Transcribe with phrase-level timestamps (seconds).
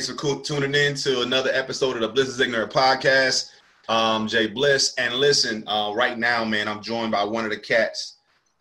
[0.00, 3.50] thanks for tuning in to another episode of the Bliss is Ignorant podcast.
[3.90, 7.58] Um, Jay Bliss, and listen, uh, right now, man, I'm joined by one of the
[7.58, 8.16] cats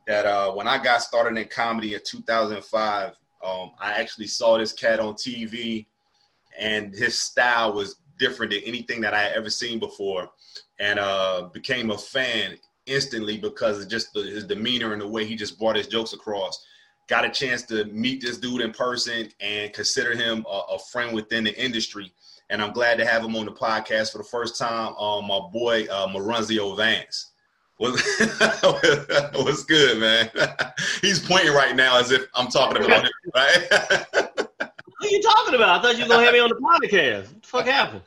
[0.05, 4.73] that uh, when I got started in comedy in 2005, um, I actually saw this
[4.73, 5.85] cat on TV,
[6.59, 10.29] and his style was different than anything that I had ever seen before,
[10.77, 15.25] and uh, became a fan instantly because of just the, his demeanor and the way
[15.25, 16.65] he just brought his jokes across
[17.09, 21.13] got a chance to meet this dude in person and consider him a, a, friend
[21.13, 22.13] within the industry.
[22.51, 24.93] And I'm glad to have him on the podcast for the first time.
[24.95, 27.31] Um, my boy uh, Moranzio Vance.
[27.77, 30.29] What's, good, man?
[31.01, 33.67] He's pointing right now as if I'm talking about him, right?
[33.69, 35.79] what are you talking about?
[35.79, 37.31] I thought you were gonna have me on the podcast.
[37.31, 38.01] What the fuck happened?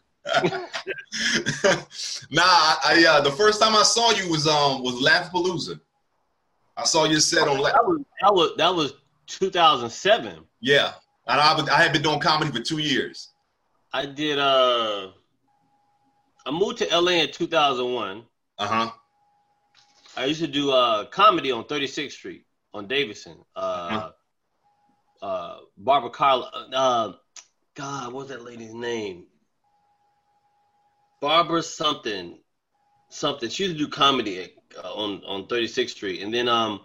[2.30, 5.80] nah, I uh, the first time I saw you was um was Laughpalooza.
[6.76, 7.62] I saw you set on.
[7.62, 8.92] That was that was, that was
[9.26, 10.44] 2007.
[10.60, 10.92] Yeah,
[11.26, 13.28] and I I had been doing comedy for two years.
[13.92, 14.38] I did.
[14.38, 15.08] Uh,
[16.46, 18.24] I moved to LA in 2001.
[18.58, 18.90] Uh huh.
[20.16, 23.36] I used to do uh comedy on 36th Street on Davidson.
[23.56, 25.26] Uh, uh-huh.
[25.26, 26.68] uh Barbara Carla.
[26.72, 27.12] Uh,
[27.74, 29.24] God, what's that lady's name?
[31.20, 32.38] Barbara something,
[33.08, 33.48] something.
[33.48, 34.50] She used to do comedy at
[34.84, 36.80] uh, on on 36th Street, and then um,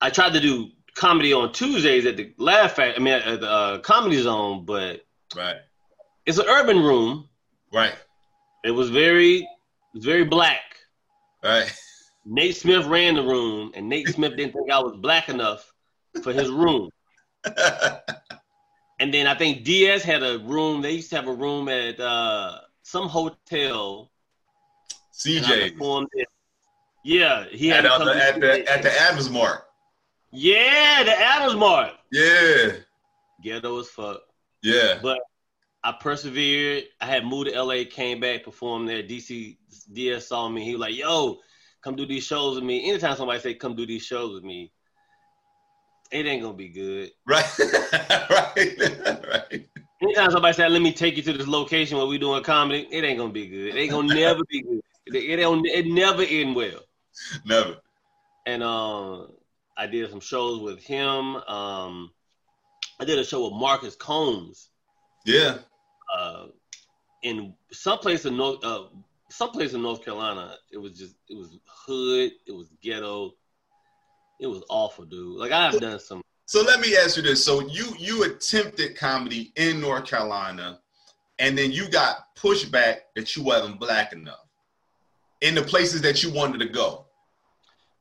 [0.00, 2.96] I tried to do comedy on Tuesdays at the Laugh Factory.
[2.96, 5.04] I mean, at the uh, Comedy Zone, but
[5.36, 5.56] right,
[6.26, 7.28] it's an urban room.
[7.72, 7.94] Right.
[8.64, 9.48] It was very, it
[9.94, 10.60] was very black.
[11.42, 11.72] Right.
[12.24, 15.72] Nate Smith ran the room, and Nate Smith didn't think I was black enough
[16.22, 16.88] for his room.
[19.00, 20.82] and then I think Diaz had a room.
[20.82, 24.10] They used to have a room at uh, some hotel.
[25.12, 25.76] CJ.
[27.04, 29.66] Yeah, he had at, the, at the at the Adams Mark.
[30.32, 31.92] Yeah, the Adams Mark.
[32.10, 32.72] Yeah.
[33.42, 34.20] Ghetto as fuck.
[34.62, 34.98] Yeah.
[35.02, 35.20] But
[35.84, 36.84] I persevered.
[37.00, 39.02] I had moved to LA, came back, performed there.
[39.02, 39.56] DC
[39.92, 40.64] DS saw me.
[40.64, 41.38] He was like, "Yo,
[41.82, 44.72] come do these shows with me." Anytime somebody say, "Come do these shows with me,"
[46.12, 47.10] it ain't gonna be good.
[47.26, 47.44] Right.
[47.92, 48.54] right.
[49.28, 49.68] right.
[50.00, 53.04] Anytime somebody said, "Let me take you to this location where we doing comedy," it
[53.04, 53.74] ain't gonna be good.
[53.74, 54.82] It ain't gonna never be good.
[55.06, 56.80] It, it, it, it never end well.
[57.44, 57.76] Never.
[58.46, 59.32] And um,
[59.76, 61.36] I did some shows with him.
[61.36, 62.10] Um,
[63.00, 64.68] I did a show with Marcus Combs.
[65.24, 65.58] Yeah.
[66.14, 66.46] Uh,
[67.22, 68.84] in some place in North, uh,
[69.30, 73.34] some place in North Carolina, it was just it was hood, it was ghetto,
[74.40, 75.38] it was awful, dude.
[75.38, 76.22] Like I've done some.
[76.46, 80.80] So let me ask you this: so you you attempted comedy in North Carolina,
[81.38, 84.46] and then you got pushback that you wasn't black enough
[85.42, 87.06] in the places that you wanted to go?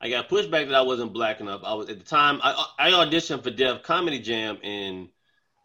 [0.02, 1.62] I got pushback that I wasn't black enough.
[1.64, 5.10] I was at the time I, I auditioned for Def Comedy Jam in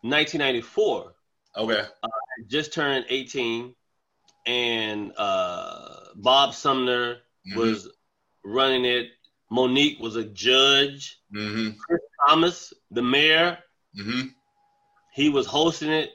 [0.02, 1.14] 1994.
[1.56, 1.72] Okay.
[1.72, 3.74] Uh, I just turned 18,
[4.44, 7.14] and uh, Bob Sumner
[7.48, 7.58] mm-hmm.
[7.58, 7.88] was
[8.44, 9.08] running it.
[9.50, 11.18] Monique was a judge.
[11.34, 11.78] Mm-hmm.
[11.78, 13.58] Chris Thomas, the mayor,
[13.98, 14.28] mm-hmm.
[15.14, 16.10] he was hosting it.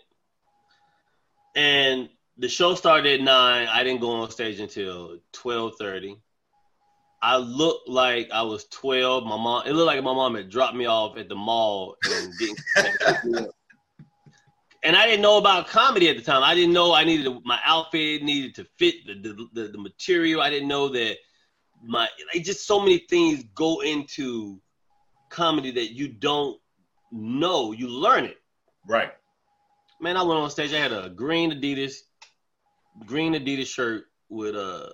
[1.56, 3.68] And the show started at nine.
[3.68, 6.18] I didn't go on stage until twelve thirty.
[7.22, 9.24] I looked like I was twelve.
[9.24, 9.64] My mom.
[9.68, 13.48] It looked like my mom had dropped me off at the mall and didn't.
[14.84, 16.44] and I didn't know about comedy at the time.
[16.44, 19.78] I didn't know I needed to, my outfit needed to fit the, the, the the
[19.78, 20.42] material.
[20.42, 21.18] I didn't know that
[21.84, 24.60] my like just so many things go into
[25.30, 26.60] comedy that you don't
[27.12, 27.72] know.
[27.72, 28.38] You learn it.
[28.88, 29.12] Right.
[30.00, 30.74] Man, I went on stage.
[30.74, 31.94] I had a green Adidas
[33.06, 34.94] green Adidas shirt with a uh,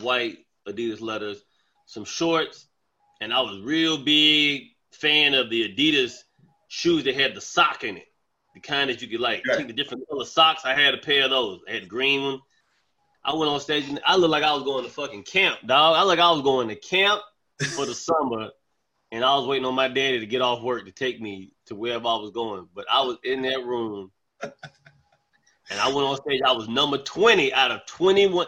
[0.00, 0.38] white
[0.68, 1.42] Adidas letters,
[1.94, 2.66] some shorts,
[3.20, 6.24] and I was real big fan of the Adidas
[6.66, 8.08] shoes that had the sock in it,
[8.52, 10.64] the kind that you could like take the different color socks.
[10.64, 11.60] I had a pair of those.
[11.68, 12.40] I had green one.
[13.24, 15.96] I went on stage and I looked like I was going to fucking camp, dog.
[15.96, 17.22] I looked like I was going to camp
[17.74, 18.50] for the summer,
[19.12, 21.76] and I was waiting on my daddy to get off work to take me to
[21.76, 22.68] wherever I was going.
[22.74, 24.10] But I was in that room
[24.42, 24.52] and
[25.80, 26.40] I went on stage.
[26.44, 28.46] I was number 20 out of 21.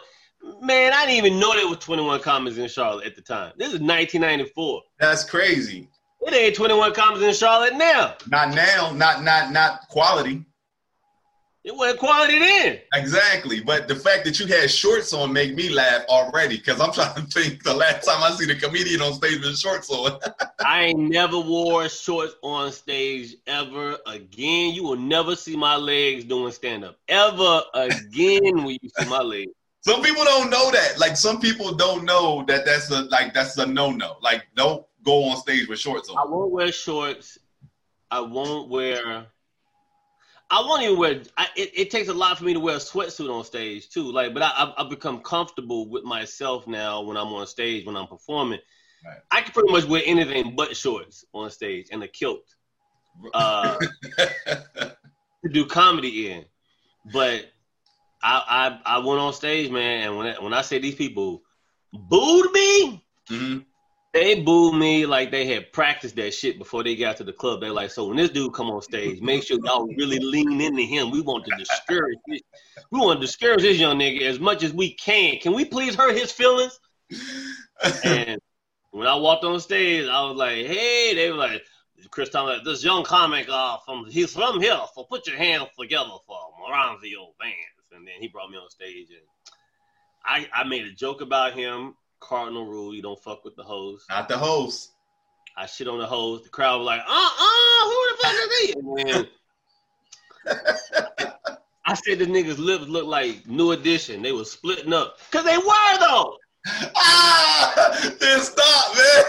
[0.61, 3.53] Man, I didn't even know there was 21 comedies in Charlotte at the time.
[3.57, 4.81] This is 1994.
[4.99, 5.89] That's crazy.
[6.21, 8.15] It ain't 21 comedies in Charlotte now.
[8.27, 8.91] Not now.
[8.91, 10.43] Not not not quality.
[11.67, 12.79] It wasn't quality then.
[12.93, 13.59] Exactly.
[13.59, 17.15] But the fact that you had shorts on make me laugh already because I'm trying
[17.15, 20.17] to think the last time I seen a comedian on stage with shorts on.
[20.65, 24.75] I ain't never wore shorts on stage ever again.
[24.75, 29.19] You will never see my legs doing stand up ever again when you see my
[29.19, 29.51] legs.
[29.87, 30.99] Some people don't know that.
[30.99, 34.17] Like some people don't know that that's a like that's a no no.
[34.21, 36.17] Like don't go on stage with shorts on.
[36.17, 37.37] I won't wear shorts.
[38.11, 39.27] I won't wear
[40.49, 41.21] I won't even wear.
[41.37, 44.11] I, it, it takes a lot for me to wear a sweatsuit on stage too.
[44.11, 47.97] Like, but I, I've, I've become comfortable with myself now when I'm on stage when
[47.97, 48.59] I'm performing.
[49.05, 49.17] Right.
[49.31, 52.43] I can pretty much wear anything but shorts on stage and a kilt
[53.33, 53.77] uh,
[54.17, 56.45] to do comedy in.
[57.11, 57.51] But
[58.27, 61.43] I, I I went on stage, man, and when I, when I say these people
[61.93, 63.65] booed me, Mhm.
[64.13, 67.61] they booed me like they had practiced that shit before they got to the club.
[67.61, 70.81] They're like, so when this dude come on stage, make sure y'all really lean into
[70.83, 71.09] him.
[71.09, 72.41] We want to discourage this.
[72.91, 75.39] We want to discourage this young nigga as much as we can.
[75.39, 76.79] Can we please hurt his feelings?
[78.03, 78.39] And
[78.91, 81.63] when I walked on stage, I was like, hey, they were like,
[82.11, 86.09] Chris Thomas, this young comic uh, from he's from here, so put your hands together
[86.25, 87.76] for Moranzio Vance.
[87.97, 89.19] And then he brought me on stage and
[90.23, 91.95] I, I made a joke about him.
[92.19, 94.05] Cardinal rule, you don't fuck with the host.
[94.09, 94.91] Not the host.
[95.55, 96.43] I shit on the host.
[96.43, 98.73] The crowd was like, uh uh, who the fuck is he?
[98.77, 99.27] And then
[101.85, 104.21] I said the niggas' lips looked like New Edition.
[104.21, 105.17] They was splitting up.
[105.31, 106.37] Cause they were though.
[106.95, 109.23] Ah, then stop, man.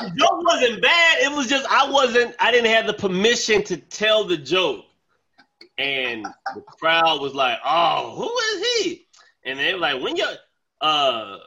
[0.00, 1.18] The joke wasn't bad.
[1.22, 4.84] It was just I wasn't I didn't have the permission to tell the joke.
[5.80, 9.06] And the crowd was like, oh, who is he?
[9.44, 10.28] And they were like, when your
[10.82, 11.38] uh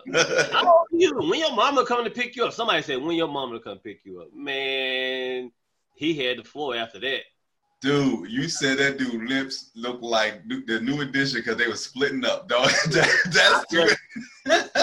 [0.51, 1.11] how you?
[1.17, 2.53] When your mama come to pick you up?
[2.53, 4.33] Somebody said, when your mama come pick you up.
[4.33, 5.51] Man,
[5.95, 7.19] he had the floor after that.
[7.81, 12.25] Dude, you said that dude lips look like the new edition because they were splitting
[12.25, 12.69] up, dog.
[12.87, 13.65] That-
[14.45, 14.75] that's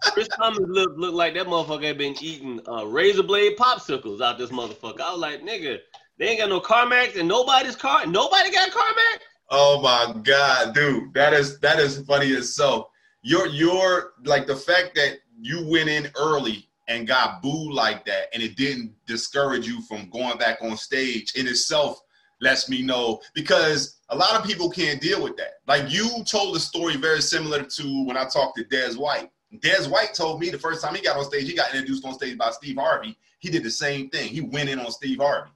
[0.12, 4.38] Chris Thomas looked looked like that motherfucker had been eating uh, razor blade popsicles out
[4.38, 5.00] this motherfucker.
[5.00, 5.78] I was like, nigga,
[6.18, 8.06] they ain't got no Carmex and nobody's car.
[8.06, 9.20] Nobody got Carmex.
[9.50, 12.90] Oh my god, dude, that is that is funny as so.
[13.22, 18.28] Your your like the fact that you went in early and got booed like that,
[18.34, 22.00] and it didn't discourage you from going back on stage in itself
[22.40, 25.54] lets me know because a lot of people can't deal with that.
[25.66, 29.30] Like you told a story very similar to when I talked to Des White.
[29.60, 32.14] Des White told me the first time he got on stage, he got introduced on
[32.14, 33.16] stage by Steve Harvey.
[33.38, 34.28] He did the same thing.
[34.28, 35.50] He went in on Steve Harvey,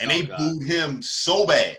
[0.00, 0.38] and Oh, they God.
[0.38, 1.78] booed him so bad.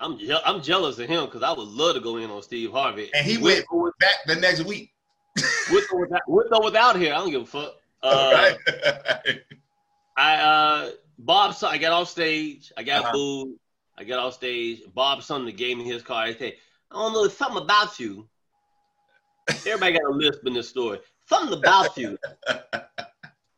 [0.00, 2.70] I'm je- I'm jealous of him because I would love to go in on Steve
[2.70, 3.10] Harvey.
[3.14, 4.92] And he with, went back the next week.
[5.70, 7.12] with or without, with or without here.
[7.14, 7.74] I don't give a fuck.
[8.02, 9.40] Uh, right?
[10.16, 12.72] I uh Bob I got off stage.
[12.76, 13.12] I got Uh-huh.
[13.12, 13.56] booed.
[13.96, 14.82] I got off stage.
[14.94, 16.28] Bob Sumner gave me his card.
[16.28, 16.54] I said,
[16.90, 18.28] I don't know, something about you.
[19.48, 21.00] Everybody got a lisp in this story.
[21.28, 22.16] Something about you.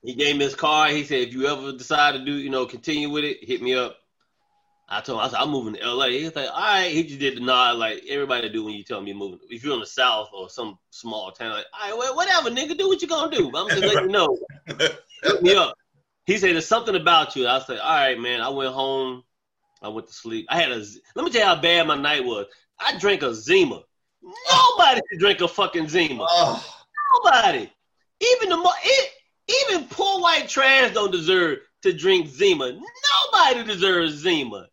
[0.02, 0.92] He gave me his card.
[0.92, 3.74] He said, if you ever decide to do, you know, continue with it, hit me
[3.74, 3.96] up.
[4.88, 6.06] I told him, I said, I'm moving to LA.
[6.06, 6.90] He was like, all right.
[6.90, 9.38] He just did the nod like everybody do when you tell me you're moving.
[9.48, 12.76] If you're in the South or some small town, like, all right, well, whatever, nigga,
[12.76, 13.52] do what you're gonna do.
[13.54, 14.38] I'm just letting you know.
[15.22, 15.76] Hit me up.
[16.26, 17.46] He said, there's something about you.
[17.46, 18.40] I said, all right, man.
[18.40, 19.22] I went home.
[19.82, 20.46] I went to sleep.
[20.48, 22.46] I had a, let me tell you how bad my night was.
[22.78, 23.82] I drank a Zima.
[24.22, 26.26] Nobody should drink a fucking Zima.
[26.28, 26.64] oh,
[27.24, 27.70] Nobody.
[28.20, 29.10] Even the mo- it,
[29.66, 32.72] even poor white trash don't deserve to drink Zima.
[32.72, 34.66] Nobody deserves Zima.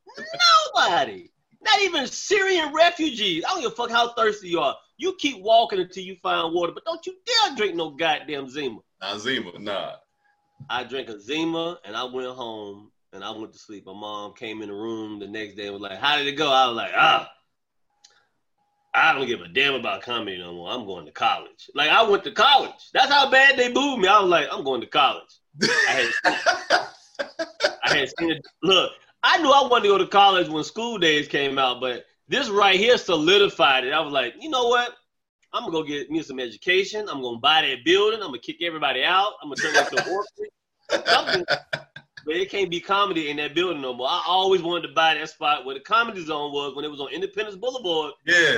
[0.75, 1.31] Nobody.
[1.62, 3.43] Not even Syrian refugees.
[3.46, 4.75] I don't give a fuck how thirsty you are.
[4.98, 8.79] You keep walking until you find water, but don't you dare drink no goddamn Zima.
[9.01, 9.93] nah, Zima, nah.
[10.69, 13.86] I drank a Zima and I went home and I went to sleep.
[13.86, 16.34] My mom came in the room the next day and was like, How did it
[16.34, 16.51] go?
[16.51, 17.29] I was like, Ah,
[18.94, 20.70] I don't give a damn about comedy no more.
[20.70, 21.70] I'm going to college.
[21.75, 22.89] Like, I went to college.
[22.94, 24.08] That's how bad they booed me.
[24.08, 25.24] I was like, I'm going to college.
[25.62, 26.38] I had,
[27.84, 28.46] I had seen it.
[28.63, 28.91] Look,
[29.24, 32.50] I knew I wanted to go to college when School Daze came out, but this
[32.50, 33.94] right here solidified it.
[33.94, 34.94] I was like, you know what?
[35.53, 37.08] I'm gonna go get me some education.
[37.10, 38.20] I'm gonna buy that building.
[38.20, 39.34] I'm gonna kick everybody out.
[39.41, 40.13] I'm gonna turn it into an
[40.91, 41.08] orphanage.
[41.08, 41.46] Something.
[42.25, 44.07] But it can't be comedy in that building no more.
[44.07, 47.00] I always wanted to buy that spot where the comedy zone was when it was
[47.00, 48.57] on Independence Boulevard, yeah,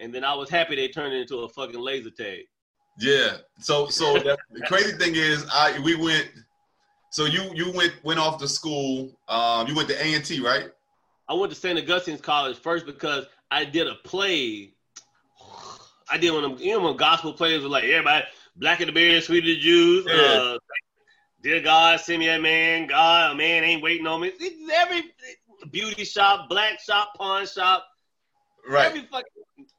[0.00, 2.40] and then I was happy they turned it into a fucking laser tag.
[2.98, 3.38] yeah.
[3.58, 6.28] So, so the, the crazy thing is, I we went.
[7.10, 9.18] So you you went went off to school.
[9.28, 10.70] Um, you went to A and T, right?
[11.28, 11.78] I went to St.
[11.78, 14.74] Augustine's College first because I did a play.
[16.10, 18.26] I did one of them, you know, when gospel plays were like everybody,
[18.56, 20.04] black of the beard, sweet of the Jews.
[20.06, 20.14] Yeah.
[20.14, 20.58] Uh,
[21.44, 22.86] Dear God, send me a man.
[22.86, 24.32] God, a man ain't waiting on me.
[24.40, 25.12] It's every
[25.70, 27.86] beauty shop, black shop, pawn shop,
[28.66, 28.86] Right.
[28.86, 29.26] every fucking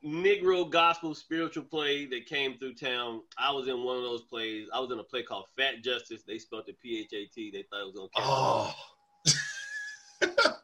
[0.05, 3.23] Negro gospel spiritual play that came through town.
[3.35, 4.69] I was in one of those plays.
[4.71, 6.21] I was in a play called Phat Justice.
[6.21, 7.49] They spelled it P H A T.
[7.49, 8.09] They thought it was gonna.
[8.15, 8.75] Oh,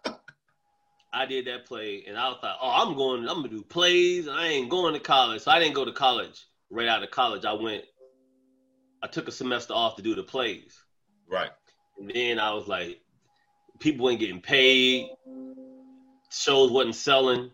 [1.14, 3.28] I did that play, and I was like, "Oh, I'm going.
[3.28, 4.28] I'm gonna do plays.
[4.28, 6.46] I ain't going to college." So I didn't go to college.
[6.70, 7.86] Right out of college, I went.
[9.02, 10.80] I took a semester off to do the plays,
[11.32, 11.52] right.
[12.00, 13.02] and then I was like,
[13.82, 15.10] people weren't getting paid.
[16.30, 17.52] Shows wasn't selling.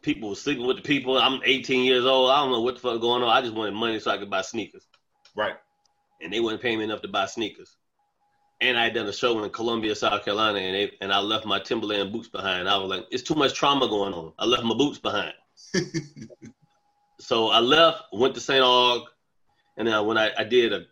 [0.00, 1.18] People were sleeping with the people.
[1.18, 2.30] I'm 18 years old.
[2.30, 3.28] I don't know what the fuck going on.
[3.28, 4.86] I just wanted money so I could buy sneakers.
[5.34, 5.56] Right.
[6.22, 7.76] And they wouldn't pay me enough to buy sneakers.
[8.60, 11.44] And I had done a show in Columbia, South Carolina, and they, and I left
[11.44, 12.68] my Timberland boots behind.
[12.68, 14.32] I was like, it's too much trauma going on.
[14.38, 15.34] I left my boots behind.
[17.20, 18.64] so I left, went to St.
[18.64, 19.04] Aug,
[19.76, 20.86] and then when I, I did a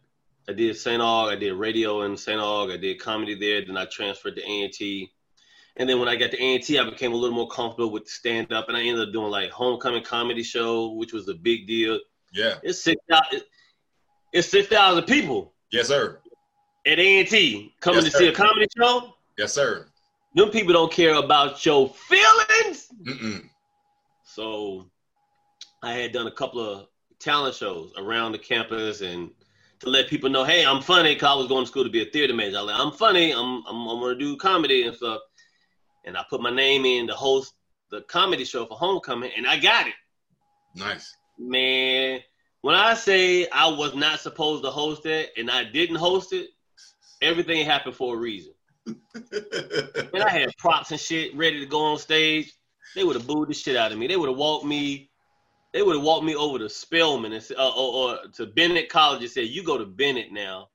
[0.48, 1.00] I did St.
[1.00, 2.40] Aug, I did radio in St.
[2.40, 5.10] Aug, I did comedy there, then I transferred to A&T.
[5.76, 8.52] And then when I got to A&T, I became a little more comfortable with stand
[8.52, 11.98] up, and I ended up doing like homecoming comedy show, which was a big deal.
[12.32, 12.54] Yeah.
[12.62, 13.00] It's six
[14.32, 15.54] it's six thousand people.
[15.70, 16.20] Yes, sir.
[16.86, 19.14] At A&T coming Yes, to see a comedy show.
[19.38, 19.86] Yes, sir.
[20.34, 22.88] Them people don't care about your feelings.
[23.04, 23.48] Mm-mm.
[24.24, 24.90] So
[25.82, 26.88] I had done a couple of
[27.20, 29.30] talent shows around the campus and
[29.84, 32.02] to let people know, hey, I'm funny because I was going to school to be
[32.02, 32.58] a theater major.
[32.58, 33.32] I like, I'm funny.
[33.32, 35.20] I'm I'm, I'm going to do comedy and stuff.
[36.04, 37.54] And I put my name in to host
[37.90, 39.94] the comedy show for homecoming, and I got it.
[40.74, 41.14] Nice.
[41.38, 42.20] Man,
[42.62, 46.48] when I say I was not supposed to host it and I didn't host it,
[47.22, 48.52] everything happened for a reason.
[48.86, 52.52] and I had props and shit ready to go on stage.
[52.94, 54.06] They would have booed the shit out of me.
[54.06, 55.10] They would have walked me.
[55.74, 59.22] They would have walked me over to Spelman and uh, or, or to Bennett College
[59.22, 60.68] and said, "You go to Bennett now.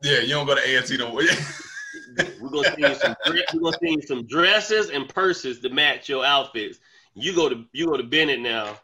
[0.00, 1.22] yeah, you don't go to A&T no more.
[2.40, 3.16] We're gonna see you some.
[3.26, 6.78] We're gonna see you some dresses and purses to match your outfits.
[7.14, 8.78] You go to you go to Bennett now.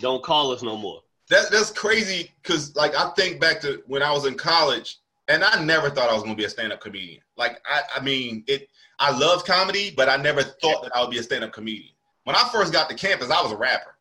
[0.00, 4.02] Don't call us no more." That, that's crazy because, like, I think back to when
[4.02, 6.80] I was in college, and I never thought I was going to be a stand-up
[6.80, 7.20] comedian.
[7.36, 8.68] Like, I, I mean, it.
[8.98, 11.92] I love comedy, but I never thought that I would be a stand-up comedian.
[12.24, 13.91] When I first got to campus, I was a rapper,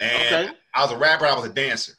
[0.00, 0.54] and Okay.
[0.74, 1.26] I was a rapper.
[1.26, 1.92] I was a dancer,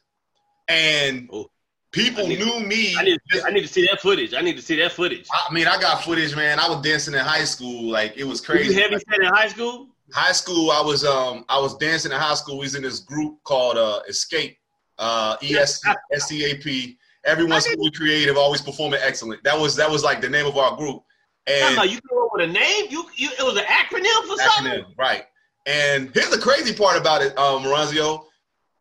[0.67, 1.49] and Oh.
[1.91, 2.95] people knew me.
[2.97, 3.19] I need.
[3.31, 4.33] just- I need to see that footage.
[4.33, 5.27] I need to see that footage.
[5.33, 6.59] I mean, I got footage, man.
[6.59, 8.73] I was dancing in high school, like it was crazy.
[8.73, 9.87] you heavy set in high school?
[10.13, 12.57] high school, I was um I was dancing in high school.
[12.57, 14.57] We was in this group called uh Escape,
[14.97, 15.81] uh ES
[16.13, 16.97] SCAP.
[17.23, 19.43] Everyone's school creative, always performing excellent.
[19.43, 21.03] That was that was like the name of our group.
[21.47, 22.85] And you come up with a name.
[22.89, 24.85] You, you it was an acronym for something.
[24.97, 25.25] right.
[25.65, 28.25] And here's the crazy part about it, um, Moranzio.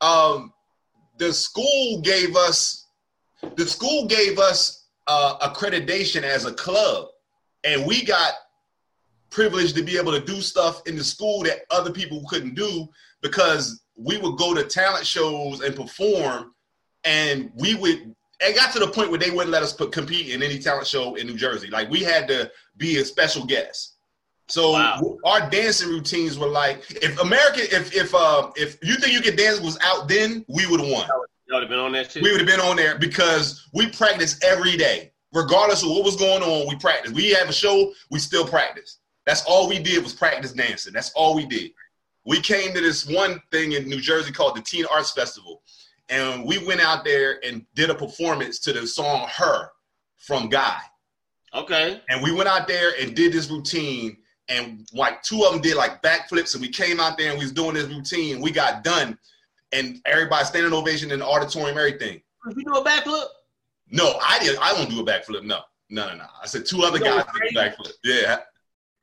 [0.00, 0.52] Um,
[1.18, 2.86] the school gave us
[3.56, 7.08] the school gave us uh, accreditation as a club,
[7.64, 8.34] and we got
[9.30, 12.88] privileged to be able to do stuff in the school that other people couldn't do
[13.22, 16.54] because we would go to talent shows and perform,
[17.04, 18.14] and we would.
[18.42, 20.86] It got to the point where they wouldn't let us put, compete in any talent
[20.86, 21.68] show in New Jersey.
[21.68, 23.96] Like we had to be a special guest.
[24.50, 25.18] So Wow.
[25.24, 29.36] our dancing routines were like, if American, if if uh, if you think you can
[29.36, 31.06] dance was out then, we would have won.
[31.46, 32.22] You would have been on that shit.
[32.22, 36.16] We would have been on there because we practiced every day, regardless of what was
[36.16, 36.68] going on.
[36.68, 37.14] We practiced.
[37.14, 38.98] We have a show, we still practice.
[39.26, 40.92] That's all we did was practice dancing.
[40.92, 41.70] That's all we did.
[42.24, 45.62] We came to this one thing in New Jersey called the Teen Arts Festival,
[46.08, 49.70] and we went out there and did a performance to the song "Her"
[50.16, 50.78] from Guy.
[51.54, 52.00] okay.
[52.08, 54.18] And we went out there and did this routine,
[54.50, 57.44] and like two of them did like backflips, and we came out there and we
[57.44, 58.40] was doing this routine.
[58.40, 59.16] We got done,
[59.72, 62.20] and everybody standing ovation in the auditorium, everything.
[62.46, 63.26] If you do a backflip,
[63.90, 64.56] No, I did.
[64.60, 65.44] I don't do a backflip.
[65.44, 66.24] No, no, no, no.
[66.42, 67.92] I said two other You know guys did a backflip.
[68.04, 68.38] Yeah,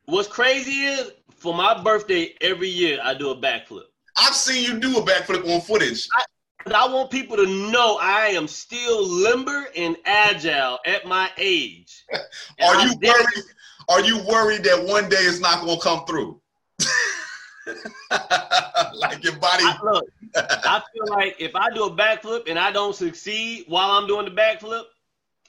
[0.05, 3.83] what's crazy is for my birthday every year I do a backflip.
[4.17, 6.07] I've seen you do a backflip on footage.
[6.63, 12.03] 'Cause I want people to know I am still limber and agile at my age.
[12.11, 12.19] Are
[12.59, 13.43] I you did- worried?
[13.89, 16.41] Are you worried that one day it's not going to come through?
[18.95, 19.63] like your body.
[19.63, 23.91] I, look, I feel like if I do a backflip and I don't succeed while
[23.91, 24.83] I'm doing the backflip,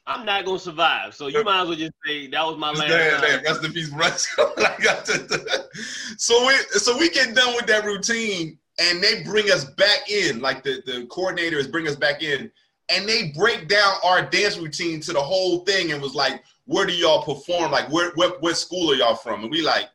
[0.07, 1.15] I'm not gonna survive.
[1.15, 3.91] So you might as well just say that was my last Damn, rest in peace,
[3.91, 4.27] Russ.
[4.57, 9.51] Like, I just- so we so we get done with that routine, and they bring
[9.51, 10.41] us back in.
[10.41, 12.51] Like the the coordinators bring us back in,
[12.89, 16.87] and they break down our dance routine to the whole thing, and was like, "Where
[16.87, 17.73] do y'all perform?
[17.73, 19.89] Like, where what what school are y'all from?" And we like,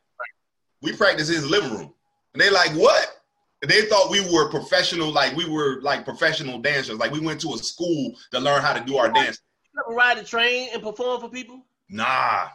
[0.82, 1.94] we practice in his living room,
[2.32, 3.22] and they like, "What?"
[3.62, 7.40] And they thought we were professional, like we were like professional dancers, like we went
[7.42, 9.40] to a school to learn how to do our dance.
[9.72, 11.62] You ever ride the train and perform for people?
[11.88, 12.48] Nah,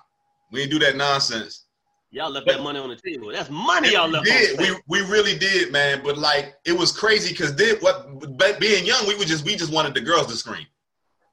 [0.51, 1.63] we didn't do that nonsense.
[2.11, 3.31] Y'all left that money on the table.
[3.31, 4.51] That's money y'all we left did.
[4.51, 4.79] on the We table.
[4.87, 6.01] we really did, man.
[6.03, 8.37] But like, it was crazy because then what?
[8.37, 10.65] But being young, we would just we just wanted the girls to scream.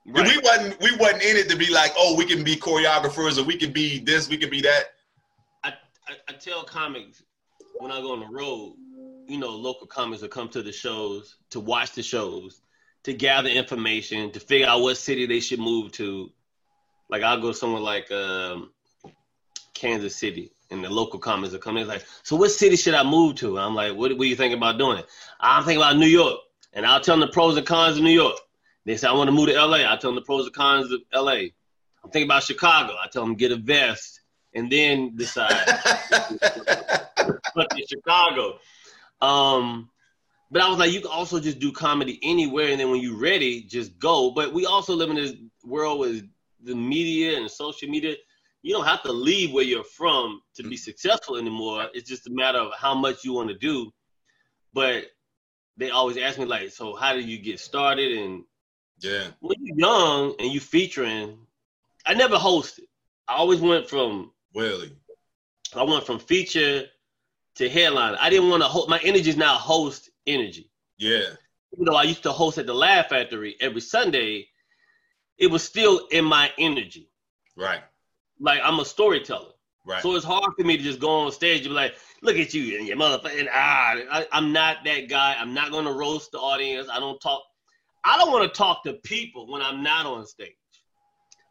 [0.07, 0.27] And Right.
[0.29, 3.45] we wasn't we wasn't in it to be like, oh, we can be choreographers or
[3.45, 4.95] we can be this, we can be that.
[5.65, 5.71] I,
[6.09, 7.23] I, I tell comics
[7.79, 8.77] when I go on the road,
[9.29, 12.61] you know, local comics will come to the shows to watch the shows,
[13.03, 16.31] to gather information, to figure out what city they should move to.
[17.09, 18.71] Like I'll go somewhere like um,
[19.75, 21.83] Kansas City, and the local comics are coming.
[21.83, 23.59] It's like, so what city should I move to?
[23.59, 25.07] I'm like, what, what are you thinking about doing it?
[25.41, 26.39] I'm thinking about New York,
[26.73, 28.37] and I'll tell them the pros and cons of New York.
[28.87, 29.79] They say I want to move to LA.
[29.79, 31.33] I tell them the pros and cons of LA.
[32.05, 32.95] I'm thinking about Chicago.
[32.95, 34.21] I tell them get a vest
[34.55, 35.51] and then decide.
[37.55, 38.59] but in Chicago,
[39.21, 39.91] um,
[40.53, 43.19] but I was like, you can also just do comedy anywhere, and then when you're
[43.19, 44.31] ready, just go.
[44.31, 46.25] But we also live in this world with
[46.63, 48.15] the media and social media.
[48.63, 51.89] You don't have to leave where you're from to be successful anymore.
[51.93, 53.91] It's just a matter of how much you want to do.
[54.73, 55.07] But
[55.77, 58.17] they always ask me like, so how did you get started?
[58.19, 58.45] And
[59.01, 61.39] yeah, when you're young and you featuring,
[62.07, 62.85] I never hosted.
[63.29, 64.93] I always went from really.
[65.75, 66.85] I went from feature
[67.57, 68.15] to headline.
[68.21, 68.89] I didn't want to host.
[68.89, 70.71] my energy is now host energy.
[70.99, 71.31] Yeah.
[71.73, 74.49] Even though I used to host at the Laugh Factory every Sunday,
[75.39, 77.11] it was still in my energy.
[77.57, 77.81] Right.
[78.41, 79.53] Like I'm a storyteller.
[79.87, 80.03] Right.
[80.03, 82.53] So it's hard for me to just go on stage and be like, look at
[82.53, 83.95] you and your motherfucking ah.
[84.11, 85.37] I, I'm not that guy.
[85.39, 86.89] I'm not gonna roast the audience.
[86.91, 87.43] I don't talk.
[88.07, 90.53] I don't want to talk to people when I'm not on stage.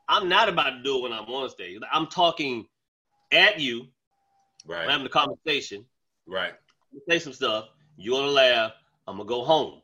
[0.08, 1.80] I'm not about to do it when I'm on stage.
[1.92, 2.66] I'm talking
[3.34, 3.88] at you.
[4.66, 4.84] Right.
[4.84, 5.84] I'm having a conversation.
[6.26, 6.54] Right.
[7.10, 7.66] Say some stuff.
[7.98, 8.72] You're gonna laugh.
[9.06, 9.82] I'm gonna go home.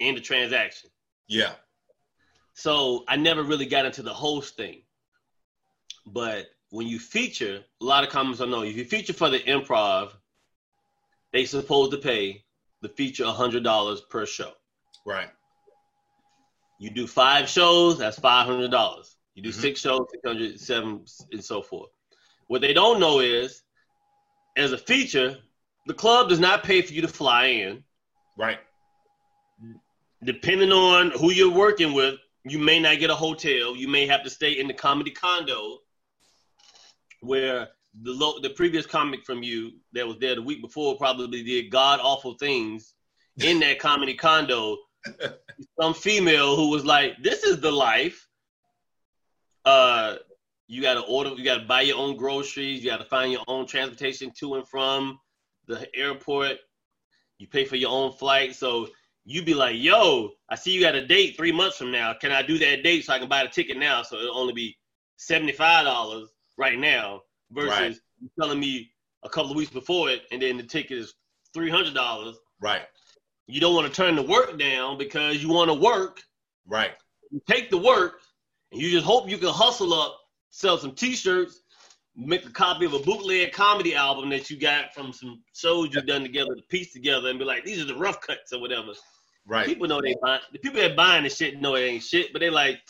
[0.00, 0.88] End the transaction.
[1.28, 1.52] Yeah.
[2.54, 4.80] So I never really got into the host thing.
[6.06, 9.40] But when you feature, a lot of comments I know if you feature for the
[9.40, 10.12] improv,
[11.32, 12.44] they supposed to pay
[12.80, 14.52] the feature hundred dollars per show.
[15.04, 15.28] Right.
[16.80, 19.14] You do five shows, that's five hundred dollars.
[19.34, 19.60] You do mm-hmm.
[19.60, 21.90] six shows, six hundred, seven, and so forth.
[22.46, 23.62] What they don't know is,
[24.56, 25.36] as a feature,
[25.86, 27.84] the club does not pay for you to fly in.
[28.38, 28.58] Right.
[30.24, 32.14] Depending on who you're working with,
[32.44, 33.76] you may not get a hotel.
[33.76, 35.80] You may have to stay in the comedy condo
[37.20, 37.68] where
[38.02, 41.70] the lo- the previous comic from you that was there the week before probably did
[41.70, 42.94] god awful things
[43.36, 44.78] in that comedy condo.
[45.80, 48.28] Some female who was like, "This is the life."
[49.64, 50.16] Uh,
[50.66, 51.30] you got to order.
[51.30, 52.82] You got to buy your own groceries.
[52.82, 55.18] You got to find your own transportation to and from
[55.66, 56.58] the airport.
[57.38, 58.54] You pay for your own flight.
[58.54, 58.88] So
[59.24, 62.14] you be like, "Yo, I see you got a date three months from now.
[62.14, 64.02] Can I do that date so I can buy the ticket now?
[64.02, 64.76] So it'll only be
[65.16, 68.30] seventy five dollars right now versus right.
[68.40, 68.90] telling me
[69.24, 71.14] a couple of weeks before it, and then the ticket is
[71.52, 72.36] three hundred dollars.
[72.60, 72.82] Right.
[73.50, 76.22] You don't want to turn the work down because you want to work.
[76.66, 76.92] Right.
[77.30, 78.20] You take the work,
[78.72, 80.18] and you just hope you can hustle up,
[80.50, 81.60] sell some T-shirts,
[82.16, 86.06] make a copy of a bootleg comedy album that you got from some shows you've
[86.06, 88.92] done together to piece together, and be like, these are the rough cuts or whatever.
[89.46, 89.66] Right.
[89.66, 90.38] People know they buy.
[90.52, 92.80] The people that buying the shit know it ain't shit, but they like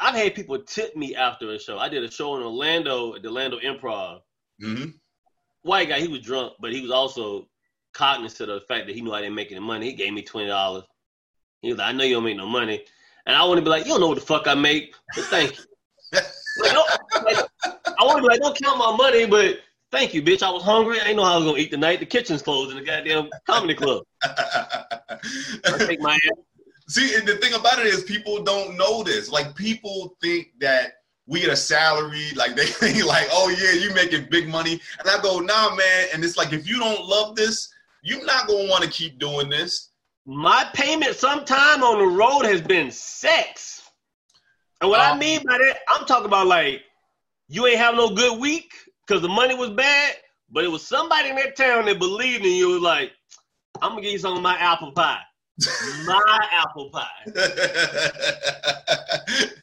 [0.00, 1.78] I've had people tip me after a show.
[1.78, 4.20] I did a show in Orlando at the Orlando Improv.
[4.62, 4.90] Mm-hmm.
[5.62, 7.48] White guy, he was drunk, but he was also
[7.92, 9.86] cognizant of the fact that he knew I didn't make any money.
[9.86, 10.84] He gave me twenty dollars.
[11.62, 12.84] He was like, "I know you don't make no money,"
[13.26, 15.24] and I want to be like, "You don't know what the fuck I make, but
[15.24, 15.64] thank you."
[16.60, 16.76] like,
[17.24, 20.42] like, I want to be like, "Don't count my money," but thank you, bitch.
[20.42, 21.00] I was hungry.
[21.00, 22.00] I didn't know how I was gonna eat tonight.
[22.00, 24.04] The kitchen's closed in the goddamn comedy club.
[24.22, 25.18] I
[25.78, 26.38] take my ass
[26.88, 29.30] See, and the thing about it is people don't know this.
[29.30, 30.94] Like people think that
[31.26, 34.80] we get a salary, like they think like, oh yeah, you making big money.
[34.98, 36.08] And I go, nah, man.
[36.14, 37.68] And it's like if you don't love this,
[38.02, 39.90] you're not gonna want to keep doing this.
[40.26, 43.82] My payment sometime on the road has been sex.
[44.80, 46.82] And what um, I mean by that, I'm talking about like
[47.48, 48.72] you ain't have no good week
[49.06, 50.16] because the money was bad,
[50.50, 53.12] but it was somebody in that town that believed in you was like,
[53.80, 55.20] I'm gonna give you some of my apple pie
[56.06, 57.08] my apple pie.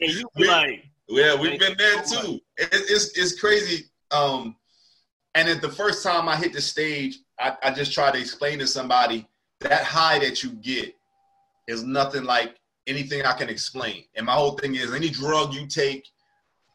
[0.02, 2.42] and you be like, yeah, we've been there too.
[2.58, 3.86] It, it's it's crazy.
[4.12, 4.56] Um,
[5.36, 8.60] and at the first time I hit the stage, I, I just try to explain
[8.60, 9.28] to somebody
[9.60, 10.96] that high that you get
[11.68, 12.56] is nothing like
[12.88, 14.06] anything I can explain.
[14.16, 16.08] And my whole thing is any drug you take,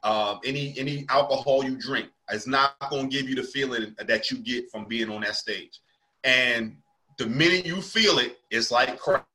[0.03, 4.31] um, any any alcohol you drink, is not going to give you the feeling that
[4.31, 5.81] you get from being on that stage.
[6.25, 6.77] And
[7.18, 9.27] the minute you feel it, it's like crack.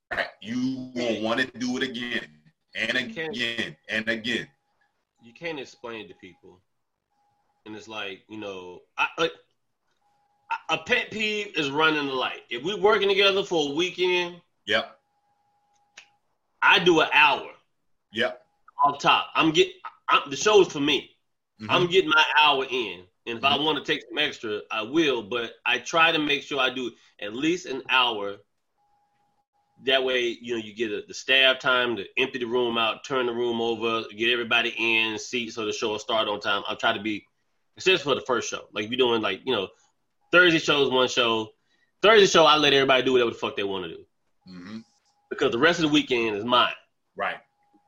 [0.42, 2.28] You will want to do it again
[2.76, 4.48] and again and again.
[5.24, 6.60] You can't explain it to people,
[7.66, 9.34] and it's like you know, I, like,
[10.70, 12.42] a pet peeve is running the light.
[12.50, 14.98] If we're working together for a weekend, yep,
[16.62, 17.50] I do an hour.
[18.14, 18.42] Yep,
[18.84, 19.28] off top.
[19.36, 19.70] I'm get
[20.08, 21.12] I'm, the show's for me.
[21.62, 21.72] Mm-hmm.
[21.72, 23.04] I'm getting my hour in.
[23.28, 23.62] And if mm-hmm.
[23.62, 25.24] I want to take some extra, I will.
[25.24, 28.36] But I try to make sure I do at least an hour.
[29.86, 33.04] That way, you know, you get a, the staff time to empty the room out,
[33.04, 36.64] turn the room over, get everybody in seat so the show will start on time.
[36.68, 37.26] I'll try to be
[37.80, 38.62] Just for the first show.
[38.74, 39.68] Like we doing like you know
[40.32, 41.50] Thursday shows one show.
[42.02, 44.06] Thursday show I let everybody do whatever the fuck they want to do
[44.48, 44.80] hmm
[45.30, 46.74] because the rest of the weekend is mine.
[47.16, 47.38] Right.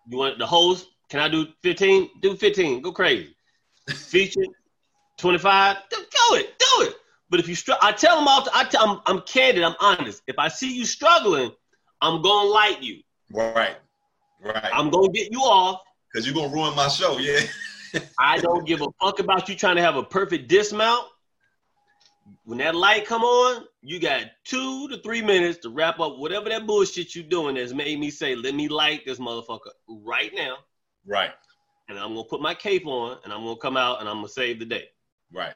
[0.10, 0.88] You want the host?
[1.10, 2.10] Can I do 15?
[2.22, 2.82] Do 15.
[2.82, 3.36] Go crazy.
[3.90, 4.46] Feature
[5.18, 5.78] 25.
[5.90, 5.98] Do,
[6.32, 6.60] it.
[6.60, 6.96] Do it.
[7.30, 8.48] But if you struggle, I tell them all.
[8.54, 9.64] I tell, I'm, I'm candid.
[9.64, 10.22] I'm honest.
[10.28, 11.52] If I see you struggling,
[12.02, 13.02] I'm gonna light you.
[13.32, 13.78] Right.
[14.42, 14.70] Right.
[14.74, 15.82] I'm gonna get you off.
[16.12, 17.18] Because you're gonna ruin my show.
[17.18, 17.40] Yeah.
[18.20, 21.06] I don't give a fuck about you trying to have a perfect dismount.
[22.44, 26.50] When that light come on, you got two to three minutes to wrap up whatever
[26.50, 30.58] that bullshit you doing that's made me say, let me light this motherfucker right now.
[31.06, 31.32] Right.
[31.90, 34.28] And I'm gonna put my cape on and I'm gonna come out and I'm gonna
[34.28, 34.90] save the day.
[35.32, 35.54] Right.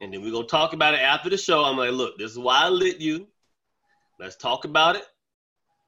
[0.00, 1.64] And then we're gonna talk about it after the show.
[1.64, 3.26] I'm like, look, this is why I lit you.
[4.18, 5.04] Let's talk about it.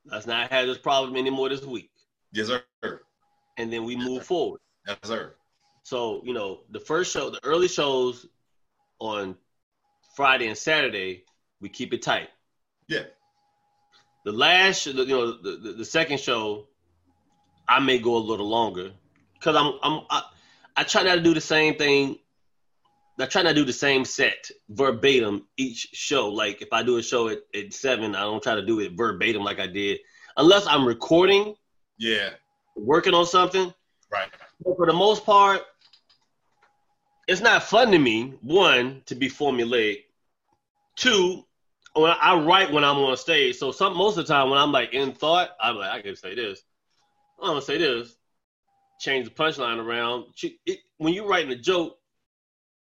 [0.07, 1.91] Let's not have this problem anymore this week.
[2.33, 3.03] Yes, sir.
[3.59, 4.61] And then we move forward.
[4.87, 5.35] Yes, sir.
[5.83, 8.27] So, you know, the first show, the early shows
[8.99, 9.37] on
[10.15, 11.25] Friday and Saturday,
[11.61, 12.29] we keep it tight.
[12.89, 13.05] Yeah.
[14.25, 16.69] The last, you know, the, the, the second show,
[17.69, 18.93] I may go a little longer
[19.35, 20.23] because I'm, I'm, I,
[20.77, 22.19] I try not to do the same thing.
[23.19, 26.29] I try not to do the same set verbatim each show.
[26.29, 28.93] Like if I do a show at, at seven, I don't try to do it
[28.97, 29.99] verbatim like I did,
[30.37, 31.55] unless I'm recording,
[31.99, 32.31] Yeah.
[32.77, 33.73] working on something.
[34.11, 34.29] Right.
[34.65, 35.63] But for the most part,
[37.29, 38.35] it's not fun to me.
[38.43, 40.05] One, to be formulaic.
[40.97, 41.45] Two,
[41.95, 43.57] when I write when I'm on stage.
[43.57, 46.17] So some most of the time when I'm like in thought, I'm like, I can
[46.17, 46.63] say this.
[47.41, 48.15] I'm gonna say this.
[49.01, 50.27] Change the punchline around.
[50.67, 51.99] It, when you're writing a joke,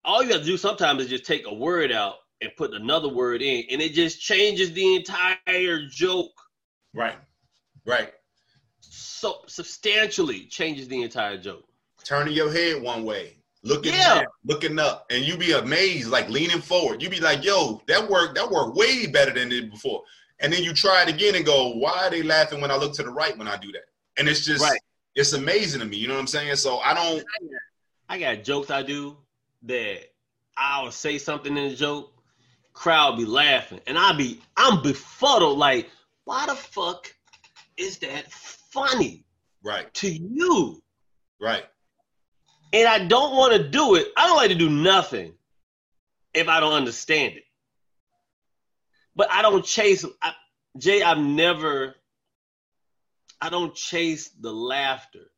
[0.03, 3.41] all you gotta do sometimes is just take a word out and put another word
[3.41, 6.33] in, and it just changes the entire joke.
[6.93, 7.15] Right.
[7.85, 8.13] Right.
[8.81, 11.63] So substantially changes the entire joke.
[12.03, 14.15] Turning your head one way, looking Yeah.
[14.15, 17.01] down, looking up, and you be amazed, like leaning forward.
[17.01, 18.35] You be like, "Yo, that worked.
[18.35, 20.03] That worked way better than it did before."
[20.39, 22.93] And then you try it again and go, "Why are they laughing when I look
[22.95, 23.85] to the right when I do that?"
[24.17, 24.79] And it's just, Right.
[25.15, 25.97] it's amazing to me.
[25.97, 26.55] You know what I'm saying?
[26.57, 27.23] So I don't.
[28.09, 29.17] I got jokes I do
[29.63, 30.09] that
[30.57, 32.13] I'll say something in a joke,
[32.73, 35.57] crowd be laughing, and I'll be I'm befuddled.
[35.57, 35.89] Like,
[36.25, 37.15] why the fuck
[37.77, 39.25] is that funny
[39.63, 39.91] Right.
[39.95, 40.83] to you?
[41.39, 41.65] Right.
[42.73, 44.07] And I don't want to do it.
[44.17, 45.33] I don't like to do nothing
[46.33, 47.43] if I don't understand it.
[49.15, 50.03] But I don't chase.
[50.21, 50.33] I,
[50.77, 51.95] Jay, I've never.
[53.39, 55.29] I don't chase the laughter.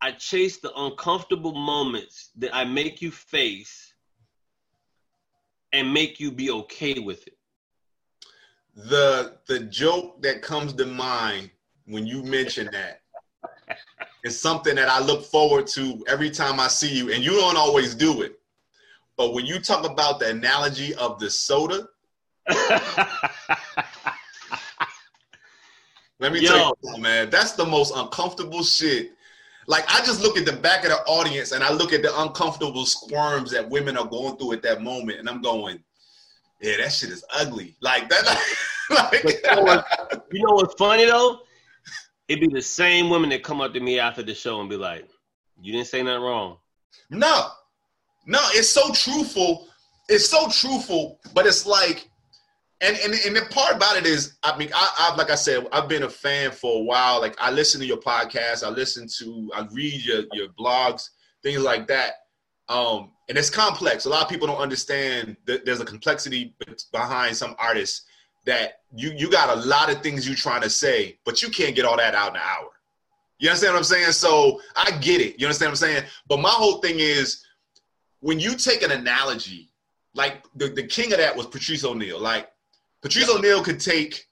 [0.00, 3.94] I chase the uncomfortable moments that I make you face
[5.72, 7.36] and make you be okay with it.
[8.74, 11.50] The the joke that comes to mind
[11.86, 13.02] when you mention that
[14.26, 17.56] is something that I look forward to every time I see you, and you don't
[17.56, 18.40] always do it.
[19.16, 21.86] But when you talk about the analogy of the soda,
[26.18, 26.48] let me Yo.
[26.48, 29.12] tell you, man, that's the most uncomfortable shit.
[29.68, 32.20] Like I just look at the back of the audience and I look at the
[32.20, 35.78] uncomfortable squirms that women are going through at that moment, and I'm going,
[36.60, 37.76] yeah, that shit is ugly.
[37.80, 38.24] Like that.
[38.90, 39.86] like, But you know what-
[40.32, 41.40] you know what's funny though?
[42.28, 44.76] It'd be the same women that come up to me after the show and be
[44.76, 45.08] like,
[45.60, 46.58] "You didn't say nothing wrong."
[47.10, 47.48] No,
[48.26, 49.68] no, it's so truthful.
[50.08, 52.08] It's so truthful, but it's like,
[52.80, 55.66] and and, and the part about it is, I mean, I, I've like I said,
[55.72, 57.20] I've been a fan for a while.
[57.20, 61.10] Like I listen to your podcast, I listen to, I read your your blogs,
[61.42, 62.14] things like that.
[62.68, 64.04] Um, and it's complex.
[64.06, 66.54] A lot of people don't understand that there's a complexity
[66.92, 68.02] behind some artists
[68.46, 71.76] that you you got a lot of things you're trying to say, but you can't
[71.76, 72.70] get all that out in an hour.
[73.38, 74.12] You understand what I'm saying?
[74.12, 75.38] So I get it.
[75.38, 76.04] You understand what I'm saying?
[76.26, 77.44] But my whole thing is
[78.20, 79.68] when you take an analogy,
[80.14, 82.18] like the, the king of that was Patrice O'Neal.
[82.18, 82.50] Like
[83.02, 84.26] Patrice O'Neal could take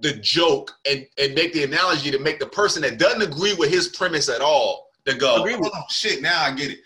[0.00, 3.70] the joke and, and make the analogy to make the person that doesn't agree with
[3.70, 6.78] his premise at all to go, oh shit, now I get it.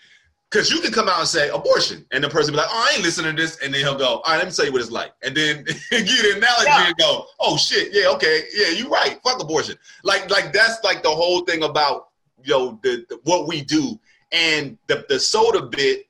[0.51, 2.95] Because you can come out and say abortion, and the person be like, "Oh, I
[2.95, 4.81] ain't listening to this," and then he'll go, "All right, let me tell you what
[4.81, 6.87] it's like," and then get an analogy Yeah.
[6.87, 9.19] and go, "Oh shit, yeah, okay, yeah, you're right.
[9.23, 12.09] Fuck abortion." Like, like that's like the whole thing about
[12.43, 13.97] yo the, the what we do,
[14.31, 16.07] and the the soda bit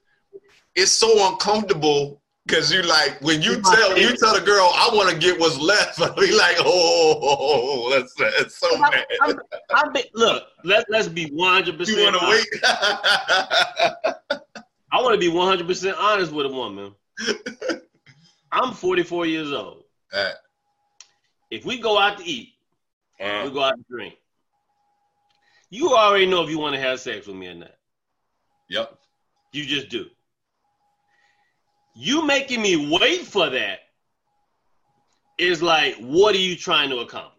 [0.75, 2.21] is so uncomfortable
[2.52, 5.58] because you like when you tell you tell the girl, "I want to get what's
[5.58, 9.40] left," I'll be like, "Oh, that's that's so I'm- bad." I'm-
[9.74, 11.98] I be, look, let let's be one hundred percent.
[11.98, 12.48] You want to wait?
[14.92, 16.94] I want to be one hundred percent honest with a woman.
[18.52, 19.86] I'm forty four years old.
[21.50, 22.50] If we go out to eat,
[23.20, 24.16] uh, we go out to drink.
[25.70, 27.76] You already know if you want to have sex with me or not.
[28.70, 28.98] yep.
[29.54, 30.06] You just do.
[31.93, 33.80] You making me wait for that
[35.38, 37.38] is like, what are you trying to accomplish?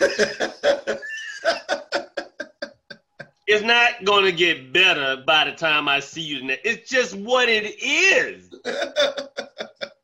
[3.46, 6.42] it's not going to get better by the time I see you.
[6.44, 6.62] Next.
[6.64, 8.50] It's just what it is.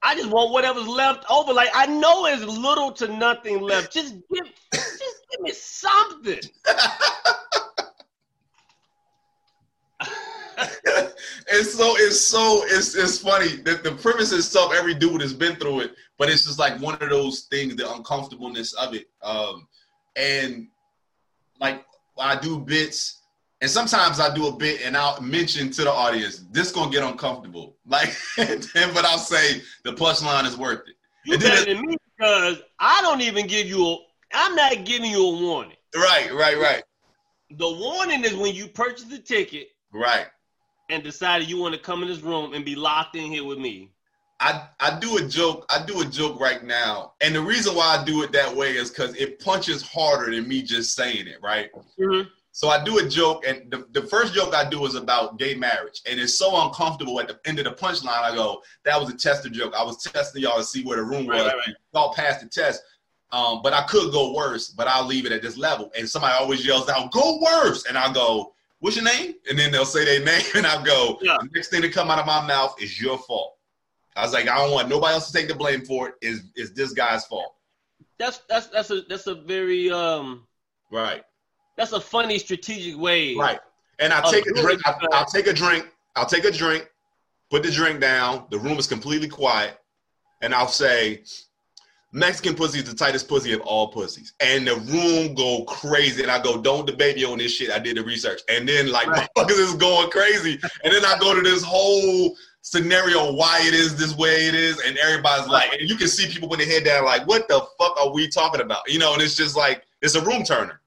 [0.03, 1.53] I just want whatever's left over.
[1.53, 3.93] Like I know there's little to nothing left.
[3.93, 6.41] Just give, just give me something.
[10.59, 14.73] it's so it's so it's it's funny that the premise itself.
[14.75, 17.93] Every dude has been through it, but it's just like one of those things, the
[17.93, 19.07] uncomfortableness of it.
[19.23, 19.69] Um,
[20.17, 20.69] and
[21.61, 21.85] like
[22.19, 23.23] I do bits,
[23.61, 27.03] and sometimes I do a bit, and I'll mention to the audience, "This gonna get
[27.03, 30.95] uncomfortable." Like, but I'll say the punchline is worth it.
[31.25, 33.97] You better than me because I don't even give you a.
[34.35, 35.77] I'm not giving you a warning.
[35.97, 36.83] Right, right, right.
[37.51, 39.69] The warning is when you purchase the ticket.
[39.91, 40.27] Right.
[40.91, 43.59] And decided you want to come in this room and be locked in here with
[43.59, 43.91] me.
[44.41, 45.67] I, I do a joke.
[45.69, 48.77] I do a joke right now, and the reason why I do it that way
[48.77, 51.71] is because it punches harder than me just saying it, right?
[51.99, 52.29] Mm-hmm.
[52.53, 55.55] So I do a joke, and the, the first joke I do is about gay
[55.55, 57.21] marriage, and it's so uncomfortable.
[57.21, 59.75] At the end of the punchline, I go, "That was a tester joke.
[59.77, 61.45] I was testing y'all to see where the room was.
[61.45, 61.75] Right, right.
[61.93, 62.83] Y'all passed the test,
[63.33, 64.71] um, but I could go worse.
[64.71, 67.99] But I'll leave it at this level." And somebody always yells out, "Go worse!" And
[67.99, 71.37] I go, "What's your name?" And then they'll say their name, and I go, yeah.
[71.41, 73.55] "The next thing to come out of my mouth is your fault."
[74.17, 76.15] I was like, I don't want nobody else to take the blame for it.
[76.23, 77.55] Is is this guy's fault?
[78.19, 80.47] That's that's that's a that's a very um
[80.91, 81.23] right
[81.79, 83.37] that's a funny strategic way.
[83.37, 83.61] Right.
[84.01, 84.83] And I take a drink.
[84.85, 85.89] I, I'll take a drink.
[86.17, 86.91] I'll take a drink.
[87.51, 88.47] Put the drink down.
[88.51, 89.79] The room is completely quiet,
[90.43, 91.23] and I'll say,
[92.13, 94.33] Mexican pussy is the tightest pussy of all pussies.
[94.41, 96.23] And the room go crazy.
[96.23, 97.71] And I go, don't debate me on this shit.
[97.71, 98.41] I did the research.
[98.49, 99.29] And then like right.
[99.37, 100.59] motherfuckers is going crazy.
[100.85, 104.81] And then I go to this whole scenario why it is this way it is.
[104.81, 107.61] And everybody's like, and you can see people put their head down like, what the
[107.79, 108.91] fuck are we talking about?
[108.91, 110.81] You know, and it's just like, it's a room turner.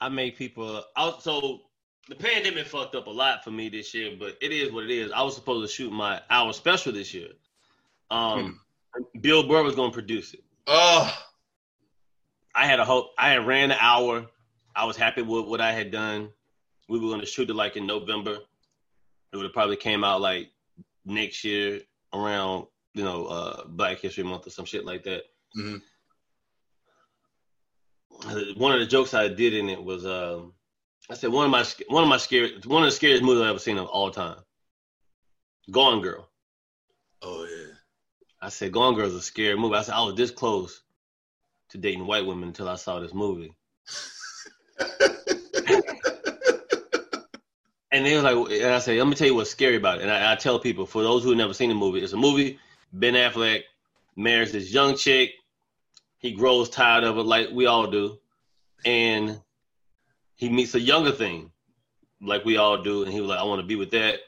[0.00, 1.22] I make people out.
[1.22, 1.62] So
[2.08, 4.90] the pandemic fucked up a lot for me this year, but it is what it
[4.90, 5.10] is.
[5.12, 7.28] I was supposed to shoot my hour special this year.
[8.10, 8.60] Um,
[8.94, 9.20] hmm.
[9.20, 10.40] Bill Burr was going to produce it.
[10.70, 11.12] Oh,
[12.54, 13.12] I had a hope.
[13.18, 14.26] I had ran the hour.
[14.76, 16.30] I was happy with what I had done.
[16.88, 18.38] We were going to shoot it like in November.
[19.32, 20.50] It would have probably came out like
[21.04, 21.80] next year
[22.12, 25.22] around you know uh, Black History Month or some shit like that.
[25.56, 25.78] Mm-hmm
[28.56, 30.52] one of the jokes I did in it was um,
[31.10, 33.50] I said one of my one of my scary one of the scariest movies I've
[33.50, 34.38] ever seen of all time.
[35.70, 36.28] Gone Girl.
[37.22, 37.57] Oh yeah.
[38.40, 39.74] I said Gone Girl's is a scary movie.
[39.74, 40.80] I said I was this close
[41.70, 43.54] to dating white women until I saw this movie.
[47.90, 50.02] and they was like, and I said, let me tell you what's scary about it.
[50.02, 52.16] And I, I tell people, for those who have never seen the movie, it's a
[52.16, 52.58] movie.
[52.92, 53.62] Ben Affleck
[54.16, 55.32] marries this young chick
[56.18, 58.18] he grows tired of it like we all do.
[58.84, 59.40] And
[60.34, 61.50] he meets a younger thing
[62.20, 63.04] like we all do.
[63.04, 64.18] And he was like, I want to be with that.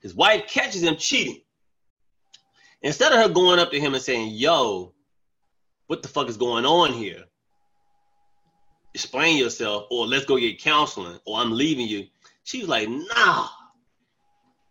[0.00, 1.40] His wife catches him cheating.
[2.86, 4.94] Instead of her going up to him and saying, Yo,
[5.88, 7.24] what the fuck is going on here?
[8.94, 12.06] Explain yourself, or let's go get counseling, or I'm leaving you.
[12.44, 13.48] She was like, Nah,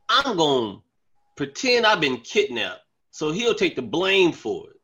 [0.07, 0.81] I'm to
[1.35, 2.79] pretend I've been kidnapped
[3.11, 4.79] so he'll take the blame for it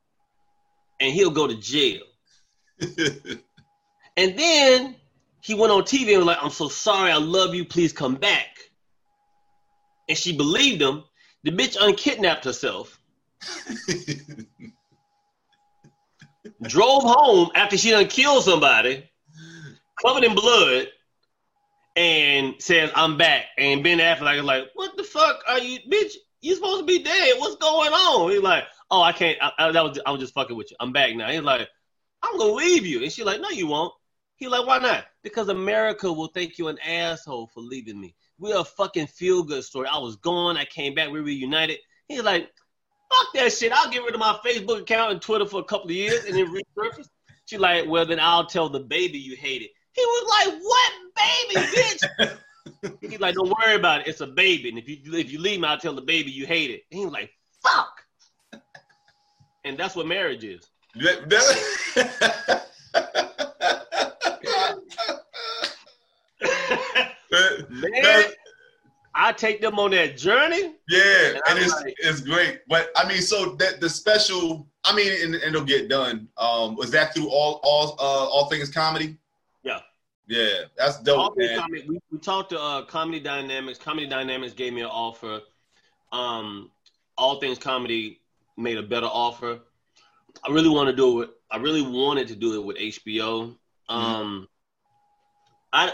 [0.99, 2.01] and he'll go to jail.
[4.17, 4.95] and then
[5.41, 8.15] he went on TV and was like, I'm so sorry, I love you, please come
[8.15, 8.57] back.
[10.09, 11.05] And she believed him.
[11.43, 13.00] The bitch unkidnapped herself.
[16.63, 19.09] drove home after she done killed somebody,
[20.03, 20.87] covered in blood,
[21.95, 23.45] and says, I'm back.
[23.57, 26.13] And Ben Affleck is like, What the fuck are you, bitch?
[26.41, 27.35] You supposed to be dead.
[27.37, 28.31] What's going on?
[28.31, 29.37] He's like, oh, I can't.
[29.41, 30.77] I, I, that was I was just fucking with you.
[30.79, 31.29] I'm back now.
[31.29, 31.67] He's like,
[32.23, 33.93] I'm gonna leave you, and she's like, no, you won't.
[34.37, 35.05] He's like, why not?
[35.21, 38.15] Because America will think you an asshole for leaving me.
[38.39, 39.87] We're a fucking feel good story.
[39.87, 40.57] I was gone.
[40.57, 41.11] I came back.
[41.11, 41.77] We reunited.
[42.07, 42.49] He's like,
[43.11, 43.71] fuck that shit.
[43.71, 46.35] I'll get rid of my Facebook account and Twitter for a couple of years and
[46.35, 47.07] then resurface.
[47.45, 49.71] She's like, well, then I'll tell the baby you hate it.
[49.93, 52.99] He was like, what baby, bitch?
[53.09, 54.07] He's like, don't worry about it.
[54.07, 54.69] It's a baby.
[54.69, 56.83] And if you if you leave me, I'll tell the baby you hate it.
[56.91, 58.01] And he was like, fuck
[59.63, 60.69] and that's what marriage is.
[60.95, 61.17] Man,
[69.13, 70.75] I take them on that journey.
[70.89, 72.61] Yeah, and, and it's like, it's great.
[72.67, 76.27] But I mean, so that the special, I mean, and, and it'll get done.
[76.37, 79.17] Um, was that through all all uh, all things comedy?
[79.63, 79.79] Yeah.
[80.27, 81.59] Yeah, that's dope, All man.
[81.59, 83.77] comedy- we, we talked to uh, Comedy Dynamics.
[83.77, 85.41] Comedy Dynamics gave me an offer.
[86.13, 86.71] Um,
[87.17, 88.21] All Things Comedy
[88.55, 89.59] made a better offer.
[90.47, 91.31] I really want to do it.
[91.49, 93.55] I really wanted to do it with HBO.
[93.89, 94.47] Um,
[95.73, 95.91] I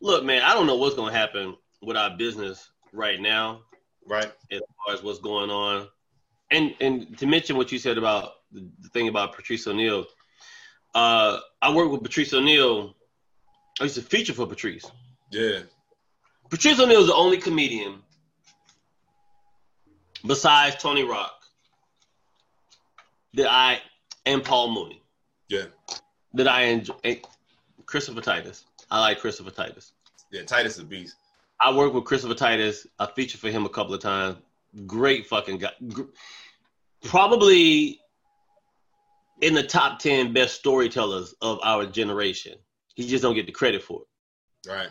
[0.00, 0.42] look, man.
[0.42, 3.60] I don't know what's going to happen with our business right now.
[4.06, 4.32] Right.
[4.50, 5.88] as far as what's going on.
[6.50, 10.06] And and to mention what you said about the, thing about Patrice O'Neal,
[10.94, 12.94] uh, I worked with Patrice O'Neal.
[13.80, 14.84] I used to feature for Patrice.
[15.30, 15.60] Yeah.
[16.50, 18.02] Patrice O'Neal is the only comedian
[20.26, 21.32] besides Tony Rock
[23.34, 23.80] that I
[24.26, 25.00] and Paul Mooney
[25.48, 25.66] Yeah.
[26.34, 26.94] that I enjoy.
[27.04, 27.20] and
[27.86, 28.64] Christopher Titus.
[28.90, 29.92] I like Christopher Titus.
[30.30, 30.42] Yeah.
[30.42, 31.16] Titus the Beast.
[31.62, 32.86] I worked with Christopher Titus.
[32.98, 34.36] I featured for him a couple of times.
[34.86, 35.70] Great fucking guy.
[37.04, 38.00] Probably
[39.40, 42.54] in the top 10 best storytellers of our generation.
[42.94, 44.68] He just don't get the credit for it.
[44.70, 44.88] Right.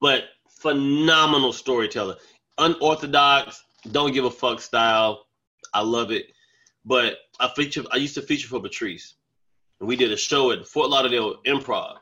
[0.00, 2.16] But phenomenal storyteller.
[2.58, 5.26] Unorthodox, don't give a fuck style.
[5.74, 6.32] I love it.
[6.84, 9.16] But I feature I used to feature for Patrice.
[9.80, 11.96] And we did a show at Fort Lauderdale Improv.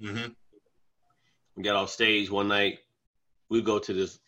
[0.00, 0.28] Mm-hmm.
[1.56, 2.78] We got off stage one night.
[3.50, 4.18] We go to this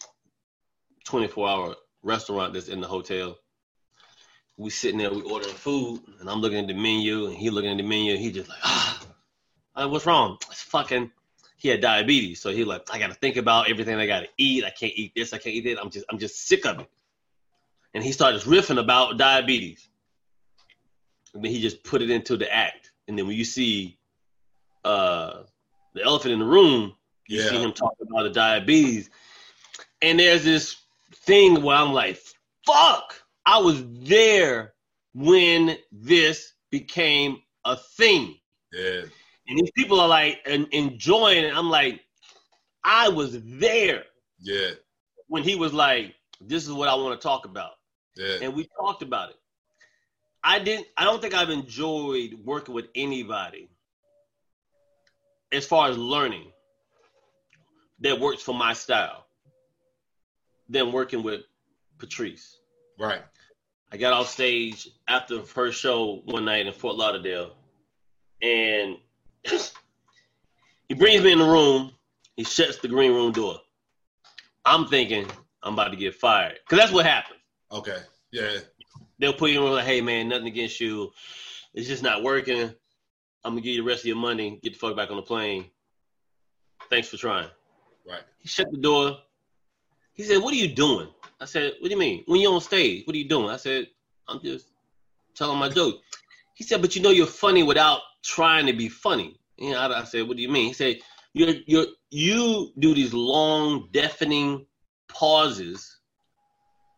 [1.04, 3.36] 24 hour restaurant that's in the hotel.
[4.56, 7.70] We sitting there, we ordering food, and I'm looking at the menu, and he looking
[7.70, 9.00] at the menu, he just like, ah,
[9.76, 10.36] like, what's wrong?
[10.50, 11.10] It's fucking.
[11.56, 14.64] He had diabetes, so he like, I gotta think about everything I gotta eat.
[14.64, 15.80] I can't eat this, I can't eat that.
[15.80, 16.90] I'm just, I'm just sick of it.
[17.94, 19.88] And he started riffing about diabetes,
[21.34, 22.92] and then he just put it into the act.
[23.08, 23.98] And then when you see
[24.84, 25.42] uh,
[25.94, 26.94] the elephant in the room,
[27.30, 29.10] you see him talk about the diabetes.
[30.02, 30.76] And there's this
[31.14, 32.20] thing where I'm like,
[32.66, 33.14] fuck,
[33.46, 34.74] I was there
[35.14, 38.36] when this became a thing.
[38.72, 39.02] Yeah.
[39.48, 41.56] And these people are like en- enjoying it.
[41.56, 42.00] I'm like,
[42.84, 44.04] I was there
[44.40, 44.70] Yeah.
[45.26, 47.72] when he was like, this is what I want to talk about.
[48.16, 48.38] Yeah.
[48.42, 49.36] And we talked about it.
[50.42, 53.68] I didn't I don't think I've enjoyed working with anybody
[55.52, 56.50] as far as learning
[58.00, 59.26] that works for my style
[60.68, 61.42] than working with
[61.98, 62.58] Patrice.
[62.98, 63.22] Right.
[63.92, 67.52] I got off stage after the first show one night in Fort Lauderdale,
[68.40, 68.96] and
[70.88, 71.92] he brings me in the room.
[72.36, 73.58] He shuts the green room door.
[74.64, 75.26] I'm thinking
[75.62, 77.40] I'm about to get fired because that's what happens.
[77.72, 77.98] Okay.
[78.32, 78.58] Yeah.
[79.18, 81.10] They'll put you in like, "Hey man, nothing against you.
[81.74, 82.72] It's just not working.
[83.44, 84.60] I'm gonna give you the rest of your money.
[84.62, 85.66] Get the fuck back on the plane.
[86.88, 87.48] Thanks for trying."
[88.08, 88.22] Right.
[88.38, 89.18] He shut the door.
[90.14, 91.08] He said, "What are you doing?"
[91.40, 92.24] I said, "What do you mean?
[92.26, 93.88] When you're on stage, what are you doing?" I said,
[94.28, 94.66] "I'm just
[95.34, 96.00] telling my joke."
[96.54, 100.00] He said, "But you know you're funny without trying to be funny." You know, I,
[100.00, 100.98] I said, "What do you mean?" He said,
[101.32, 104.66] "You're you you do these long, deafening
[105.08, 106.00] pauses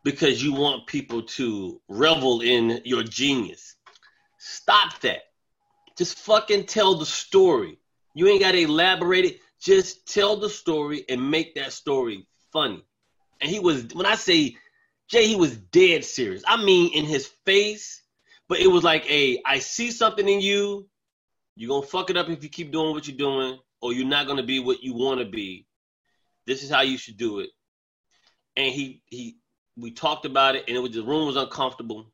[0.04, 3.76] because you want people to revel in your genius.
[4.38, 5.22] Stop that.
[5.96, 7.78] Just fucking tell the story.
[8.14, 9.40] You ain't got to elaborate it.
[9.62, 12.84] Just tell the story and make that story funny.
[13.40, 14.56] And he was, when I say
[15.08, 16.42] Jay, he was dead serious.
[16.46, 18.02] I mean, in his face,
[18.48, 20.88] but it was like, a, I see something in you.
[21.54, 24.26] You're to fuck it up if you keep doing what you're doing, or you're not
[24.26, 25.66] to be what you want to be.
[26.46, 27.50] This is how you should do it.
[28.56, 29.36] And he, he,
[29.76, 32.10] we talked about it, and it was the room was uncomfortable.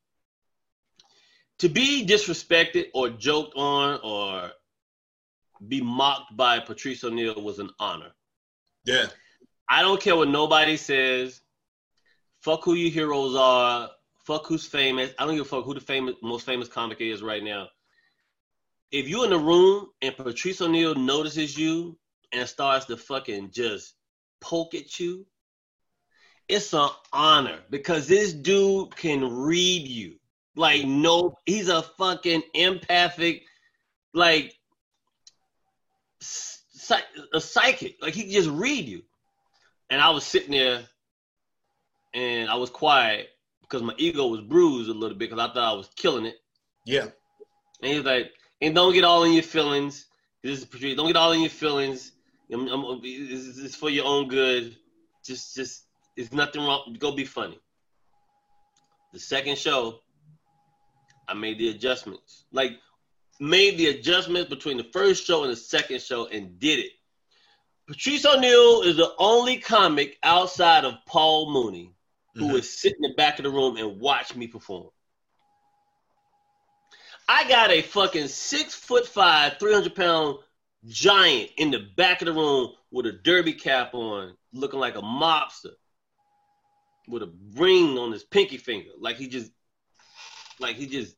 [1.60, 4.50] To be disrespected or joked on or
[5.66, 8.12] be mocked by Patrice O'Neal was an honor.
[8.84, 9.06] Yeah.
[9.68, 11.40] I don't care what nobody says.
[12.40, 13.90] Fuck who your heroes are.
[14.24, 15.12] Fuck who's famous.
[15.18, 17.68] I don't give a fuck who the famous most famous comic is right now.
[18.90, 21.98] If you're in the room and Patrice O'Neal notices you
[22.32, 23.94] and starts to fucking just
[24.40, 25.26] poke at you,
[26.48, 30.16] it's an honor because this dude can read you.
[30.56, 33.44] Like no, he's a fucking empathic,
[34.12, 34.57] like
[37.32, 37.96] a psychic.
[38.00, 39.02] Like he can just read you.
[39.90, 40.82] And I was sitting there,
[42.14, 43.28] and I was quiet
[43.62, 46.36] because my ego was bruised a little bit because I thought I was killing it.
[46.84, 47.06] Yeah.
[47.82, 50.06] And he's like, and don't get all in your feelings.
[50.42, 50.96] This is Patrice.
[50.96, 52.12] Don't get all in your feelings.
[52.52, 54.76] I'm, I'm, it's, it's for your own good.
[55.24, 55.84] Just, just,
[56.16, 56.96] it's nothing wrong.
[56.98, 57.58] Go be funny.
[59.12, 60.00] The second show,
[61.28, 62.44] I made the adjustments.
[62.52, 62.72] Like,
[63.40, 66.92] made the adjustments between the first show and the second show and did it.
[67.86, 71.94] Patrice O'Neal is the only comic outside of Paul Mooney
[72.34, 72.52] who Mhm.
[72.52, 74.90] would sit in the back of the room and watch me perform.
[77.28, 80.38] I got a fucking six foot five, 300 pound
[80.86, 85.02] giant in the back of the room with a derby cap on, looking like a
[85.02, 85.74] mobster,
[87.06, 89.50] with a ring on his pinky finger, like he just,
[90.58, 91.16] like he just,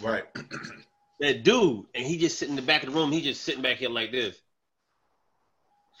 [0.00, 0.24] right.
[1.20, 3.10] that dude, and he just sitting in the back of the room.
[3.12, 4.36] He just sitting back here like this.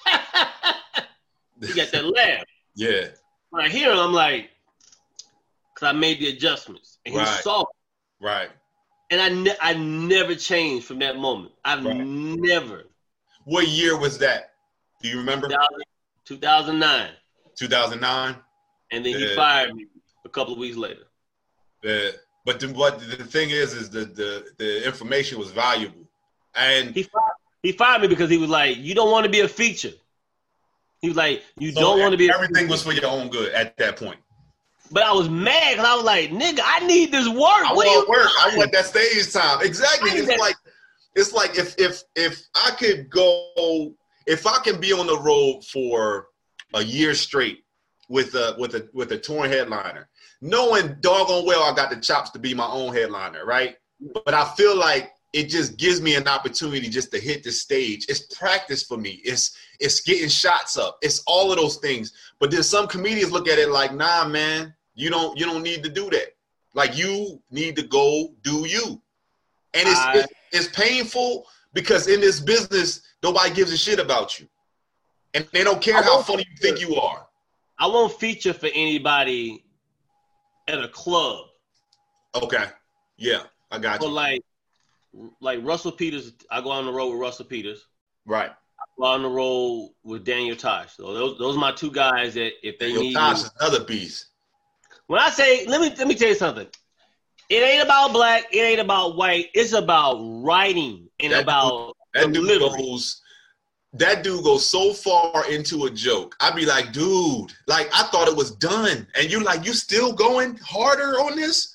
[1.60, 2.44] he got that laugh.
[2.74, 3.08] Yeah.
[3.50, 4.50] When I hear him, I'm like,
[5.74, 7.42] because I made the adjustments, and he Right.
[7.42, 7.62] saw.
[7.62, 7.66] it.
[8.20, 8.50] Right.
[9.10, 11.52] And I, ne- I never changed from that moment.
[11.64, 11.96] I've Right.
[11.96, 12.84] never.
[13.44, 14.54] What year was that?
[15.02, 15.48] Do you remember?
[16.26, 17.10] 2009.
[17.56, 18.36] 2009.
[18.92, 19.86] And then he fired me
[20.24, 21.04] a couple of weeks later.
[21.82, 26.08] The but the, what the thing is is the, the the information was valuable,
[26.54, 27.32] and He fired,
[27.62, 29.92] he fired me because he was like, You don't want to be a feature.
[31.02, 33.28] He was like, You so don't want to be a everything was for your own
[33.28, 34.18] good at that point.
[34.90, 37.38] But I was mad because I was like, Nigga, I need this work.
[37.38, 38.30] I what do you want work.
[38.40, 39.60] I want that stage time.
[39.60, 40.12] Exactly.
[40.12, 40.56] It's that- like
[41.16, 43.92] it's like if if if I could go
[44.26, 46.28] if I can be on the road for
[46.72, 47.62] a year straight
[48.08, 50.08] with a with a with a touring headliner,
[50.40, 53.76] knowing doggone well I got the chops to be my own headliner, right?
[54.24, 58.06] But I feel like it just gives me an opportunity just to hit the stage.
[58.08, 59.20] It's practice for me.
[59.24, 60.98] It's it's getting shots up.
[61.02, 62.12] It's all of those things.
[62.40, 65.82] But then some comedians look at it like, nah, man, you don't you don't need
[65.82, 66.34] to do that.
[66.74, 69.02] Like you need to go do you.
[69.74, 74.38] And it's I- it's, it's painful because in this business, nobody gives a shit about
[74.40, 74.48] you.
[75.34, 77.26] And they don't care how funny you think you are.
[77.78, 79.64] I won't feature for anybody
[80.68, 81.46] at a club.
[82.34, 82.64] Okay.
[83.16, 84.12] Yeah, I got But you.
[84.12, 84.42] like
[85.40, 87.86] like Russell Peters, I go on the road with Russell Peters.
[88.26, 88.50] Right.
[88.98, 90.94] go on the road with Daniel Tosh.
[90.96, 93.84] So those those are my two guys that if they Yo, need Tosh is another
[93.84, 94.26] beast.
[95.06, 96.66] when I say let me let me tell you something.
[97.48, 102.26] It ain't about black, it ain't about white, it's about writing and That about That
[102.26, 102.68] dude Delivery.
[102.82, 103.22] goes.
[103.94, 106.36] That dude goes so far into a joke.
[106.40, 110.12] I'd be like, dude, like I thought it was done, and you like you still
[110.12, 111.74] going harder on this.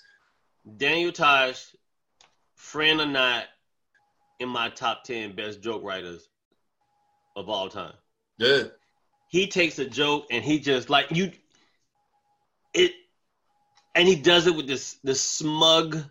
[0.78, 1.76] Daniel Tosh,
[2.56, 3.46] friend or not,
[4.40, 6.30] in my top ten best joke writers
[7.36, 7.94] of all time.
[8.38, 8.64] Yeah.
[9.30, 11.32] He takes a joke and he just like you
[12.74, 12.92] it
[13.96, 16.04] and he does it with this this smug,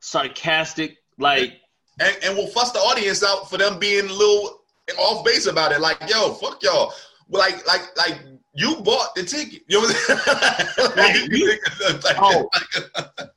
[0.00, 1.54] sarcastic, like
[1.98, 4.60] and, and we'll fuss the audience out for them being a little
[4.98, 5.80] off base about it.
[5.80, 6.92] Like, yo, fuck y'all.
[7.28, 8.20] Like, like, like
[8.54, 9.62] you bought the ticket.
[9.68, 9.96] You know what
[10.88, 11.28] I'm saying?
[11.30, 11.58] You-
[12.04, 12.48] Like- Oh.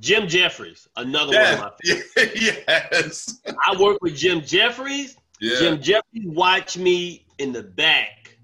[0.00, 1.96] Jim Jefferies, another one of my yeah.
[2.34, 3.40] yes.
[3.64, 5.16] I work with Jim Jefferies.
[5.40, 5.58] Yeah.
[5.60, 8.36] Jim Jefferies watched me in the back.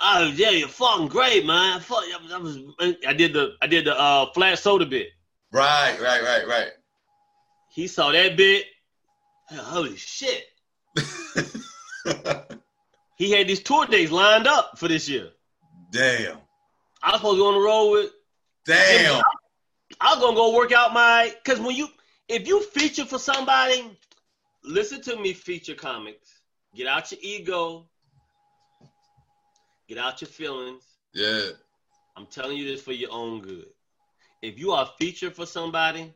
[0.00, 1.78] Oh yeah, you're fucking great, man.
[1.80, 2.02] Fuck,
[2.32, 2.58] I, was,
[3.06, 5.08] I did the I did the uh, flat soda bit.
[5.52, 6.70] Right, right, right, right.
[7.70, 8.64] He saw that bit.
[9.48, 10.44] Holy shit!
[13.16, 15.30] He had these tour dates lined up for this year.
[15.90, 16.36] Damn.
[17.02, 18.10] I was supposed to go on the road with.
[18.66, 19.22] Damn.
[20.00, 21.88] I was gonna go work out my because when you
[22.28, 23.90] if you feature for somebody,
[24.62, 25.32] listen to me.
[25.32, 26.28] Feature comics.
[26.74, 27.86] Get out your ego.
[29.88, 30.82] Get out your feelings.
[31.14, 31.50] Yeah.
[32.16, 33.66] I'm telling you this for your own good.
[34.42, 36.12] If you are featured for somebody,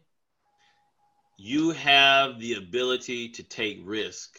[1.43, 4.39] you have the ability to take risk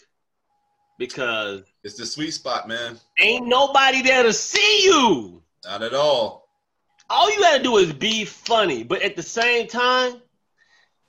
[0.99, 2.99] because It's the sweet spot, man.
[3.20, 5.41] ain't nobody there to see you.
[5.66, 6.47] Not at all.
[7.10, 10.22] All you gotta do is be funny, but at the same time,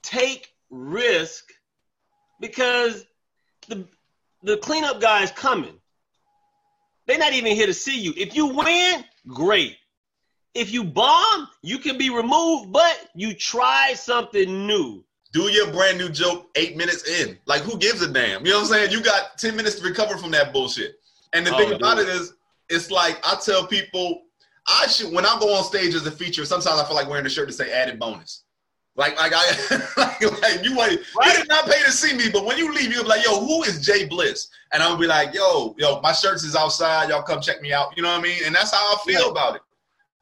[0.03, 1.53] take risk
[2.41, 3.05] because
[3.69, 3.87] the
[4.43, 5.79] the cleanup guy is coming.
[7.07, 8.15] They're not even here to see you.
[8.17, 9.77] If you win, great.
[10.55, 15.05] If you bomb, you can be removed, but you try something new.
[15.33, 17.39] Do your brand new joke eight minutes in.
[17.47, 18.45] Like, who gives a damn?
[18.45, 18.91] You know what I'm saying?
[18.93, 20.97] You got 10 minutes to recover from that bullshit.
[21.33, 22.35] And the Oh, thing about it is,
[22.69, 24.23] it's like I tell people,
[24.69, 27.27] I should when I go on stage as a feature, sometimes I feel like wearing
[27.27, 28.45] a shirt to say added bonus.
[28.95, 29.43] Like, like I
[29.97, 30.99] like, like you want you
[31.33, 33.63] did not pay to see me, but when you leave, you'll be like, yo, who
[33.65, 34.49] is Jay Bliss?
[34.73, 37.09] And I'll be like, yo, yo, my shirts is outside.
[37.09, 37.97] Y'all come check me out.
[37.97, 38.43] You know what I mean?
[38.45, 39.31] And that's how I feel Yeah.
[39.31, 39.63] about it.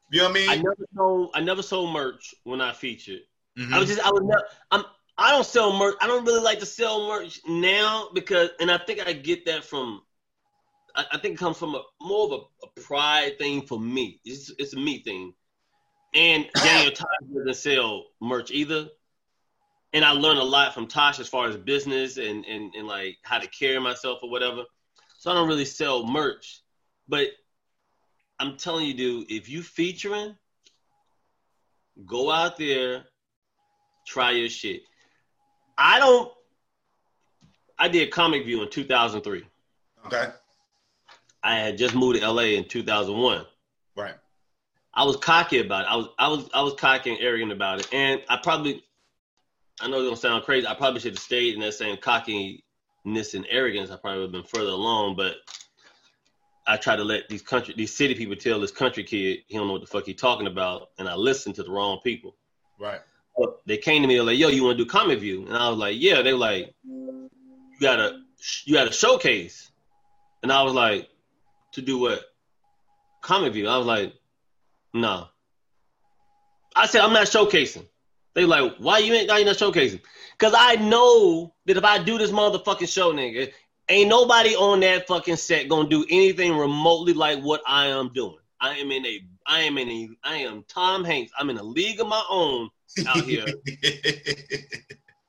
[0.09, 0.49] You know what I mean?
[0.49, 3.21] I never sold I never sold merch when I featured.
[3.59, 3.73] Mhm.
[3.73, 4.85] I was just I was never I'm
[5.21, 5.95] I don't sell merch.
[6.01, 9.63] I don't really like to sell merch now because and I think I get that
[9.63, 10.01] from
[10.95, 14.19] I, I think it comes from a more of a, a pride thing for me.
[14.25, 15.33] It's it's a me thing.
[16.13, 18.89] And Daniel Tosh doesn't sell merch either.
[19.93, 23.17] And I learned a lot from Tosh as far as business and, and, and like
[23.23, 24.63] how to carry myself or whatever.
[25.17, 26.61] So I don't really sell merch.
[27.09, 27.27] But
[28.39, 30.35] I'm telling you, dude, if you featuring,
[32.05, 33.03] go out there,
[34.07, 34.83] try your shit.
[35.81, 36.31] I don't
[37.79, 39.43] I did Comic View in 2003.
[40.05, 40.27] Okay.
[41.43, 43.45] I had just moved to LA in 2001.
[43.95, 44.13] Right.
[44.93, 45.87] I was cocky about it.
[45.89, 48.83] I was I was I was cocky and arrogant about it, and I probably
[49.79, 50.67] I know it's gonna sound crazy.
[50.67, 53.89] I probably should have stayed in that same cockiness and arrogance.
[53.89, 55.37] I probably would have been further along, but
[56.67, 59.65] I try to let these country these city people tell this country kid he don't
[59.65, 62.35] know what the fuck he talking about, and I listened to the wrong people.
[62.79, 63.01] Right.
[63.65, 65.77] They came to me like, "Yo, you want to do comic view?" And I was
[65.77, 67.29] like, "Yeah." They were like, "You
[67.79, 68.21] got a
[68.65, 69.71] you got a showcase,"
[70.43, 71.09] and I was like,
[71.73, 72.21] "To do what?"
[73.21, 73.67] Comic view.
[73.67, 74.13] I was like,
[74.93, 75.27] "No."
[76.75, 77.87] I said, "I'm not showcasing."
[78.33, 79.29] They like, "Why you ain't?
[79.29, 80.01] Why you not showcasing?"
[80.37, 83.51] Because I know that if I do this motherfucking show, nigga,
[83.89, 88.37] ain't nobody on that fucking set gonna do anything remotely like what I am doing.
[88.59, 91.31] I am in a, I am in a, I am Tom Hanks.
[91.37, 92.69] I'm in a league of my own
[93.07, 93.45] out here.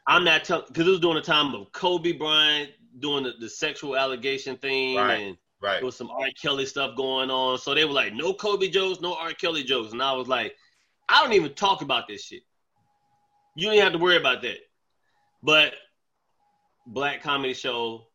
[0.06, 3.48] I'm not telling because it was during the time of Kobe Bryant doing the, the
[3.48, 5.20] sexual allegation thing Right.
[5.20, 5.76] and right.
[5.76, 6.26] there was some R.
[6.40, 7.58] Kelly stuff going on.
[7.58, 9.32] So they were like, no Kobe jokes, no R.
[9.32, 9.92] Kelly jokes.
[9.92, 10.54] And I was like,
[11.08, 12.42] I don't even talk about this shit.
[13.54, 14.58] You don't have to worry about that.
[15.42, 15.74] But
[16.86, 18.06] black comedy show,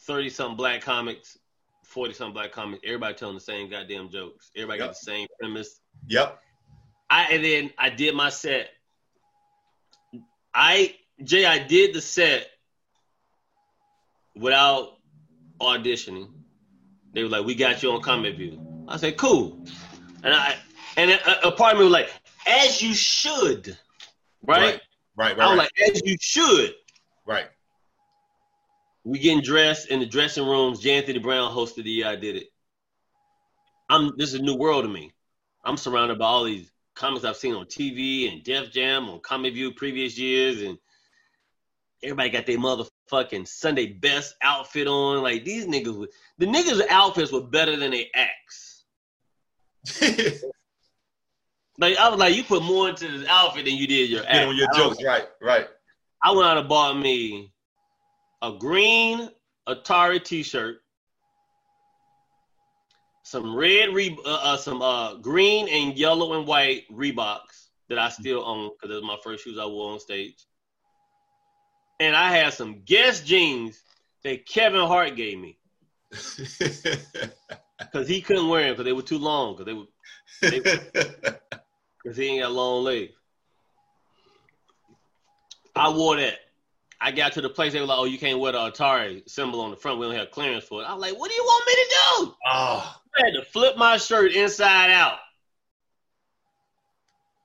[0.00, 1.38] 30 something black comics,
[1.84, 4.50] 40 something black comics, everybody telling the same goddamn jokes.
[4.56, 5.80] Everybody got the same premise.
[6.08, 6.40] Yep.
[7.08, 8.68] I and then I did my set.
[10.54, 12.46] I Jay, I did the set
[14.34, 14.98] without
[15.60, 16.30] auditioning.
[17.12, 19.64] They were like, "We got you on Comic View." I said, "Cool,"
[20.22, 20.56] and I
[20.96, 22.10] and a, a part of me was like,
[22.46, 23.76] "As you should,"
[24.42, 24.60] right?
[24.60, 24.80] Right.
[25.16, 25.36] Right.
[25.36, 25.70] right I was Right.
[25.78, 26.74] like, "As you should."
[27.26, 27.48] right.
[29.04, 30.80] We getting dressed in the dressing rooms.
[30.80, 30.98] J.
[30.98, 32.48] Anthony Brown hosted the year I did it.
[33.88, 35.12] I'm this is a new world to me.
[35.64, 39.54] I'm surrounded by all these comics I've seen on TV and Def Jam on Comic
[39.54, 40.76] View previous years, and
[42.02, 45.22] everybody got their motherfucking Sunday best outfit on.
[45.22, 48.84] Like these niggas, were- the niggas' outfits were better than their acts.
[51.78, 54.48] Like I was like, you put more into this outfit than you did your act.
[54.48, 55.02] on your I jokes.
[55.04, 55.24] Right.
[55.42, 55.66] Right.
[56.22, 57.52] I went out and bought me
[58.42, 59.28] a green
[59.68, 60.78] Atari T-shirt,
[63.26, 68.08] some red Re- uh, uh, some uh, green and yellow and white Reeboks that I
[68.08, 70.46] still own because those my first shoes I wore on stage,
[71.98, 73.82] and I had some Guess jeans
[74.22, 75.58] that Kevin Hart gave me
[76.10, 79.86] because he couldn't wear them because they were too long because they were
[82.04, 83.12] because he ain't got long legs.
[85.74, 86.38] I wore that.
[87.06, 89.60] I got to the place they were like, "Oh, you can't wear the Atari symbol
[89.60, 90.00] on the front.
[90.00, 91.88] We don't have clearance for it." I was like, "What do you want me to
[92.24, 95.18] do?" oh, I had to flip my shirt inside out.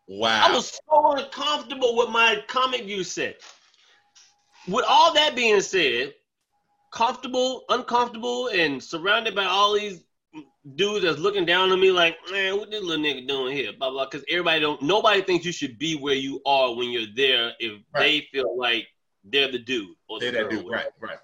[0.07, 0.47] wow.
[0.47, 3.39] I was so uncomfortable with my comic view set.
[4.67, 6.15] With all that being said,
[6.91, 10.03] comfortable, uncomfortable, and surrounded by all these
[10.75, 13.73] dudes that's looking down on me like, man, what this little nigga doing here?
[13.77, 14.05] Blah blah.
[14.05, 17.73] Because everybody don't, nobody thinks you should be where you are when you're there if
[17.93, 17.99] Right.
[18.01, 18.87] they feel like
[19.23, 20.67] they're the dude or the Say that dude.
[20.67, 20.87] Right.
[20.99, 21.17] Right.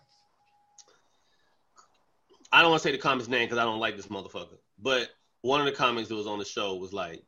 [2.52, 4.58] I don't want to say the comic's name because I don't like this motherfucker.
[4.80, 5.10] But
[5.42, 7.24] one of the comics that was on the show was like,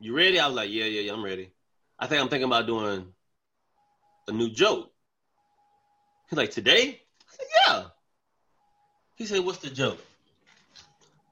[0.00, 1.52] "You ready?" I was like, "Yeah, yeah, yeah, I'm ready."
[1.98, 3.12] I think I'm thinking about doing
[4.28, 4.92] a new joke.
[6.30, 7.84] He's like, "Today?" I said, "Yeah."
[9.16, 9.98] He said, "What's the joke?"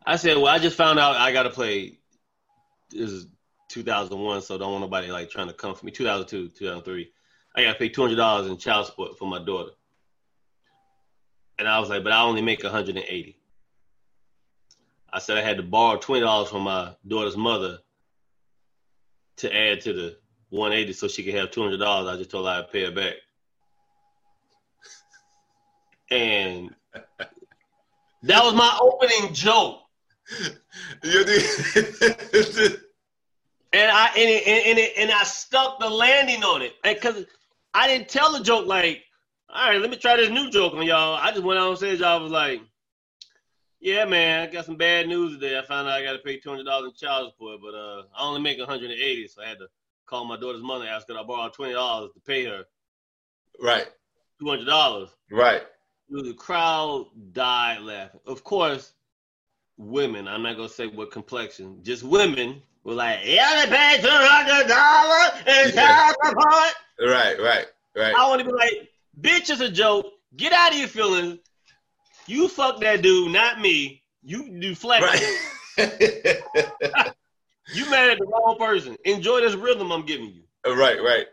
[0.07, 1.99] I said, "Well, I just found out I got to play.
[2.91, 3.27] This is
[3.69, 5.93] 2001, so don't want nobody like trying to come for me.
[5.93, 7.11] 2002, 2003.
[7.55, 9.71] I got to pay $200 in child support for my daughter."
[11.59, 13.37] And I was like, but I only make 180.
[15.13, 17.79] I said I had to borrow $20 from my daughter's mother
[19.37, 20.17] to add to the
[20.51, 22.09] 180 so she could have $200.
[22.09, 23.15] I just told her I'd pay her back.
[26.11, 26.75] And
[28.25, 29.81] that was my opening joke.
[33.73, 37.25] And I and it, and, and, it, and I stuck the landing on it because
[37.75, 39.03] I didn't tell the joke like,
[39.49, 41.19] all right, let me try this new joke on y'all.
[41.21, 42.01] I just went out on stage.
[42.01, 42.61] I was like,
[43.81, 45.59] yeah, man, I got some bad news today.
[45.59, 48.03] I found out I got to pay two hundred dollars in child support, but uh,
[48.17, 49.67] I only make one hundred and eighty, so I had to
[50.07, 52.65] call my daughter's mother, and ask her to borrow twenty dollars to pay her
[53.61, 53.87] right.
[54.41, 55.11] two hundred dollars.
[55.31, 55.63] Right.
[56.09, 58.21] The crowd died laughing.
[58.27, 58.95] Of course,
[59.77, 60.29] women.
[60.29, 61.81] I'm not gonna say what complexion.
[61.83, 67.41] Just women were like, "Yeah, they paid two hundred dollars in child support." Right.
[67.41, 67.67] Right.
[67.97, 68.15] Right.
[68.17, 68.89] I want to be like,
[69.21, 70.07] "Bitch, it's a joke.
[70.37, 71.39] Get out of your feelings.
[72.27, 74.03] You fuck that dude, not me.
[74.23, 75.05] You deflect.
[75.05, 75.23] Right.
[77.73, 78.95] You mad at the wrong person.
[79.07, 81.03] Enjoy this rhythm I'm giving you." Uh, right.
[81.03, 81.27] Right.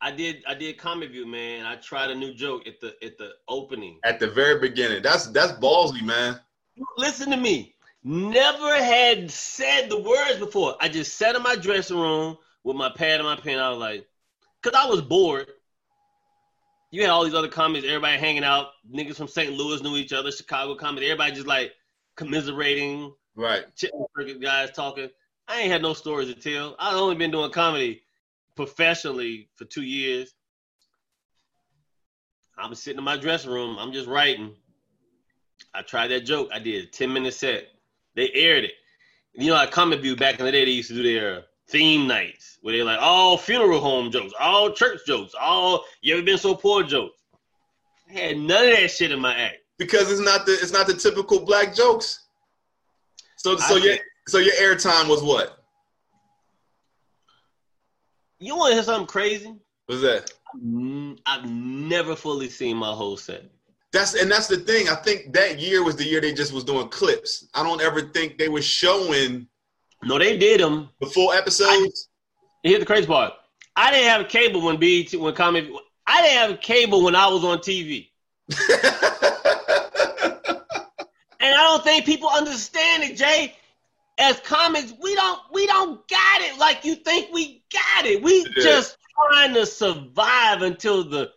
[0.00, 1.64] I did I did Comic View, man.
[1.64, 4.00] I tried a new joke at the at the opening.
[4.04, 5.02] At the very beginning.
[5.02, 6.40] That's that's ballsy, man.
[6.98, 7.73] Listen to me.
[8.04, 10.76] Never had said the words before.
[10.78, 13.58] I just sat in my dressing room with my pad and my pen.
[13.58, 14.06] I was like,
[14.62, 15.48] because I was bored.
[16.90, 18.68] You had all these other comics, everybody hanging out.
[18.92, 19.52] Niggas from St.
[19.54, 21.06] Louis knew each other, Chicago comedy.
[21.06, 21.72] Everybody just like
[22.14, 23.12] commiserating.
[23.34, 23.64] Right.
[24.40, 25.08] Guys talking.
[25.48, 26.76] I ain't had no stories to tell.
[26.78, 28.02] I've only been doing comedy
[28.54, 30.34] professionally for two years.
[32.56, 33.76] I'm sitting in my dressing room.
[33.78, 34.54] I'm just writing.
[35.72, 36.50] I tried that joke.
[36.52, 37.73] I did a 10 minute set.
[38.14, 38.72] They aired it.
[39.34, 42.06] You know, at Comic View back in the day, they used to do their theme
[42.06, 46.38] nights where they're like all funeral home jokes, all church jokes, all you ever been
[46.38, 47.20] so poor jokes.
[48.08, 50.86] I had none of that shit in my act because it's not the it's not
[50.86, 52.26] the typical black jokes.
[53.36, 53.96] So so I your
[54.28, 55.58] so your airtime was what?
[58.38, 59.54] You want to hear something crazy?
[59.86, 60.32] What's that?
[61.26, 63.44] I've never fully seen my whole set.
[63.94, 64.88] That's and that's the thing.
[64.88, 67.46] I think that year was the year they just was doing clips.
[67.54, 69.46] I don't ever think they were showing.
[70.02, 70.88] No, they did them.
[71.00, 72.08] The full episodes.
[72.64, 73.34] I, here's the crazy part.
[73.76, 75.66] I didn't have a cable when BET when comic.
[76.08, 78.08] I didn't have a cable when I was on TV.
[78.48, 78.58] and
[81.40, 83.54] I don't think people understand it, Jay.
[84.18, 88.20] As comics, we don't we don't got it like you think we got it.
[88.24, 88.64] We yeah.
[88.64, 88.98] just
[89.30, 91.30] trying to survive until the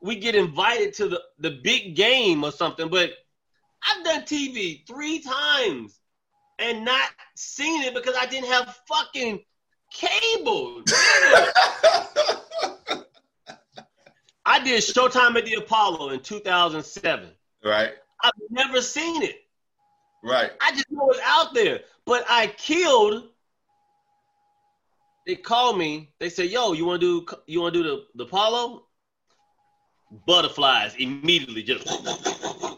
[0.00, 2.88] we get invited to the, the big game or something.
[2.88, 3.12] But
[3.82, 6.00] I've done TV three times
[6.58, 9.40] and not seen it because I didn't have fucking
[9.92, 10.82] cable.
[14.44, 17.28] I did Showtime at the Apollo in 2007.
[17.64, 17.92] Right.
[18.22, 19.36] I've never seen it.
[20.24, 20.50] Right.
[20.60, 21.80] I just know it's out there.
[22.06, 23.28] But I killed.
[25.26, 26.14] They called me.
[26.18, 28.87] They said, "Yo, you want to do you want to do the the Apollo?"
[30.26, 31.88] Butterflies immediately just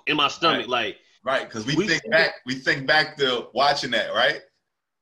[0.07, 0.61] in my stomach.
[0.61, 0.69] Right.
[0.69, 4.41] Like right, because we, we, think back, we think back to watching that, right?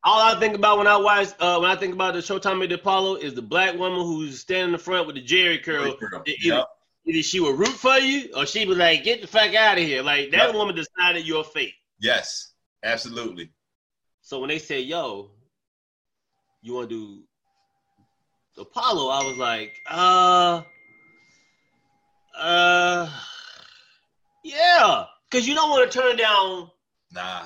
[0.05, 2.68] All I think about when I watch, uh, when I think about the Showtime at
[2.68, 5.89] the Apollo, is the black woman who's standing in the front with the Jheri curl.
[5.89, 6.66] Either, yep.
[7.05, 9.85] either, she would root for you, or she was like, "Get the fuck out of
[9.85, 10.55] here!" Like that yep.
[10.55, 11.74] woman decided your fate.
[12.01, 12.53] Yes,
[12.85, 13.51] absolutely.
[14.22, 15.33] So when they said, "Yo,
[16.62, 16.95] you want to
[18.57, 20.62] do Apollo?" I was like, "Uh."
[22.39, 23.11] Uh,
[24.45, 26.70] yeah, because you don't want to turn down.
[27.12, 27.43] Nah.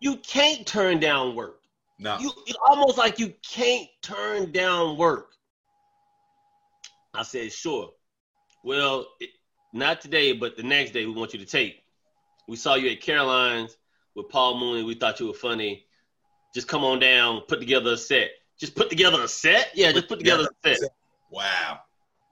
[0.00, 1.60] You can't turn down work.
[1.98, 2.18] No.
[2.18, 5.30] You it's almost like you can't turn down work.
[7.14, 7.92] I said, sure.
[8.62, 9.30] Well, it,
[9.72, 11.82] not today, but the next day we want you to take.
[12.48, 13.76] We saw you at Caroline's
[14.14, 14.82] with Paul Mooney.
[14.82, 15.86] We thought you were funny.
[16.54, 18.30] Just come on down, put together a set.
[18.58, 19.70] Just put together a set?
[19.74, 20.90] Yeah, just put together a set.
[21.30, 21.80] Wow.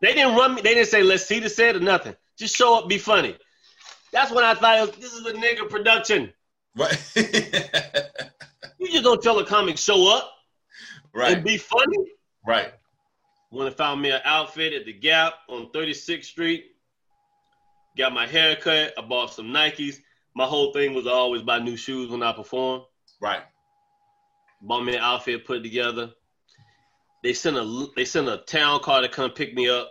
[0.05, 0.61] They didn't run me.
[0.61, 2.15] They didn't say let's see the set or nothing.
[2.37, 3.39] Just show up, be funny.
[4.13, 6.31] That's when I thought was, this is a nigga production.
[6.77, 7.13] Right.
[7.17, 10.31] you just don't tell a comic show up,
[11.15, 11.97] right, and be funny.
[12.47, 12.75] Right.
[13.49, 16.67] When I found me an outfit at the Gap on 36th Street,
[17.97, 18.93] got my hair cut.
[18.99, 19.97] I bought some Nikes.
[20.37, 22.83] My whole thing was always buy new shoes when I perform.
[23.23, 23.43] Right.
[24.61, 26.11] Bought me an outfit, put it together.
[27.23, 29.91] They sent a they sent a town car to come pick me up.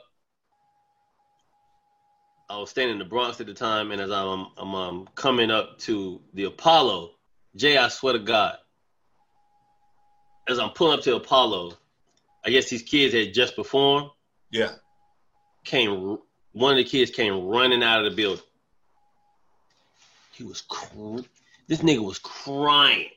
[2.50, 5.50] I was staying in the Bronx at the time, and as I'm, I'm um, coming
[5.50, 7.12] up to the Apollo,
[7.56, 8.58] Jay, I swear to God,
[10.50, 11.78] as I'm pulling up to Apollo,
[12.46, 14.10] I guess these kids had just performed.
[14.52, 14.72] Yeah.
[15.64, 16.18] Came
[16.52, 18.44] one of the kids came running out of the building.
[20.34, 21.22] He was cr-
[21.68, 23.10] this nigga was crying,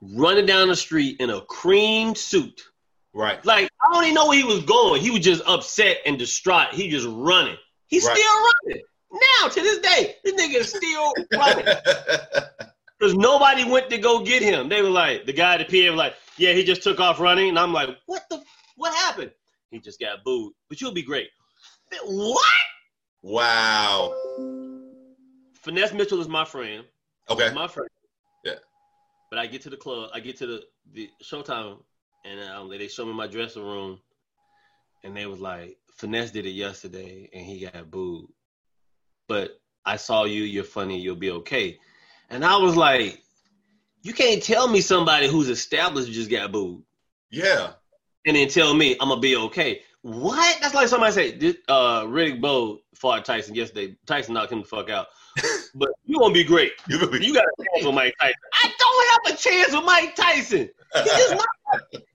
[0.00, 2.62] running down the street in a cream suit.
[3.14, 3.44] Right.
[3.44, 5.00] Like I don't even know where he was going.
[5.00, 6.72] He was just upset and distraught.
[6.72, 7.56] He just running.
[7.86, 8.16] He's right.
[8.16, 8.82] still running.
[9.12, 11.66] Now to this day, this nigga is still running.
[13.02, 14.68] Because nobody went to go get him.
[14.68, 17.18] They were like, the guy at the PA was like, yeah, he just took off
[17.18, 17.48] running.
[17.48, 18.40] And I'm like, what the,
[18.76, 19.32] what happened?
[19.72, 20.52] He just got booed.
[20.68, 21.28] But you'll be great.
[22.04, 22.44] What?
[23.22, 24.14] Wow.
[25.62, 26.84] Finesse Mitchell is my friend.
[27.28, 27.46] Okay.
[27.46, 27.88] He's my friend.
[28.44, 28.54] Yeah.
[29.30, 31.78] But I get to the club, I get to the, the showtime,
[32.24, 33.98] and um, they show me my dressing room,
[35.04, 38.26] and they was like, Finesse did it yesterday and he got booed.
[39.28, 41.78] But I saw you, you're funny, you'll be okay.
[42.30, 43.22] And I was like,
[44.02, 46.82] you can't tell me somebody who's established just got booed.
[47.30, 47.74] Yeah.
[48.26, 49.82] And then tell me I'm gonna be okay.
[50.02, 50.58] What?
[50.60, 53.96] That's like somebody say, this, uh, Riddick Bowe fought Tyson yesterday.
[54.06, 55.06] Tyson knocked him the fuck out.
[55.74, 56.72] but you won't be great.
[56.88, 58.34] You got a chance with Mike Tyson.
[58.60, 60.68] I don't have a chance with Mike Tyson.
[60.94, 61.46] He just knocked,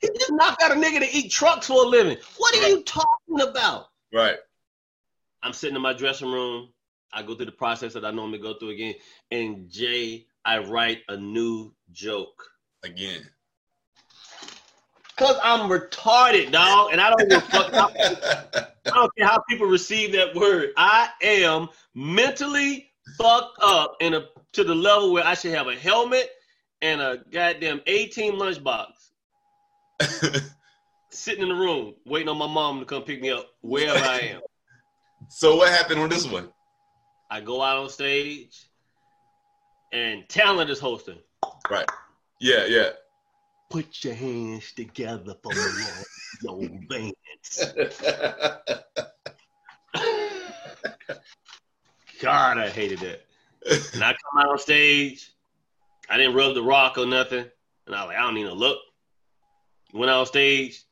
[0.01, 2.17] he just knocked out a nigga to eat trucks for a living.
[2.37, 3.87] What are you talking about?
[4.13, 4.37] Right.
[5.43, 6.69] I'm sitting in my dressing room.
[7.13, 8.95] I go through the process that I normally go through again.
[9.31, 12.43] And Jay, I write a new joke.
[12.83, 13.21] Again.
[15.17, 17.73] Cause I'm retarded, dog, and I don't give a fuck.
[18.85, 20.69] I don't care how people receive that word.
[20.77, 25.75] I am mentally fucked up in a to the level where I should have a
[25.75, 26.29] helmet
[26.81, 28.85] and a goddamn 18 lunchbox
[31.09, 34.19] sitting in the room waiting on my mom to come pick me up wherever I
[34.19, 34.41] am.
[35.29, 36.49] so what happened on this one?
[37.29, 38.69] I go out on stage
[39.91, 41.19] and talent is hosting.
[41.69, 41.89] Right.
[42.39, 42.89] Yeah, yeah.
[43.69, 46.05] Put your hands together for the
[46.41, 47.13] Lord, your bands.
[52.21, 53.25] God, I hated that.
[53.93, 55.31] And I come out on stage.
[56.09, 57.45] I didn't rub the rock or nothing.
[57.85, 58.77] And I was like, I don't need no look.
[59.93, 60.83] Went on stage.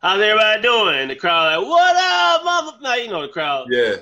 [0.00, 0.94] How's everybody doing?
[0.96, 2.78] And the crowd like, what up, mother?
[2.82, 3.68] Now, you know the crowd.
[3.70, 3.96] yeah.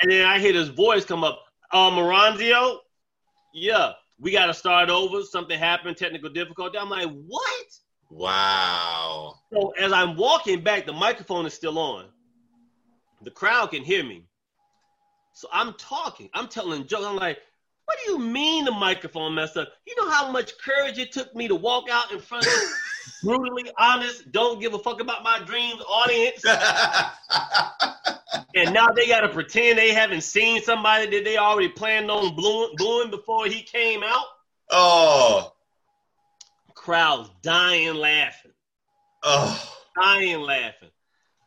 [0.00, 1.40] And then I hear this voice come up.
[1.72, 2.78] Uh, Moranzio?
[3.52, 5.22] Yeah, we got to start over.
[5.22, 6.78] Something happened, technical difficulty.
[6.78, 7.66] I'm like, what?
[8.10, 9.34] Wow.
[9.52, 12.06] So as I'm walking back, the microphone is still on.
[13.22, 14.24] The crowd can hear me.
[15.32, 16.28] So I'm talking.
[16.34, 17.04] I'm telling jokes.
[17.04, 17.38] I'm like,
[17.86, 19.68] what do you mean the microphone messed up?
[19.86, 22.52] You know how much courage it took me to walk out in front of
[23.22, 26.44] brutally honest, don't give a fuck about my dreams audience.
[28.56, 32.36] And now they got to pretend they haven't seen somebody that they already planned on
[32.36, 34.26] booing before he came out.
[34.70, 35.52] oh.
[36.74, 38.52] Crowds dying laughing.
[39.22, 39.74] Oh.
[40.00, 40.90] dying laughing.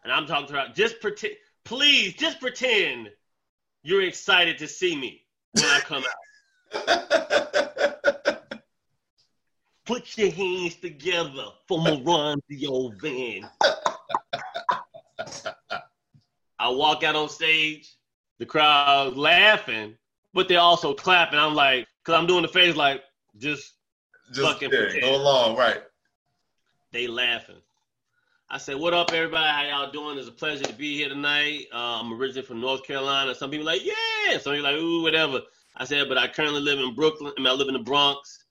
[0.04, 3.10] And I'm talking about just pretend, please, just pretend
[3.84, 6.04] you're excited to see me when I come
[6.74, 8.37] out.
[9.88, 13.48] Put your hands together for Moranzio Vance.
[16.60, 17.96] I walk out on stage,
[18.38, 19.96] the crowd laughing,
[20.34, 21.40] but they're also clapping.
[21.40, 23.02] I'm like, because I'm doing the face like,
[23.38, 23.76] just
[24.34, 25.82] Just Fucking yeah, go along, right.
[26.92, 27.56] they laughing.
[28.50, 29.48] I said, "What up, everybody?
[29.50, 30.18] How y'all doing?
[30.18, 31.68] It's a pleasure to be here tonight.
[31.74, 33.36] Uh, I'm originally from North Carolina.
[33.36, 34.38] Some people like, yeah.
[34.38, 35.42] Some people like, ooh, whatever.
[35.78, 37.34] I said, but I currently live in Brooklyn.
[37.38, 38.44] I mean, I live in the Bronx,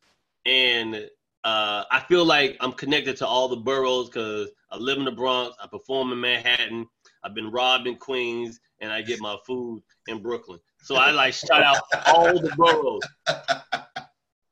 [0.47, 1.09] and
[1.47, 5.13] uh, I feel like I'm connected to all the boroughs because I live in the
[5.13, 5.57] Bronx.
[5.63, 6.89] I perform in Manhattan.
[7.23, 10.59] I've been robbed in Queens, and I get my food in Brooklyn.
[10.83, 11.79] So I like shout out
[12.09, 13.03] all the boroughs.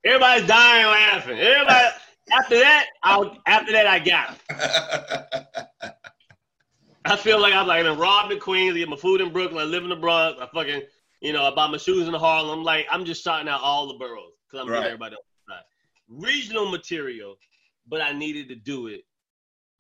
[0.05, 1.39] Everybody's dying laughing.
[1.41, 1.89] Everybody.
[2.33, 5.47] After that, I'll after that I got 'em.
[7.07, 9.61] I feel like I'm like I'm robbed in Queens, I get my food in Brooklyn,
[9.61, 10.83] I live in the Bronx, I fucking
[11.21, 12.59] you know, I buy my shoes in Harlem.
[12.61, 14.87] I'm like I'm just shouting out all the boroughs because I'm Right.
[14.87, 15.25] everybody else.
[16.09, 17.37] Regional material,
[17.89, 19.03] but I needed to do it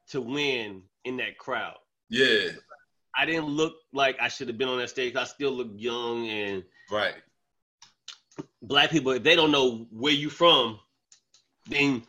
[0.09, 1.77] to win in that crowd.
[2.09, 2.51] yeah,
[3.16, 5.16] I didn't look like I should have been on that stage.
[5.16, 7.14] I still look young and right.
[8.62, 10.81] black people, if they don't know where you from,
[11.68, 12.03] then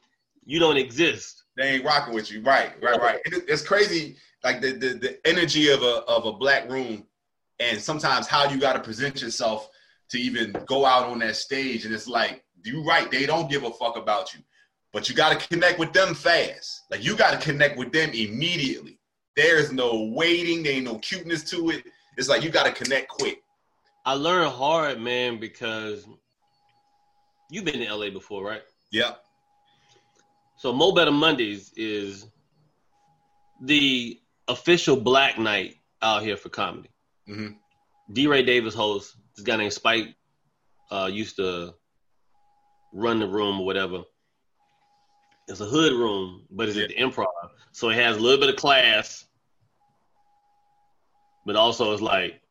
[0.46, 1.44] you don't exist.
[1.58, 2.72] They ain't rocking with you, right?
[2.82, 3.20] Right, right.
[3.26, 7.06] It's crazy, like the, the the energy of a of a black room,
[7.60, 9.70] and sometimes how you got to present yourself
[10.10, 13.64] to even go out on that stage, and it's like you right, they don't give
[13.64, 14.42] a fuck about you,
[14.94, 16.84] but you got to connect with them fast.
[16.90, 19.00] Like you got to connect with them immediately.
[19.36, 21.84] There's no waiting, there ain't no cuteness to it.
[22.18, 23.42] It's like you got to connect quick.
[24.06, 26.08] I learned hard, man, because
[27.50, 28.62] you've been to LA before, right?
[28.92, 29.20] Yep.
[30.58, 32.28] So Mo Better Mondays is
[33.62, 36.90] the official black night out here for comedy.
[37.28, 37.58] Mhm.
[38.14, 38.28] D.
[38.28, 39.18] Ray Davis hosts.
[39.36, 40.16] This guy named Spike
[40.92, 41.74] uh, used to
[42.96, 44.04] run the room or whatever.
[45.48, 47.28] It's a hood room, but it's at the improv.
[47.72, 49.26] So it has a little bit of class,
[51.46, 52.42] but also it's like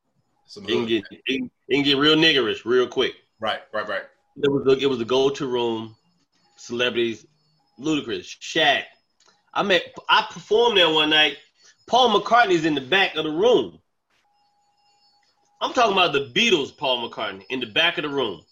[0.46, 3.14] Some it can get it it can get real niggerish real quick.
[3.40, 4.02] right, right, right.
[4.36, 5.96] It was the, it was the go to room,
[6.56, 7.26] celebrities,
[7.80, 8.84] Ludacris, Shaq.
[9.54, 11.38] I met I performed there one night.
[11.88, 13.78] Paul McCartney's in the back of the room.
[15.60, 18.42] I'm talking about the Beatles, Paul McCartney, in the back of the room.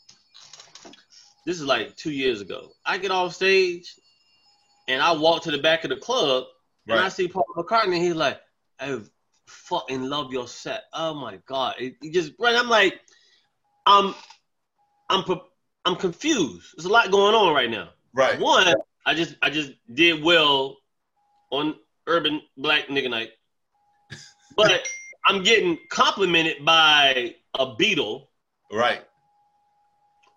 [1.45, 2.71] This is like two years ago.
[2.85, 3.95] I get off stage
[4.89, 6.45] and I walk to the back of the club
[6.89, 7.99] and I see Paul McCartney.
[7.99, 8.41] He's like,
[8.79, 9.01] I
[9.47, 10.85] fucking love your set.
[10.93, 11.77] Oh my God.
[11.79, 12.55] It, it just, right.
[12.55, 13.01] I'm like,
[13.87, 14.15] I'm,
[15.09, 15.25] I'm,
[15.85, 16.75] I'm confused.
[16.77, 17.91] There's a lot going on right now.
[18.15, 18.39] Right.
[18.39, 18.73] One,
[19.05, 20.77] I just, I just did well
[21.51, 21.75] on
[22.07, 23.31] Urban Black Nigga Night,
[24.57, 24.87] but
[25.27, 28.27] I'm getting complimented by a Beatle
[28.73, 29.03] Right.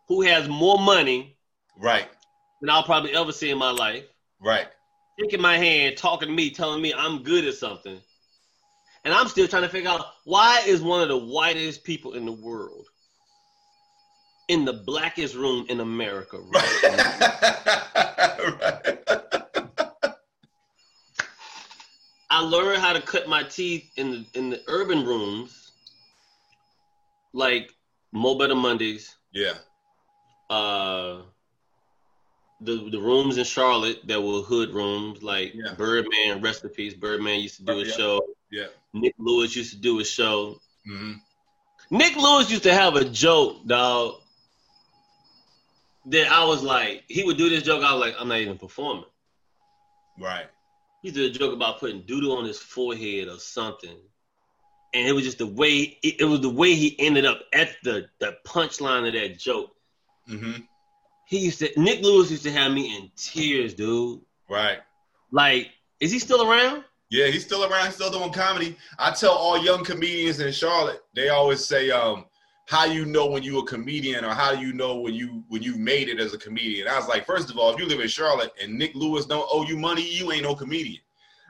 [0.07, 1.37] Who has more money
[1.77, 2.07] Right.
[2.61, 4.05] than I'll probably ever see in my life.
[4.39, 4.67] Right.
[5.19, 7.99] shaking my hand, talking to me, telling me I'm good at something.
[9.05, 12.25] And I'm still trying to figure out why is one of the whitest people in
[12.25, 12.87] the world
[14.49, 16.83] in the blackest room in America right
[18.59, 18.99] right.
[22.29, 25.71] I learned how to cut my teeth in the in the urban rooms,
[27.33, 27.71] like
[28.11, 29.15] Mo Better Mondays.
[29.31, 29.53] Yeah.
[30.49, 31.21] Uh,
[32.61, 35.73] the the rooms in Charlotte that were hood rooms, like Yeah.
[35.73, 36.93] Birdman, rest in peace.
[36.93, 37.91] Birdman used to do a Yeah.
[37.91, 38.21] show.
[38.51, 38.67] Yeah.
[38.93, 40.59] Nick Lewis used to do a show.
[40.85, 41.13] hmm
[41.91, 44.21] Nick Lewis used to have a joke, dog.
[46.07, 47.83] That I was like, he would do this joke.
[47.83, 49.05] I was like, I'm not even performing.
[50.19, 50.47] Right.
[51.01, 53.97] He did a joke about putting doodle on his forehead or something,
[54.93, 57.75] and it was just the way it, it was the way he ended up at
[57.83, 59.74] the the punchline of that joke.
[60.28, 60.53] Hmm
[61.28, 64.21] He used to Nick Lewis used to have me in tears, dude.
[64.49, 64.80] Right.
[65.32, 66.84] Like, is he still around?
[67.09, 68.76] Yeah, he's still around, still doing comedy.
[68.97, 72.26] I tell all young comedians in Charlotte, they always say, um,
[72.67, 75.76] how you know when you a comedian or how you know when you when you
[75.78, 76.88] made it as a comedian?
[76.88, 79.47] I was like, first of all, if you live in Charlotte and Nick Lewis don't
[79.51, 81.01] owe you money, you ain't no comedian.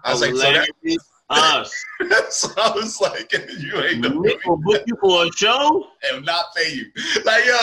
[0.03, 1.09] I was like, so that, Hilarious.
[1.29, 1.73] Us.
[2.29, 5.87] so I was like, you ain't no Nick will book you for a show.
[6.11, 6.85] and not pay you.
[7.25, 7.57] Like, yo,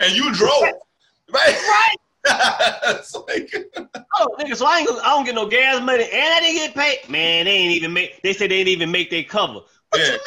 [0.00, 0.62] and you drove.
[1.32, 1.96] Right?
[2.26, 3.00] Right.
[3.28, 3.54] like,
[4.16, 6.74] Oh, nigga, so I ain't I don't get no gas money and I didn't get
[6.74, 7.08] paid.
[7.10, 8.22] Man, they ain't even make.
[8.22, 9.54] They said they didn't even make their cover.
[9.54, 10.04] What Yeah.
[10.06, 10.18] you mean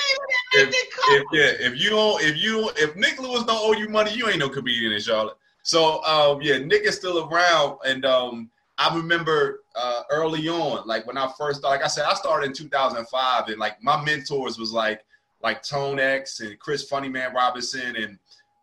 [0.52, 1.36] if, make their if cover?
[1.64, 4.40] yeah, if you don't, if you if Nick Lewis don't owe you money, you ain't
[4.40, 5.38] no comedian in Charlotte.
[5.64, 11.08] So um, yeah, Nick is still around, and um, I remember uh, early on, like
[11.08, 14.72] when I first, like I said, I started in 2005, and like my mentors was
[14.72, 15.04] like
[15.42, 18.20] like Tone X and Chris Funnyman Robinson and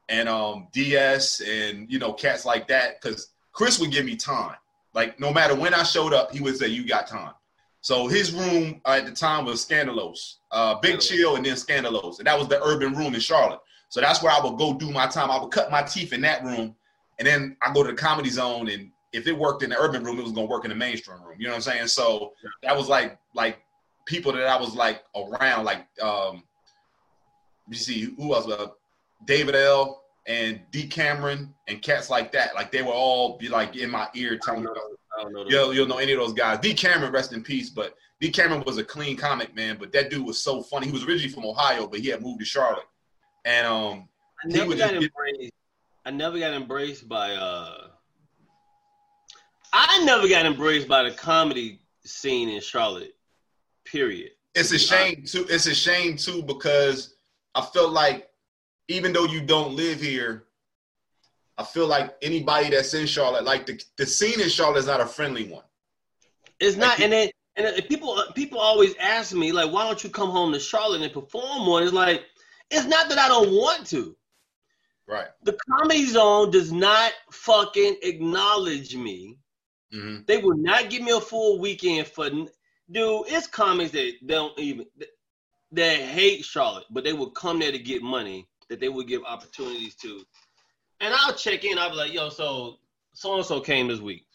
[0.09, 4.57] and um DS and you know cats like that, because Chris would give me time.
[4.95, 7.33] Like no matter when I showed up, he would say, "You got time."
[7.81, 12.27] So his room at the time was Scandalos, uh, Big Chill, and then Scandalos, and
[12.27, 13.61] that was the urban room in Charlotte.
[13.89, 15.31] So that's where I would go do my time.
[15.31, 16.75] I would cut my teeth in that room,
[17.19, 20.03] and then I go to the Comedy Zone, and if it worked in the urban
[20.05, 21.37] room, it was gonna work in the mainstream room.
[21.39, 21.87] You know what I'm saying?
[21.87, 23.59] So that was like like
[24.07, 26.43] people that I was like around, like um,
[27.69, 28.47] you see who else?
[28.47, 28.67] Was uh,
[29.25, 30.03] David L.
[30.27, 30.87] and D.
[30.89, 32.55] Cameron and cats like that.
[32.57, 34.67] Like they were all be like in my ear telling me.
[34.67, 34.97] know.
[35.17, 35.71] I don't know.
[35.71, 36.59] You'll, know any of those guys.
[36.59, 36.75] D.
[36.75, 37.71] Cameron, rest in peace.
[37.71, 38.31] But D.
[38.31, 39.77] Cameron was a clean comic man.
[39.79, 40.87] But that dude was so funny.
[40.87, 42.89] He was originally from Ohio, but he had moved to Charlotte.
[43.45, 44.09] And um,
[44.45, 45.53] I never got just get- embraced.
[46.05, 47.35] I never got embraced by.
[47.35, 47.89] uh
[49.77, 53.17] I never got embraced by the comedy scene in Charlotte.
[53.85, 54.31] Period.
[54.55, 55.47] it's a shame too.
[55.51, 57.17] It's a shame too because
[57.57, 58.31] I felt like
[58.89, 60.45] even though you don't live here,
[61.59, 65.01] I feel like anybody that's in Charlotte, like the the scene in Charlotte is not
[65.01, 65.65] a friendly one.
[66.61, 70.31] It's not, and then and people people always ask me like, why don't you come
[70.31, 71.83] home to Charlotte and perform more?
[71.83, 72.25] It's like,
[72.71, 74.17] it's not that I don't want to.
[75.09, 75.27] Right.
[75.43, 79.39] The comedy zone does not fucking acknowledge me.
[79.95, 82.29] Hmm They will not give me a full weekend for.
[82.29, 82.49] Dude,
[83.29, 84.87] it's comics that don't even
[85.73, 89.23] that hate Charlotte, but they will come there to get money that they will give
[89.25, 90.21] opportunities to.
[91.01, 91.79] And I'll check in.
[91.79, 92.77] I'll be like, yo, so
[93.15, 94.27] so and so came this week.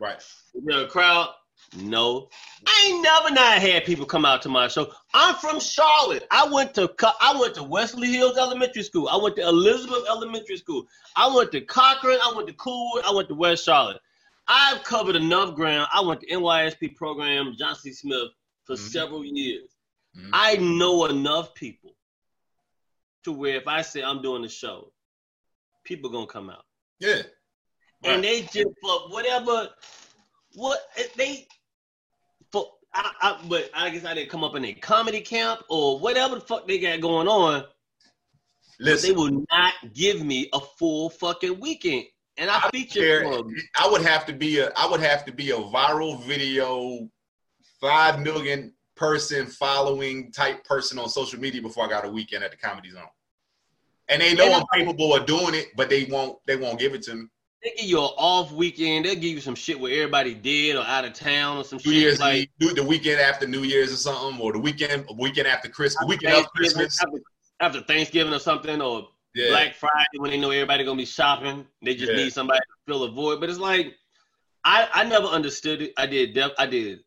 [0.00, 0.22] Right.
[0.64, 1.28] There a crowd?
[1.76, 2.28] No.
[2.66, 4.92] I ain't never not had people come out to my show.
[5.14, 6.26] I'm from Charlotte.
[6.30, 9.08] I went to I went to Wesley Hills Elementary School.
[9.08, 10.86] I went to Elizabeth Elementary School.
[11.16, 12.18] I went to Cochran.
[12.22, 13.04] I went to Coulwood.
[13.04, 14.00] I went to West Charlotte.
[14.48, 15.88] I've covered enough ground.
[15.92, 17.92] I went to NYSP program, John C.
[17.92, 18.28] Smith,
[18.64, 18.90] for Mhm.
[18.90, 19.70] several years.
[20.16, 20.30] Mhm.
[20.32, 21.96] I know enough people
[23.24, 24.92] to where if I say I'm doing a show,
[25.84, 26.64] people gonna come out
[26.98, 27.22] Yeah.
[28.02, 29.74] and they just for whatever
[30.54, 30.80] what
[31.16, 31.46] they
[32.50, 35.98] for I, I but I guess I didn't come up in a comedy camp or
[35.98, 37.68] whatever the fuck they got going on.
[38.78, 42.06] But they will not give me a full fucking weekend.
[42.38, 43.24] And I, I feature.
[43.78, 47.08] I would have to be a I would have to be a viral video,
[47.80, 52.50] five million person following type person on social media before I got a weekend at
[52.50, 53.02] the comedy zone.
[54.08, 56.94] And they know And I'm capable of doing it, but they won't they won't give
[56.94, 57.26] it to me.
[57.62, 59.04] they give you an off weekend.
[59.06, 61.92] They'll give you some shit where everybody dead or out of town or some New
[61.92, 65.48] shit Year's like Eve, the weekend after New Year's or something, or the weekend weekend
[65.48, 67.02] after Christmas, weekend Thanksgiving- Christmas.
[67.02, 67.18] after,
[67.60, 71.66] after Thanksgiving or something or Yeah, Black Friday when they know everybody gonna be shopping.
[71.82, 72.16] They just Yeah.
[72.18, 73.38] need somebody to fill a void.
[73.40, 73.94] But it's like
[74.64, 75.92] I I never understood it.
[75.98, 77.00] I did def, I did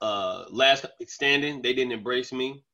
[0.00, 1.60] uh last standing.
[1.62, 2.64] They didn't embrace me.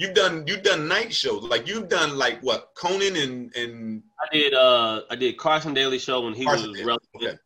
[0.00, 4.26] you've done you've done night shows, like you've done like what Conan and and I
[4.36, 7.08] did uh I did Carson Daly show when he Carson was Daly, relevant.
[7.16, 7.36] okay.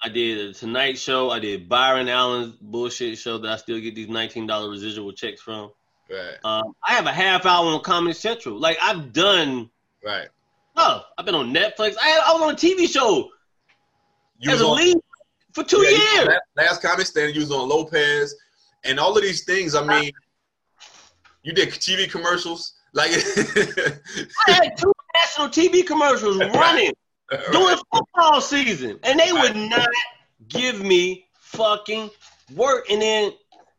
[0.00, 1.30] I did a Tonight Show.
[1.30, 5.40] I did Byron Allen's bullshit show that I still get these nineteen dollar residual checks
[5.42, 5.72] from.
[6.08, 6.38] Right.
[6.44, 8.60] Um, I have a half hour on Comedy Central.
[8.60, 9.68] Like I've done
[10.04, 10.28] Right.
[10.78, 11.06] Stuff.
[11.16, 11.96] I've been on Netflix.
[12.00, 13.30] I, had, I was on a TV show
[14.38, 14.96] You as a on, lead
[15.52, 16.40] for two yeah, you was on years.
[16.56, 17.34] last comedy stand.
[17.34, 18.34] You was on Lopez,
[18.84, 19.74] and all of these things.
[19.74, 20.12] I mean,
[21.42, 22.74] you did TV commercials.
[22.92, 23.10] Like,
[24.46, 26.92] I had two national TV commercials running
[27.52, 29.88] during football season, and they would not
[30.48, 32.10] give me fucking
[32.54, 32.90] work.
[32.90, 33.32] And then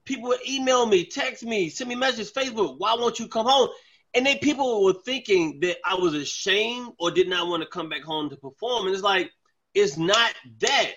[0.05, 2.75] people would email me, text me, send me messages, Facebook.
[2.77, 3.69] Why won't you come home?
[4.15, 7.89] And then people were thinking that I was ashamed or did not want to come
[7.89, 8.87] back home to perform.
[8.87, 9.31] And it's like,
[9.73, 10.93] it's not that.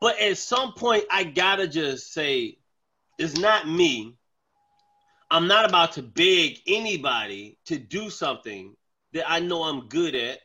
[0.00, 2.58] But at some point, I gotta just say,
[3.18, 4.16] it's not me.
[5.30, 8.74] I'm not about to beg anybody to do something
[9.12, 10.38] that I know I'm good at.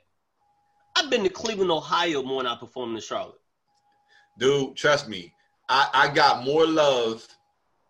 [0.95, 3.39] I've been to Cleveland, Ohio more than I performed in Charlotte.
[4.37, 5.33] dude, trust me,
[5.69, 7.25] I, I got more love.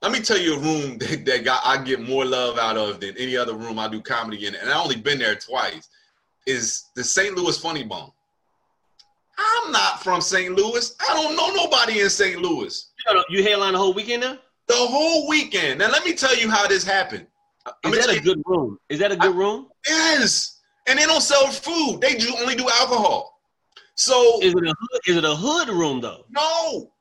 [0.03, 2.99] Let me tell you a room that, that got I get more love out of
[2.99, 5.87] than any other room I do comedy in, and I only been there twice.
[6.45, 7.35] Is the St.
[7.37, 8.11] Louis Funny Bone?
[9.37, 10.53] I'm not from St.
[10.53, 10.93] Louis.
[10.99, 12.39] I don't know nobody in St.
[12.41, 12.91] Louis.
[13.09, 14.37] You, you headline the whole weekend now?
[14.67, 15.79] The whole weekend.
[15.79, 17.25] Now let me tell you how this happened.
[17.65, 18.77] Uh, let Is that a you- good room?
[18.89, 19.69] Is that a good room?
[19.87, 21.99] Yes, and they don't sell food.
[22.01, 23.39] They do only do alcohol.
[23.95, 26.25] So Is it a hood, is it a hood room though?
[26.29, 26.91] No,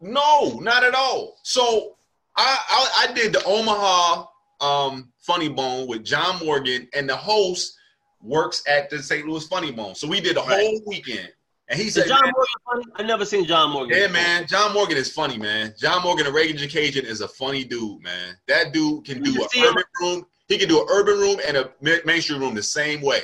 [0.00, 1.36] no, not at all.
[1.42, 1.96] So
[2.36, 4.26] I I, I did the Omaha
[4.60, 7.76] um, Funny Bone with John Morgan, and the host
[8.22, 9.26] works at the St.
[9.26, 9.94] Louis Funny Bone.
[9.94, 10.60] So we did the Right.
[10.60, 11.30] whole weekend,
[11.68, 12.84] and he said, John Morgan funny?
[12.96, 13.96] I never seen John Morgan.
[13.98, 15.74] "Yeah, man, John Morgan is funny, man.
[15.78, 18.36] John Morgan, a Reagan Cajun, is a funny dude, man.
[18.48, 20.26] That dude can do an see him- urban room.
[20.48, 21.70] He can do an urban room and a
[22.04, 23.22] mainstream room the same way.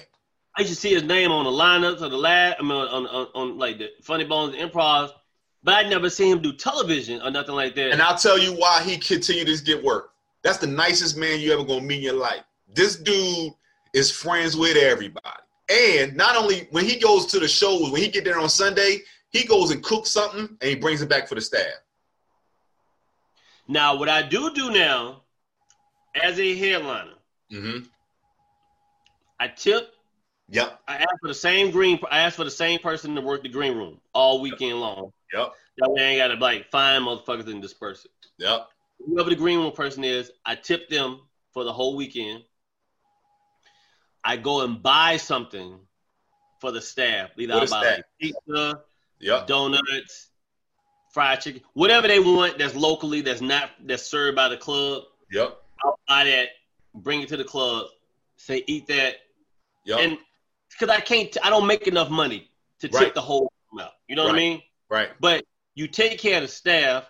[0.57, 2.57] I used to see his name on the lineups of the lab.
[2.59, 5.11] I mean, on, on, on like the Funny Bones improv,
[5.66, 7.90] but I'd never seen him do television or nothing like that.
[7.90, 10.12] And I'll tell you why he continued to get work.
[10.44, 12.44] That's the nicest man you ever gonna meet in your life.
[12.72, 13.52] This dude
[13.92, 15.26] is friends with everybody.
[15.68, 18.98] And not only when he goes to the shows, when he get there on Sunday,
[19.30, 21.66] he goes and cooks something and he brings it back for the staff.
[23.66, 25.22] now, what I do do now,
[26.14, 27.10] as a headliner,
[27.52, 27.86] Mm-hmm.
[29.38, 29.94] I tip.
[30.48, 30.80] Yep.
[30.88, 31.98] I ask for the same green.
[32.10, 35.12] I ask for the same person to work the green room all weekend long.
[35.33, 35.53] Yep.
[35.79, 38.11] That way, I ain't gotta like find motherfuckers and disperse it.
[38.39, 38.68] Yep.
[39.05, 41.20] whoever the green room person is, I tip them
[41.53, 42.43] for the whole weekend.
[44.24, 45.79] I go and buy something
[46.61, 47.31] for the staff.
[47.37, 48.81] Either I buy like pizza,
[49.20, 49.47] Yep.
[49.47, 50.29] donuts,
[51.12, 55.05] fried chicken, whatever they want that's locally that's not that's served by the club.
[55.31, 55.62] Yep.
[55.85, 56.49] I'll buy that,
[56.95, 57.87] bring it to the club,
[58.37, 59.16] say eat that,
[59.85, 60.01] Yep.
[60.01, 60.18] and
[60.70, 62.51] because I can't, I don't make enough money
[62.81, 63.14] to tip Right.
[63.14, 63.93] the whole amount.
[64.09, 64.62] You know what I mean?
[64.89, 65.11] Right.
[65.20, 67.05] but you take care of the staff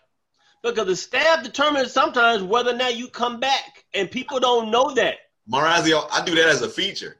[0.62, 4.92] because the staff determines sometimes whether or not you come back, and people don't know
[4.94, 5.16] that.
[5.50, 7.16] Moranzio, I do that as a feature.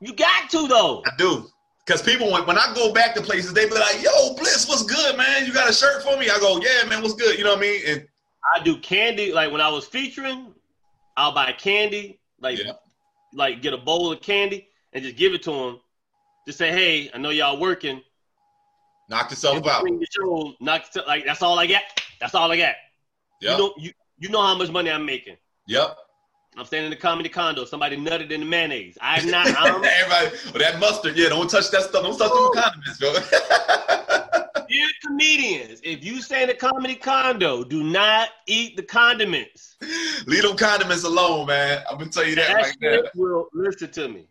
[0.00, 1.02] You got to though.
[1.06, 1.46] I do.
[1.86, 4.82] Because people, when, when I go back to places, they be like, yo, Bliss, what's
[4.82, 5.44] good, man?
[5.46, 6.30] You got a shirt for me?
[6.30, 7.36] I go, yeah, man, what's good?
[7.38, 7.80] You know what I mean?
[7.86, 8.08] And
[8.54, 10.54] I do candy like when I was featuring,
[11.16, 12.72] I'll buy candy like Yeah.
[13.34, 15.80] like get a bowl of candy and just give it to them.
[16.46, 18.02] Just say, hey, I know y'all working.
[19.08, 19.82] Knock yourself out.
[19.82, 21.82] Bring the show, knock like that's all I got.
[22.20, 22.74] That's all I got.
[23.40, 23.52] Yep.
[23.52, 25.36] You know you you know how much money I'm making.
[25.66, 25.96] Yep.
[26.56, 27.64] I'm staying in the comedy condo.
[27.64, 28.96] Somebody nutted in the mayonnaise.
[29.00, 29.48] I'm not.
[29.48, 32.02] I'm, um, Everybody, well, that mustard, yeah, don't touch that stuff.
[32.02, 34.64] Don't touch them condiments, bro.
[34.68, 39.76] Dear comedians, if you stay in the comedy condo, do not eat the condiments.
[40.26, 41.82] Leave them condiments alone, man.
[41.90, 43.10] I'm gonna tell you that That right now.
[43.14, 44.26] will listen to me.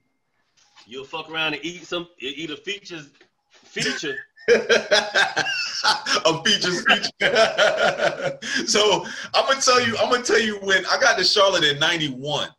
[0.87, 3.09] You'll fuck around and eat some eat a features
[3.51, 4.15] feature.
[6.25, 7.07] a feature speech.
[8.69, 11.79] so I'm gonna tell you, I'm gonna tell you when I got to Charlotte in
[11.79, 12.49] '91.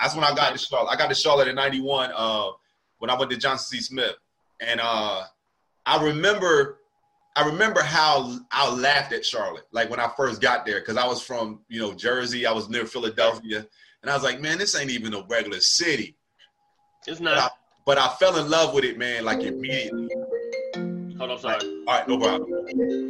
[0.00, 0.90] That's when I got to Charlotte.
[0.90, 2.50] I got to Charlotte in '91 uh,
[2.98, 3.82] when I went to Johnson C.
[3.84, 4.14] Smith,
[4.60, 5.22] and uh,
[5.84, 6.78] I remember,
[7.34, 11.06] I remember how I laughed at Charlotte, like when I first got there, because I
[11.06, 13.66] was from you know Jersey, I was near Philadelphia,
[14.02, 16.16] and I was like, man, this ain't even a regular city.
[17.06, 17.52] It's But I, not.
[17.86, 20.08] but I fell in love with it, man, like immediately.
[21.18, 21.58] Hold on, sorry.
[21.86, 23.08] All right, no problem.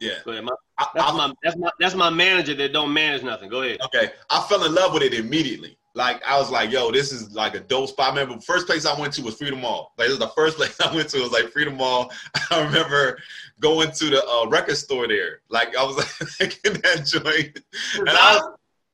[0.00, 0.12] Yeah.
[0.24, 0.44] Go ahead.
[0.44, 0.52] My,
[0.94, 3.50] that's I- my that's my that's my manager that don't manage nothing.
[3.50, 3.80] Go ahead.
[3.84, 4.12] okay.
[4.30, 5.76] I fell in love with it immediately.
[5.94, 8.06] Like I was like, yo, this is like a dope spot.
[8.06, 9.92] I remember the first place I went to was Freedom Mall.
[9.98, 12.10] Like this is the first place I went to was like Freedom Mall.
[12.50, 13.18] I remember
[13.58, 15.40] going to the uh, record store there.
[15.50, 15.96] Like I was
[16.40, 17.60] like in that joint.
[17.98, 18.42] And I was,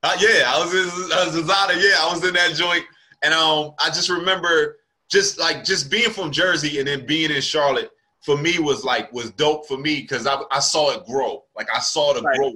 [0.03, 2.85] uh, yeah, I was in, I was in Zada, yeah, I was in that joint,
[3.23, 4.79] and um, I just remember
[5.11, 7.91] just like just being from Jersey and then being in Charlotte
[8.23, 11.45] for me was like was dope for me because I, I saw it grow.
[11.57, 12.37] Like I saw the Right.
[12.37, 12.55] growth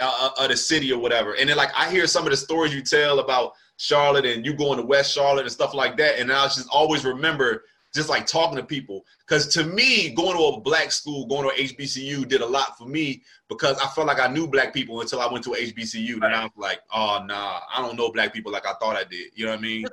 [0.00, 1.34] uh, uh, of the city or whatever.
[1.34, 4.52] And then like I hear some of the stories you tell about Charlotte and you
[4.54, 6.18] going to West Charlotte and stuff like that.
[6.18, 7.64] And I just always remember
[7.94, 11.62] just like talking to people because to me going to a black school, going to
[11.62, 15.20] HBCU did a lot for me because I felt like I knew black people until
[15.20, 16.14] I went to a HBCU.
[16.14, 19.04] And I was like, oh nah, I don't know black people like I thought I
[19.04, 19.32] did.
[19.34, 19.86] You know what I mean?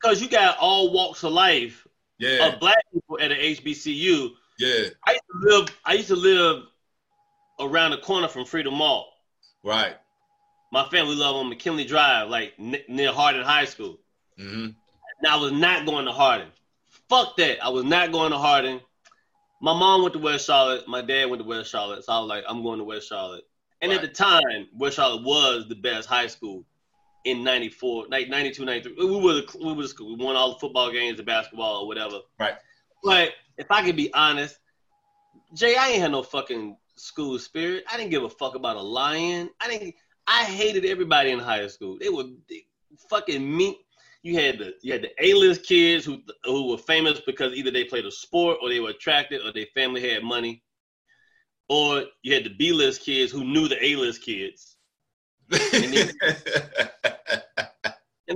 [0.00, 1.86] Because you got all walks of life
[2.18, 4.30] Yeah, of black people at an HBCU.
[4.58, 5.80] yeah, I used to live.
[5.84, 6.62] I used to live
[7.60, 9.12] around the corner from Freedom Mall.
[9.62, 9.96] right.
[10.72, 13.98] My family lived on McKinley Drive, like n- near Harding High School.
[14.38, 14.68] hmm
[15.22, 16.50] Now I was not going to Harding.
[17.08, 17.64] Fuck that.
[17.64, 18.80] I was not going to Harding.
[19.60, 20.86] My mom went to West Charlotte.
[20.86, 22.04] My dad went to West Charlotte.
[22.04, 23.44] So I was like, I'm going to West Charlotte.
[23.80, 26.64] And at the time, West Charlotte was the best high school
[27.24, 28.94] in 94, 92, 93.
[28.98, 29.86] We were the, we were.
[30.00, 32.20] We won all the football games, the basketball, or whatever.
[32.38, 32.54] Right.
[33.02, 34.58] But if I could be honest,
[35.54, 37.84] Jay, I ain't had no fucking school spirit.
[37.90, 39.50] I didn't give a fuck about a lion.
[39.60, 39.94] I didn't.
[40.26, 41.98] I hated everybody in high school.
[42.00, 42.66] They were they
[43.08, 43.78] fucking me.
[44.26, 47.70] You had the you had the A list kids who who were famous because either
[47.70, 50.64] they played a sport or they were attracted or their family had money,
[51.68, 54.78] or you had the B list kids who knew the A list kids,
[55.52, 55.94] and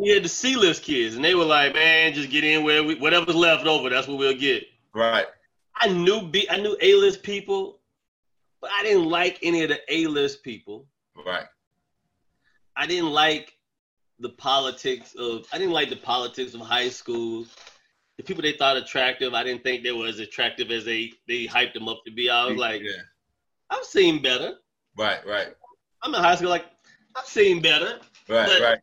[0.07, 2.84] you had the C list kids, and they were like, man, just get in where
[2.84, 4.62] we, whatever's left over, that's what we'll get.
[4.95, 5.26] right.
[5.74, 7.80] I knew B, I knew A list people,
[8.61, 10.86] but I didn't like any of the A list people.
[11.26, 11.47] Right.
[12.76, 13.57] I didn't like
[14.21, 17.47] the politics of I didn't like the politics of high school.
[18.18, 21.47] The people they thought attractive, I didn't think they were as attractive as they they
[21.47, 22.29] hyped them up to be.
[22.29, 22.93] I was like, yeah.
[23.71, 24.55] I've seen better.
[24.97, 25.27] Right.
[25.27, 25.49] Right.
[26.03, 26.66] I'm in high school, like
[27.16, 27.99] I've seen better.
[28.29, 28.61] Right.
[28.61, 28.79] Right.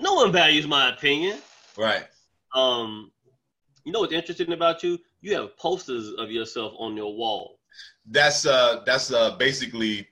[0.00, 1.38] No one values my opinion.
[1.76, 2.04] Right.
[2.54, 3.10] Um,
[3.84, 4.98] you know what's interesting about you?
[5.22, 7.58] You have posters of yourself on your wall.
[8.06, 8.82] That's uh.
[8.84, 9.36] That's uh.
[9.36, 10.06] Basically,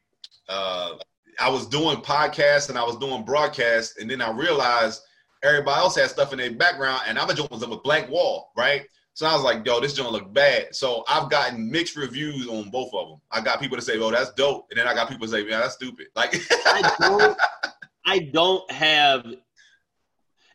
[0.48, 0.94] uh.
[1.38, 5.02] I was doing podcasts and I was doing broadcasts, and then I realized
[5.42, 8.10] everybody else had stuff in their background, and I'm a joint was up a blank
[8.10, 8.86] wall, right?
[9.14, 10.74] So I was like, yo, this joint look bad.
[10.74, 13.20] So I've gotten mixed reviews on both of them.
[13.30, 15.46] I got people to say, oh, that's dope, and then I got people to say,
[15.48, 16.08] yeah, that's stupid.
[16.14, 17.38] Like, I don't,
[18.06, 19.26] I don't have,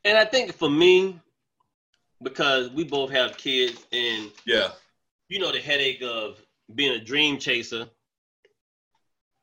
[0.06, 1.20] and I think for me,
[2.24, 4.70] because we both have kids, and yeah,
[5.28, 6.40] you know the headache of
[6.76, 7.88] being a dream chaser,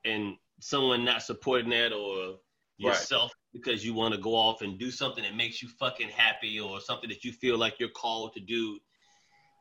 [0.04, 2.38] and someone not supporting that, or
[2.76, 6.60] yourself because you want to go off and do something that makes you fucking happy,
[6.60, 8.78] or something that you feel like you're called to do,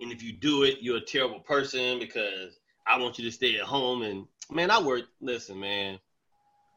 [0.02, 3.58] and if you do it, you're a terrible person because I want you to stay
[3.58, 4.04] at home.
[4.04, 5.10] And man, I worked.
[5.22, 6.00] Listen, man.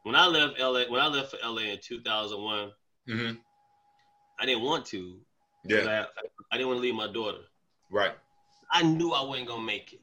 [0.03, 2.71] When I left LA, when I left for LA in 2001,
[3.07, 3.31] hmm
[4.39, 5.19] I didn't want to.
[5.65, 6.05] yeah, I,
[6.51, 7.43] I didn't want to leave my daughter.
[7.91, 8.13] right.
[8.71, 10.01] I knew I wasn't gonna make it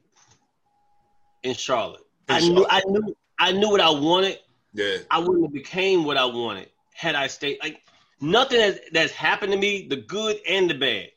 [1.43, 2.05] in Charlotte.
[2.29, 2.67] In I knew, Charlotte.
[2.69, 4.37] I knew, I knew what I wanted.
[4.73, 7.57] Yeah, I wouldn't have became what I wanted had I stayed.
[7.63, 7.81] Like
[8.21, 11.07] nothing that's, that's happened to me, the good and the bad,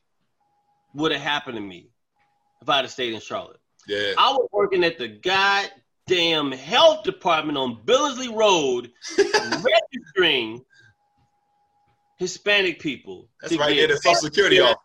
[0.95, 1.91] would have happened to me
[2.63, 3.61] if I'd have stayed in Charlotte.
[3.89, 4.13] yeah.
[4.17, 10.65] I was working at the goddamn health department on Billingsley Road, registering
[12.19, 13.29] Hispanic people.
[13.41, 14.77] That's right there, the Social Security office.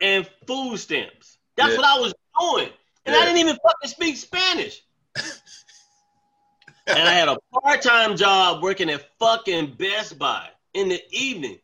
[0.00, 1.38] and food stamps.
[1.56, 1.76] That's Yeah.
[1.78, 2.70] what I was doing.
[3.06, 4.82] And I didn't even fucking speak Spanish.
[6.86, 11.58] and I had a part-time job working at fucking Best Buy in the evening.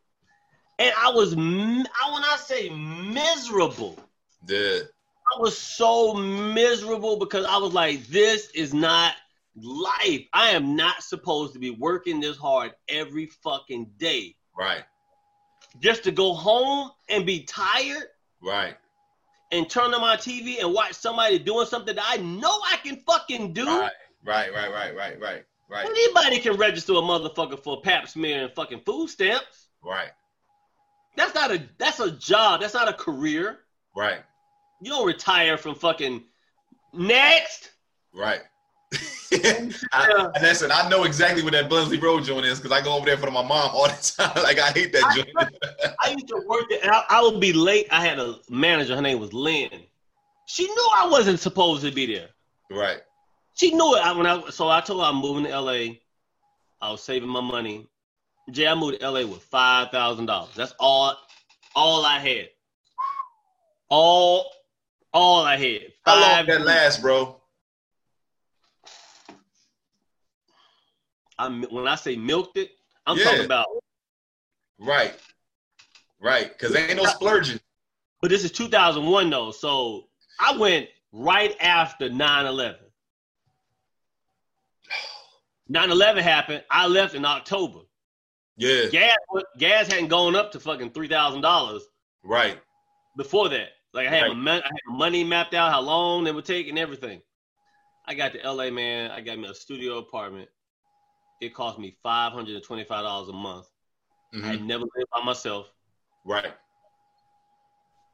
[0.79, 3.99] And I was, I when I say miserable,
[4.49, 4.79] Yeah,
[5.37, 9.15] I was so miserable because I was like, this is not
[9.57, 10.23] life.
[10.33, 14.85] I am not supposed to be working this hard every fucking day right,
[15.81, 18.05] just to go home and be tired
[18.43, 18.77] right,
[19.53, 22.97] and turn on my TV and watch somebody doing something that I know I can
[23.07, 23.67] fucking do.
[23.67, 23.93] right,
[24.25, 28.53] right, right, right, right, right, right, Anybody can register a motherfucker for pap smear and
[28.55, 29.69] fucking food stamps.
[29.83, 30.11] right,
[31.17, 32.61] That's not a that's a job.
[32.61, 33.61] That's not a career.
[33.97, 34.21] right,
[34.81, 36.25] You don't retire from fucking
[36.93, 37.71] next.
[38.15, 38.41] right.
[39.93, 43.07] I, listen, I know exactly what that Billingsley Road joint is because I go over
[43.07, 44.33] there for my mom all the time.
[44.43, 45.29] like I hate that joint.
[46.03, 47.87] I used to work there, and I, I would be late.
[47.93, 48.97] I had a manager.
[48.97, 49.71] Her name was Lynn.
[50.47, 52.31] She knew I wasn't supposed to be there.
[52.73, 53.03] right,
[53.61, 54.01] She knew it.
[54.03, 55.97] I, when I so I told her I'm moving to LA.
[56.81, 57.87] I was saving my money.
[58.51, 60.55] Jay, I moved to LA with five thousand dollars.
[60.57, 61.15] That's all,
[61.77, 62.49] all I had.
[63.91, 64.51] All,
[65.13, 65.93] all I had.
[66.07, 67.37] how long that last, bro?
[71.39, 72.71] I when I say milked it,
[73.07, 73.25] I'm Yeah.
[73.25, 73.67] talking about
[74.79, 75.13] Right,
[76.19, 77.61] right, because ain't no splurging.
[78.23, 80.09] But this is 2001 though, so
[80.39, 82.90] I went right after 9/11.
[85.71, 86.65] 9/11 happened.
[86.71, 87.81] I left in October.
[88.57, 88.87] Yeah.
[88.91, 89.17] Gas
[89.59, 91.83] gas hadn't gone up to fucking three thousand dollars
[92.23, 92.61] Right.
[93.17, 93.71] before that.
[93.93, 94.37] Like I had, Right.
[94.37, 97.23] my I had my money mapped out, how long it would take, and everything.
[98.07, 99.11] I got to LA, man.
[99.11, 100.49] I got me a studio apartment.
[101.41, 103.67] It cost me five hundred and twenty-five dollars a month.
[104.33, 104.43] I Mhm.
[104.45, 105.69] had never lived by myself,
[106.25, 106.53] Right.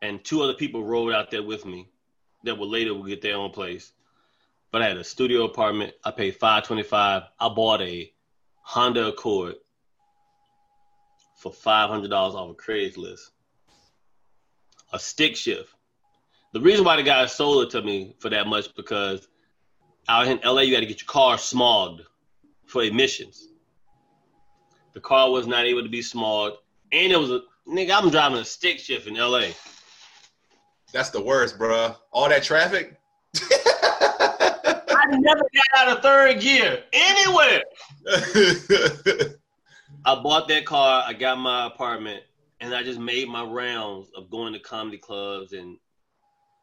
[0.03, 1.89] and two other people rode out there with me
[2.45, 3.93] that would later would get their own place.
[4.77, 5.95] But I had a studio apartment.
[6.05, 7.23] I paid five twenty-five.
[7.41, 8.13] I bought a
[8.61, 9.55] Honda Accord
[11.39, 13.31] for five hundred dollars off of Craigslist.
[14.93, 15.71] A stick shift.
[16.53, 19.27] The reason why the guy sold it to me for that much because
[20.11, 22.03] out in LA you got to get your car smogged
[22.67, 23.49] for emissions.
[24.93, 26.57] The car was not able to be smogged,
[26.93, 27.93] and it was a nigga.
[27.93, 29.47] I'm driving a stick shift in LA.
[30.93, 31.97] That's the worst, bruh.
[32.13, 33.01] All that traffic.
[35.13, 37.63] I never got out of third gear anywhere.
[40.05, 41.05] I bought that car.
[41.07, 42.23] I got my apartment,
[42.61, 45.79] and I just made my rounds of going to comedy clubs and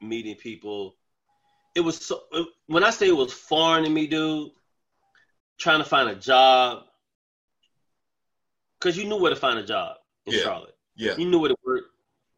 [0.01, 0.95] meeting people.
[1.75, 2.21] It was so.
[2.67, 4.51] When I say it was foreign to me, dude,
[5.57, 6.83] trying to find a job,
[8.79, 10.39] because you knew where to find a job in Yeah.
[10.41, 10.75] Charlotte.
[10.95, 11.15] yeah.
[11.17, 11.83] You knew where to work.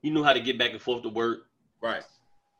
[0.02, 1.48] You knew how to get back and forth to work.
[1.82, 2.03] Right.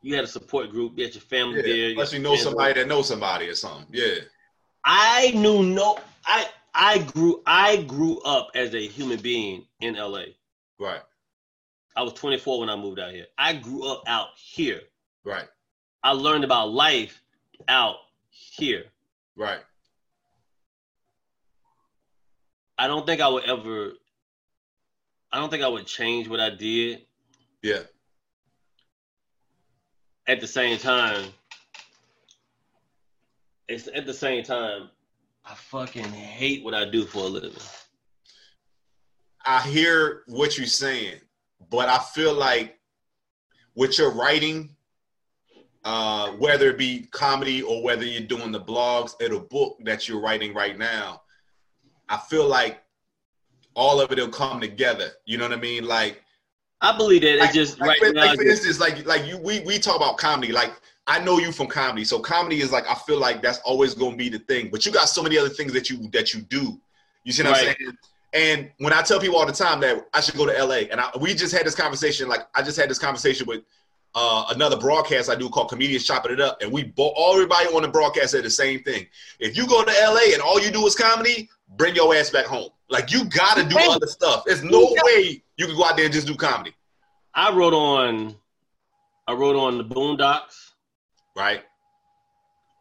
[0.02, 0.92] You had a support group.
[0.96, 1.62] You had your family Yeah.
[1.62, 1.90] there.
[1.90, 3.86] Unless you know somebody that knows somebody or something.
[3.90, 4.20] Yeah.
[4.84, 5.98] I knew no.
[6.24, 10.24] I I grew I grew up as a human being in LA.
[10.78, 11.02] Right.
[11.96, 13.26] I was 24 when I moved out here.
[13.38, 14.82] I grew up out here.
[15.24, 15.48] Right.
[16.04, 17.22] I learned about life
[17.68, 17.96] out
[18.30, 18.84] here.
[19.34, 19.60] Right.
[22.78, 23.92] I don't think I would ever.
[25.32, 27.06] I don't think I would change what I did.
[27.62, 27.82] Yeah.
[30.28, 31.26] At the same time,
[33.68, 34.90] it's at the same time,
[35.44, 37.52] I fucking hate what I do for a living.
[39.44, 41.20] I hear what you're saying,
[41.70, 42.78] but I feel like
[43.76, 44.74] with your writing,
[45.84, 50.08] uh, whether it be comedy or whether you're doing the blogs or the book that
[50.08, 51.22] you're writing right now,
[52.08, 52.82] I feel like
[53.74, 55.10] all of it will come together.
[55.26, 55.86] You know what I mean?
[55.86, 56.22] Like,
[56.80, 58.26] I believe that it's just like, right for, now.
[58.26, 60.52] like for instance, like like you we we talk about comedy.
[60.52, 60.72] Like
[61.06, 64.16] I know you from comedy, so comedy is like I feel like that's always gonna
[64.16, 64.68] be the thing.
[64.70, 66.78] But you got so many other things that you that you do.
[67.24, 67.76] You see what I'm saying?
[68.32, 71.00] And when I tell people all the time that I should go to LA, and
[71.00, 73.62] I, we just had this conversation, like I just had this conversation with
[74.14, 77.82] uh, another broadcast I do called Comedians Chopping It Up, and we both everybody on
[77.82, 79.06] the broadcast said the same thing.
[79.40, 82.46] If you go to LA and all you do is comedy, bring your ass back
[82.46, 82.68] home.
[82.90, 83.86] Like you got to do Hey.
[83.88, 84.44] other stuff.
[84.44, 86.74] There's no way you can go out there and just do comedy,
[87.34, 88.36] I wrote on,
[89.26, 90.70] I wrote on the Boondocks.
[91.34, 91.62] right?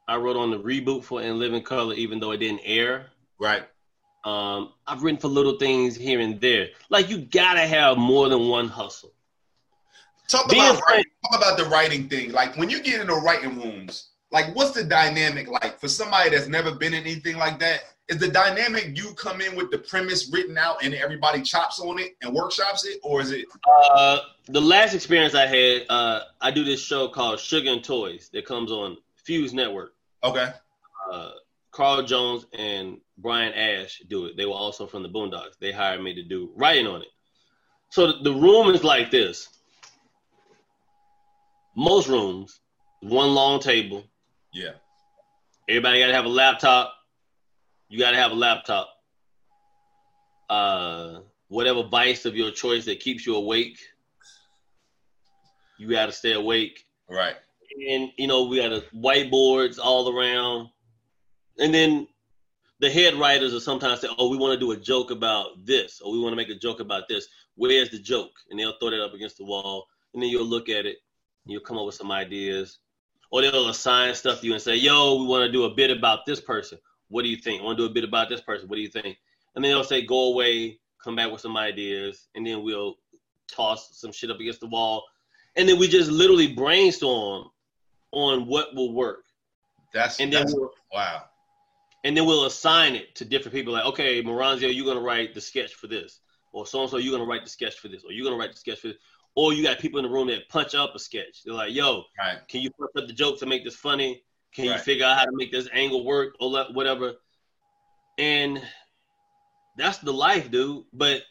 [0.08, 3.08] I wrote on the reboot for In Living Color, even though it didn't air.
[3.40, 3.64] Right.
[4.24, 6.70] Um, I've written for little things here and there.
[6.90, 9.14] Like you gotta have more than one hustle.
[10.28, 12.32] Talk Being about talk about the writing thing.
[12.32, 16.48] Like when you get into writing rooms, like what's the dynamic like for somebody that's
[16.48, 17.82] never been in anything like that?
[18.08, 21.98] Is the dynamic you come in with the premise written out and everybody chops on
[22.00, 26.52] it and workshops it, or is it Uh, the last experience I had, uh, I
[26.52, 29.94] do this show called Sugar and Toys that comes on Fuse Network.
[30.24, 30.52] okay?
[31.12, 31.32] Uh,
[31.72, 34.38] Carl Jones and Brian Ash do it.
[34.38, 35.58] They were also from the Boondocks.
[35.60, 37.08] They hired me to do writing on it.
[37.90, 39.50] So the, the room is like this.
[41.76, 42.60] Most rooms,
[43.02, 44.04] one long table.
[44.54, 44.72] Yeah,
[45.68, 46.94] Everybody got to have a laptop.
[47.90, 48.90] You got to have a laptop.
[50.50, 53.80] Uh, whatever vice of your choice that keeps you awake,
[55.78, 56.86] you got to stay awake.
[57.10, 57.36] right,
[57.90, 60.70] And you know we got a whiteboards all around,
[61.60, 62.08] and then
[62.80, 66.02] the head writers will sometimes say, "Oh, we want to do a joke about this,
[66.02, 67.28] or we want to make a joke about this.
[67.56, 70.70] Where's the joke?" And they'll throw that up against the wall, and then you'll look
[70.70, 70.98] at it,
[71.46, 72.80] and you'll come up with some ideas,
[73.32, 75.92] or they'll assign stuff to you and say, "Yo, we want to do a bit
[75.92, 76.80] about this person.
[77.10, 77.62] What do you think?
[77.62, 78.68] I want to do a bit about this person.
[78.68, 79.18] What do you think?"
[79.56, 82.96] And then they'll say, "Go away, come back with some ideas," and then we'll
[83.48, 85.04] toss some shit up against the wall,
[85.56, 87.50] and then we just literally brainstorm
[88.12, 89.26] on what will work,
[89.94, 91.24] that's and then that's we'll, wow,
[92.04, 93.72] and then we'll assign it to different people.
[93.72, 96.22] Like, okay, Moranzio, you're gonna write the sketch for this,
[96.54, 98.52] or so and so, you're gonna write the sketch for this, or you're gonna write
[98.52, 98.98] the sketch for this,
[99.36, 101.44] or you got people in the room that punch up a sketch.
[101.44, 104.24] They're like, yo, right, can you punch up the joke to make this funny?
[104.56, 107.14] Can you figure out how to make this angle work or whatever?
[108.18, 108.62] And
[109.78, 110.86] that's the life, dude.
[110.94, 111.24] But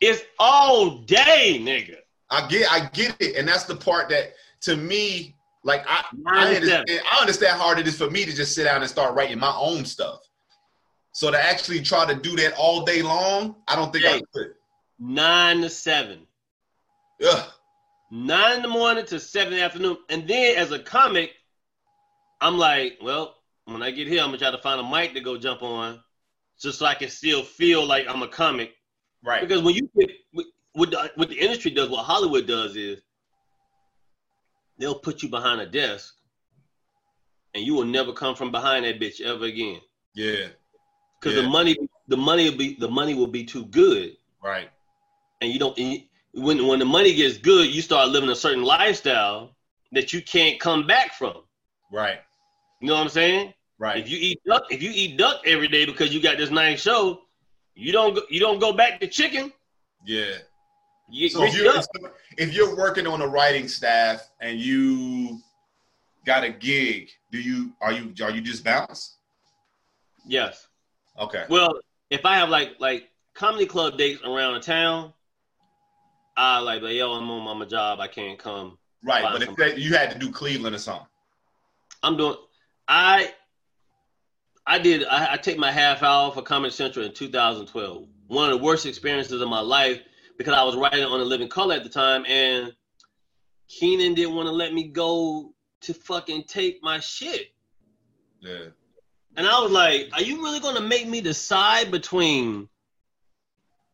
[0.00, 1.96] it's all day, nigga.
[2.30, 6.54] I get I get it, and that's the part that to me, like I I
[6.54, 9.14] understand, I understand how hard it is for me to just sit down and start
[9.14, 10.20] writing my own stuff.
[11.12, 14.54] So to actually try to do that all day long, I don't think I could.
[14.98, 16.26] Nine to seven.
[17.24, 17.50] Ugh.
[18.10, 19.96] Nine in the morning to seven in the afternoon.
[20.08, 21.32] And then as a comic,
[22.40, 25.20] I'm like, well, when I get here, I'm gonna try to find a mic to
[25.20, 26.00] go jump on,
[26.60, 28.72] just so I can still feel like I'm a comic.
[29.24, 29.40] Right.
[29.40, 30.10] Because when you get
[30.72, 33.00] what the, what the industry does, what Hollywood does is
[34.78, 36.14] they'll put you behind a desk,
[37.54, 39.80] and you will never come from behind that bitch ever again.
[40.14, 40.48] Yeah.
[41.20, 41.42] Because yeah.
[41.42, 41.76] the money,
[42.08, 44.16] the money will be the money will be too good.
[44.42, 44.68] Right.
[45.40, 45.78] And you don't.
[45.78, 46.02] And
[46.34, 49.54] when when the money gets good, you start living a certain lifestyle
[49.92, 51.42] that you can't come back from.
[51.92, 52.18] Right.
[52.80, 53.54] You know what I'm saying?
[53.78, 53.98] Right.
[53.98, 56.80] If you eat duck, if you eat duck every day because you got this nice
[56.80, 57.22] show,
[57.74, 59.52] you don't go, you don't go back to chicken.
[60.06, 60.36] Yeah.
[61.10, 61.74] You so if you're,
[62.38, 65.40] if you're working on a writing staff and you
[66.24, 69.16] got a gig, do you are you are you just bounce?
[70.26, 70.68] Yes.
[71.20, 71.44] Okay.
[71.48, 71.78] Well,
[72.10, 75.12] if I have like like comedy club dates around the town,
[76.36, 78.78] I like, like yo, I'm on my job, I can't come.
[79.02, 81.06] Right, but if they, you had to do Cleveland or something,
[82.04, 82.36] I'm doing.
[82.86, 83.32] I
[84.66, 85.04] I did.
[85.04, 88.06] I, I take my half hour for Comedy Central in 2012.
[88.28, 90.00] One of the worst experiences of my life
[90.36, 92.72] because I was writing on a living color at the time, and
[93.68, 97.54] Keenen didn't want to let me go to fucking take my shit.
[98.40, 98.66] Yeah.
[99.36, 102.68] And I was like, "Are you really gonna make me decide between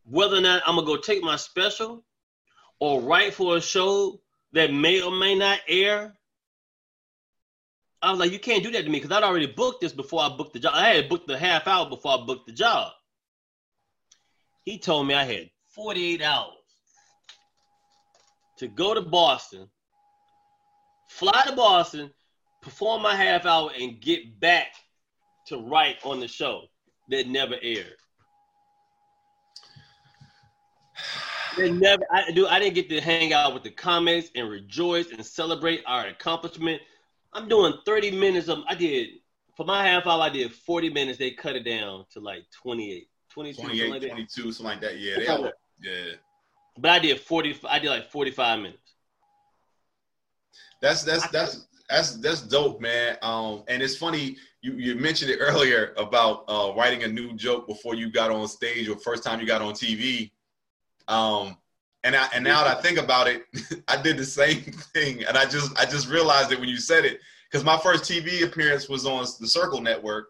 [0.05, 2.05] whether or not I'm gonna go take my special,
[2.81, 4.21] or write for a show
[4.53, 6.20] that may or may not air?"
[8.03, 10.23] I was like, "You can't do that to me because I'd already booked this before
[10.23, 10.73] I booked the job.
[10.75, 12.93] I had booked the half hour before I booked the job."
[14.65, 16.55] He told me I had 48 hours
[18.59, 19.69] to go to Boston,
[21.09, 22.13] fly to Boston,
[22.63, 24.73] perform my half hour, and get back
[25.47, 26.67] to write on the show
[27.09, 27.97] that never aired.
[31.57, 32.47] They never, I do.
[32.47, 36.81] I didn't get to hang out with the comics and rejoice and celebrate our accomplishment.
[37.33, 38.61] I'm doing 30 minutes of.
[38.69, 39.09] I did
[39.57, 40.21] for my half hour.
[40.21, 41.19] I did 40 minutes.
[41.19, 44.99] They cut it down to like 28, 22, 28, like 22, something like that.
[44.99, 45.51] Yeah, they
[45.83, 46.13] yeah.
[46.79, 47.61] But I did 40.
[47.69, 48.79] I did like 45 minutes.
[50.81, 53.17] That's that's that's that's that's dope, man.
[53.23, 57.67] Um, and it's funny you you mentioned it earlier about uh, writing a new joke
[57.67, 60.31] before you got on stage or first time you got on TV.
[61.09, 61.57] Um,
[62.05, 63.45] and I and now that I think about it,
[63.89, 64.63] I did the same
[64.95, 67.21] thing, and I just I just realized it when you said it
[67.51, 70.29] because my first TV appearance was on the Circle Network.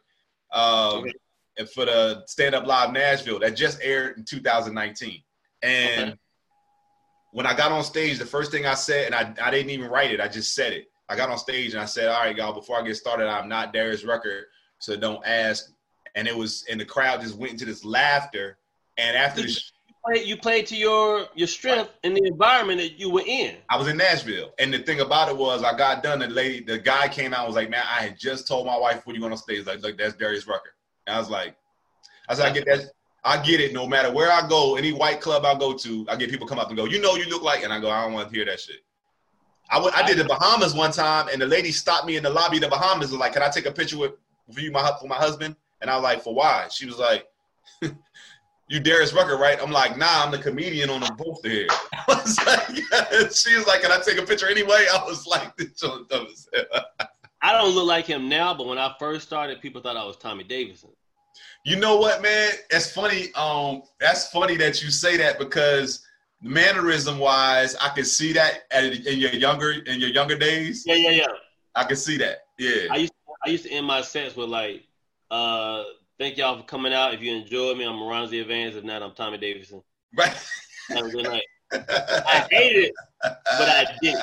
[0.52, 1.12] Um, okay.
[1.59, 5.22] And for the Stand Up Live Nashville that just aired in 2019.
[5.62, 6.18] And okay.
[7.32, 9.90] when I got on stage, the first thing I said, and I, I didn't even
[9.90, 10.86] write it, I just said it.
[11.09, 13.48] I got on stage and I said, All right, y'all, before I get started, I'm
[13.48, 14.47] not Darius Rucker,
[14.78, 15.72] so don't ask.
[16.14, 18.59] And it was, and the crowd just went into this laughter.
[18.97, 19.60] And after the
[20.09, 23.56] you played to your your strength in the environment that you were in.
[23.68, 26.20] I was in Nashville, and the thing about it was, I got done.
[26.20, 28.77] The lady, the guy came out, and was like, "Man, I had just told my
[28.77, 30.74] wife when you went on stage, like, like that's Darius Rucker."
[31.06, 31.56] And I was like,
[32.28, 32.90] "I said, I get that.
[33.24, 33.74] I get it.
[33.74, 36.59] No matter where I go, any white club I go to, I get people come
[36.59, 38.35] up and go, "You know, you look like," and I go, "I don't want to
[38.35, 38.81] hear that shit."
[39.70, 42.31] I, w- I did the Bahamas one time, and the lady stopped me in the
[42.31, 43.10] lobby of the Bahamas.
[43.10, 44.12] Was like, "Can I take a picture with
[44.48, 47.27] you, my for my husband?" And I was like, "For why?" She was like,
[48.70, 52.05] "You Darius Rucker, right?" I'm like, "Nah, I'm the comedian on the poster here." I
[52.09, 52.68] was like.
[53.32, 56.48] She was like, "Can I take a picture anyway?" I was like, "This dumb as
[56.55, 56.84] hell."
[57.42, 60.16] I don't look like him now, but when I first started, people thought I was
[60.16, 60.90] Tommy Davidson.
[61.64, 62.52] You know what, man?
[62.70, 63.32] It's funny.
[63.34, 66.06] Um, that's funny that you say that because
[66.42, 70.84] mannerism wise, I can see that at, in your younger in your younger days.
[70.86, 71.26] Yeah, yeah, yeah.
[71.74, 72.47] I can see that.
[72.59, 72.88] Yeah.
[72.90, 74.84] I used to, I used to end my sets with like,
[75.30, 75.84] uh,
[76.20, 77.14] "Thank y'all for coming out.
[77.14, 78.76] If you enjoyed me, I'm Ronzi Evans.
[78.76, 79.82] If not, I'm Tommy Davidson."
[80.16, 80.36] Right.
[80.88, 81.42] Have a good night.
[81.72, 83.36] I hated it, but
[83.68, 84.16] I did.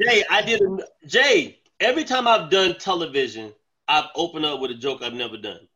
[0.00, 0.62] Jay, I did.
[1.06, 3.54] Jay, every time I've done television,
[3.88, 5.68] I've opened up with a joke I've never done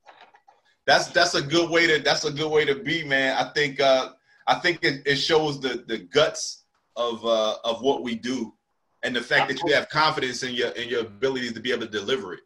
[0.87, 3.37] that's that's a good way to that's a good way to be, man.
[3.37, 4.11] I think uh,
[4.47, 6.65] I think it, it shows the the guts
[6.95, 8.55] of uh, of what we do,
[9.03, 11.87] and the fact that you have confidence in your in your abilities to be able
[11.87, 12.41] to deliver it.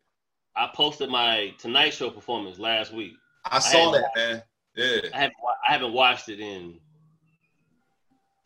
[0.61, 3.15] I posted my Tonight Show performance last week.
[3.47, 4.43] I saw I that, man.
[4.77, 6.78] Yeah, I haven't I haven't watched it in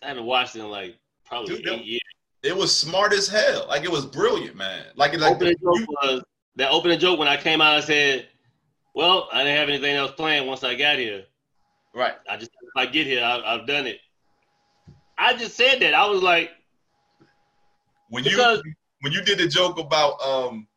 [0.01, 0.95] I haven't watched it in like
[1.27, 2.01] probably Dude, eight it, years.
[2.45, 3.67] It was smart as hell.
[3.69, 4.85] Like it was brilliant, man.
[4.95, 6.23] Like it like opening the, joke was,
[6.55, 8.29] that opening joke when I came out and said
[8.95, 11.25] well, I didn't have anything else planned once I got here.
[11.97, 12.15] Right.
[12.31, 13.99] I just if I get here, I, have done it.
[15.19, 15.95] I just said that.
[15.95, 16.53] I was like,
[18.09, 18.63] when you
[19.01, 20.69] when you did the joke about um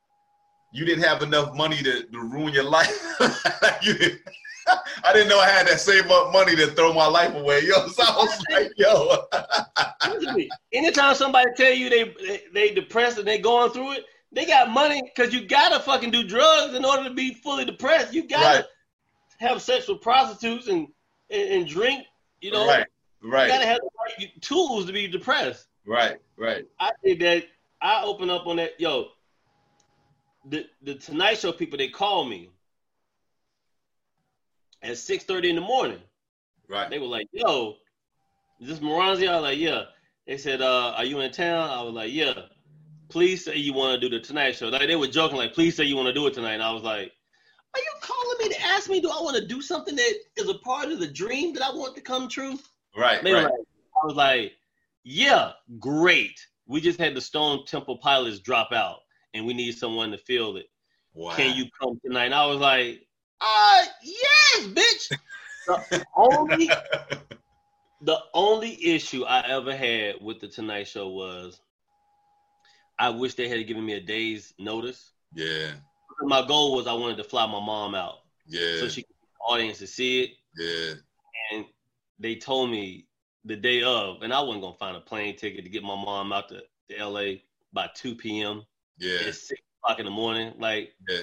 [0.72, 3.16] you didn't have enough money to, to ruin your life.
[3.82, 4.22] you didn't,
[5.04, 7.62] I didn't know I had to save up money to throw my life away.
[7.66, 9.26] Yo, so I was like, yo.
[10.74, 14.70] anytime somebody tell you they, they they depressed and they going through it, they got
[14.70, 18.14] money because you gotta fucking do drugs in order to be fully depressed.
[18.14, 18.66] You gotta Right.
[19.40, 20.88] have sex with prostitutes and
[21.30, 22.06] and, and drink.
[22.42, 22.86] You know, right,
[23.22, 23.90] you right, gotta have the
[24.20, 25.68] right tools to be depressed.
[25.86, 26.66] right, right.
[26.80, 27.46] I did that.
[27.82, 28.80] I opened up on that.
[28.80, 29.08] Yo,
[30.50, 32.50] the the Tonight Show people they call me
[34.82, 36.00] at six thirty in the morning.
[36.68, 36.90] Right.
[36.90, 37.76] They were like, "Yo,
[38.60, 39.84] is this Moranzi?" I was like, "Yeah."
[40.26, 42.34] They said, uh, "Are you in town?" I was like, "Yeah."
[43.10, 44.68] Please say you want to do the Tonight Show.
[44.68, 46.74] Like, they were joking, like, "Please say you want to do it tonight." And I
[46.74, 47.12] was like,
[47.74, 50.50] "Are you calling me to ask me do I want to do something that is
[50.50, 52.60] a part of the dream that I want to come true?"
[52.96, 53.44] Right, They right.
[53.44, 54.54] like, I was like,
[55.04, 56.46] "Yeah, great.
[56.66, 59.00] We just had the Stone Temple Pilots drop out,
[59.38, 60.68] and we need someone to fill it.
[61.14, 61.36] Wow.
[61.36, 63.08] Can you come tonight?" And I was like,
[63.42, 65.18] "Uh, yes, bitch."
[65.68, 66.70] The only
[68.02, 71.60] the only issue I ever had with the Tonight Show was
[73.00, 75.12] I wish they had given me a day's notice.
[75.34, 75.72] Yeah,
[76.22, 79.54] My goal was I wanted to fly my mom out yeah, so she could the
[79.54, 80.32] audience to see it.
[80.58, 80.94] yeah.
[81.52, 81.66] And
[82.20, 83.08] they told me
[83.46, 86.32] the day of, and I wasn't gonna find a plane ticket to get my mom
[86.34, 87.40] out to, to LA
[87.74, 88.64] by 2 p.m.
[89.00, 90.54] Yeah, It's six o'clock in the morning.
[90.58, 91.22] Like yeah,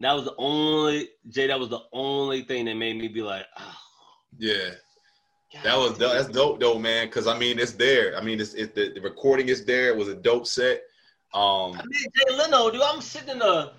[0.00, 1.46] that was the only Jay.
[1.46, 3.76] That was the only thing that made me be like, oh,
[4.38, 4.70] yeah.
[5.52, 6.14] God That was damn.
[6.14, 7.08] that's dope though, man.
[7.08, 8.16] Because I mean, it's there.
[8.16, 9.88] I mean, it's, it's the, the recording is there.
[9.88, 10.82] It was a dope set.
[11.34, 13.72] Um, I mean, Jay Leno, dude, I'm sitting in the.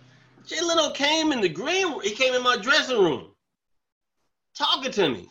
[0.46, 2.02] Jay Leno came in the green.
[2.02, 3.28] He came in my dressing room,
[4.58, 5.30] talking to me,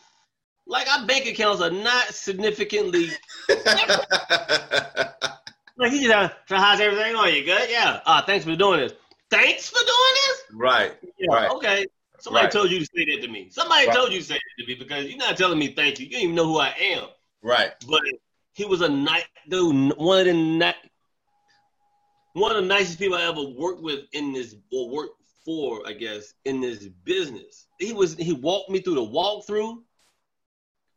[0.65, 3.09] like our bank accounts are not significantly.
[5.81, 7.15] Like he just, so how's everything?
[7.15, 7.67] Oh, you good?
[7.67, 8.01] Yeah.
[8.05, 8.93] Uh, thanks for doing this.
[9.31, 10.41] Thanks for doing this.
[10.53, 11.33] right, Yeah.
[11.35, 11.49] Right.
[11.49, 11.85] Okay.
[12.19, 12.51] Somebody Right.
[12.51, 13.49] told you to say that to me.
[13.49, 13.95] Somebody Right.
[13.95, 16.05] told you to say that to me because you're not telling me thank you.
[16.05, 17.07] You don't even know who I am.
[17.41, 18.01] right, But
[18.53, 19.97] he was a nice dude.
[19.97, 20.89] One of the ni-
[22.33, 25.93] one of the nicest people I ever worked with in this or worked for, I
[25.93, 27.65] guess, in this business.
[27.79, 29.81] He was he walked me through the walkthrough.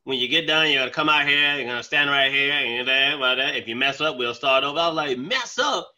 [0.04, 2.86] When you get done, you're gonna come out here, you're gonna stand right here, and
[3.18, 3.56] blah, that.
[3.56, 4.78] If you mess up, we'll start over.
[4.78, 5.88] I was like, mess up?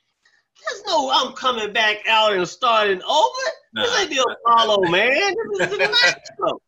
[0.69, 3.39] There's no I'm coming back out and starting over.
[3.75, 3.99] This Nah.
[4.01, 5.11] ain't the Apollo, man.
[5.59, 6.59] This is the.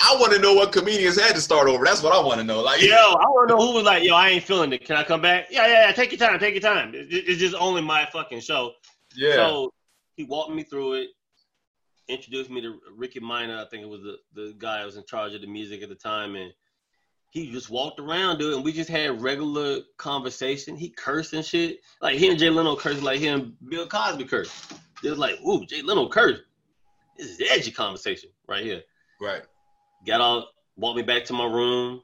[0.00, 1.84] I want to know what comedians had to start over.
[1.84, 2.60] That's what I want to know.
[2.62, 4.84] Like, Yo, I want to know who was like, yo, I ain't feeling it.
[4.84, 5.46] Can I come back?
[5.50, 5.92] Yeah, yeah, yeah.
[5.92, 6.38] Take your time.
[6.38, 6.92] Take your time.
[6.94, 8.72] It's just only my fucking show.
[9.16, 9.72] yeah, So
[10.16, 11.08] he walked me through it,
[12.08, 13.58] introduced me to Rickey Minor.
[13.58, 15.88] I think it was the, the guy that was in charge of the music at
[15.88, 16.36] the time.
[16.36, 16.52] And
[17.30, 20.76] he just walked around, dude, and we just had regular conversation.
[20.76, 21.80] He cursed and shit.
[22.00, 24.72] Like he and Jay Leno cursed like him, Bill Cosby cursed.
[25.04, 26.42] It was like, ooh, Jay Leno cursed.
[27.16, 28.82] This is edgy conversation right here
[29.20, 29.42] right,
[30.06, 30.44] got out,
[30.76, 32.02] walked me back to my room.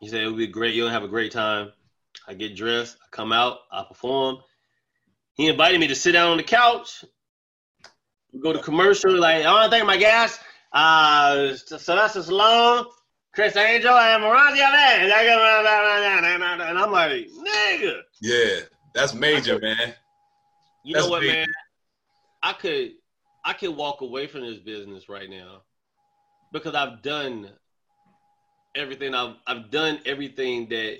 [0.00, 0.74] He said it'll be great.
[0.74, 1.72] You'll have a great time.
[2.26, 4.38] I get dressed, I come out, I perform.
[5.34, 7.04] He invited me to sit down on the couch.
[8.32, 9.18] We go to commercial.
[9.18, 10.38] Like I want to thank my guests,
[10.72, 12.86] uh, Sylvester Stallone,
[13.34, 15.10] Criss Angel, and Moranzi Ahmed.
[16.68, 18.00] And I'm like, nigga.
[18.20, 18.60] yeah.
[18.94, 19.94] That's major, man.
[20.84, 21.32] You That's know what, big.
[21.32, 21.48] man?
[22.42, 22.92] I could
[23.44, 25.62] I could walk away from this business right now
[26.52, 27.50] because I've done
[28.74, 30.98] everything I've I've done everything that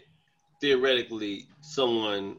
[0.60, 2.38] theoretically someone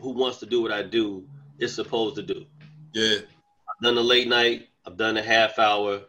[0.00, 1.28] who wants to do what I do
[1.58, 2.46] is supposed to do.
[2.94, 6.00] Yeah, I've done the late night, I've done the half hour,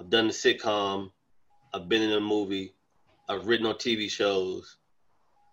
[0.00, 1.10] I've done the sitcom,
[1.74, 2.74] I've been in a movie,
[3.28, 4.76] I've written on TV shows,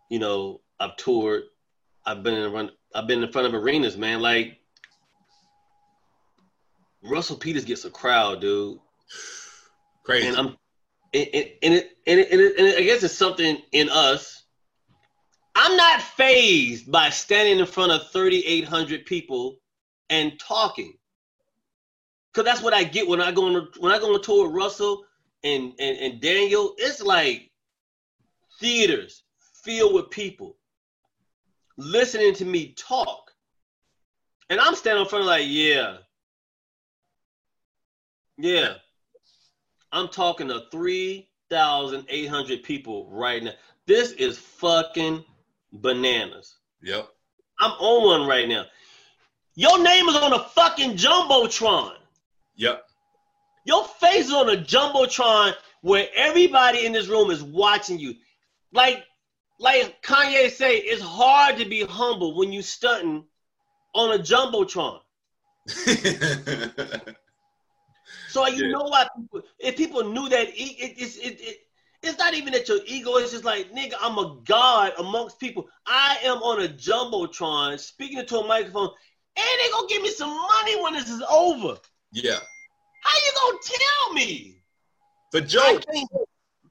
[0.10, 1.44] you know, I've toured,
[2.06, 4.22] I've been in run, I've been in front of arenas, man.
[4.22, 4.60] Like
[7.04, 8.80] Russell Peters gets a crowd, dude,
[10.04, 10.28] crazy.
[10.28, 10.58] and I'm,
[11.14, 14.44] and, and, and, it, and, it, and, it, and I guess it's something in us.
[15.56, 19.58] I'm not phased by standing in front of 3,800 people
[20.10, 20.98] and talking.
[22.34, 24.56] Cause that's what I get when I go on when I go on tour with
[24.56, 25.06] Russell
[25.46, 26.74] and, and and Daniel.
[26.78, 27.52] It's like
[28.60, 29.24] theaters
[29.64, 30.58] filled with people
[31.78, 33.32] listening to me talk,
[34.50, 35.98] and I'm standing in front of like, yeah,
[38.38, 38.74] yeah.
[39.92, 43.54] I'm talking to three thousand eight hundred people right now.
[43.86, 45.24] This is fucking
[45.72, 46.58] bananas.
[46.82, 47.08] yep.
[47.60, 48.66] I'm on one right now.
[49.56, 51.94] Your name is on a fucking jumbotron.
[52.56, 52.86] Yep.
[53.66, 58.16] Your face is on a jumbotron where everybody in this room is watching you.
[58.72, 59.04] Like
[59.60, 63.26] like Kanye say, it's hard to be humble when you stunting
[63.94, 65.00] on a jumbotron.
[68.30, 68.72] so like, you yeah.
[68.72, 71.58] know why people, if people knew that it, it, it, it,
[72.04, 73.16] it's not even that your ego.
[73.16, 75.68] It's just like nigga, I'm a god amongst people.
[75.88, 78.90] I am on a jumbotron speaking into a microphone,
[79.38, 81.78] and they gonna give me some money when this is over.
[82.12, 82.40] Yeah.
[83.06, 84.62] How you gonna tell me?
[85.32, 85.86] For jokes.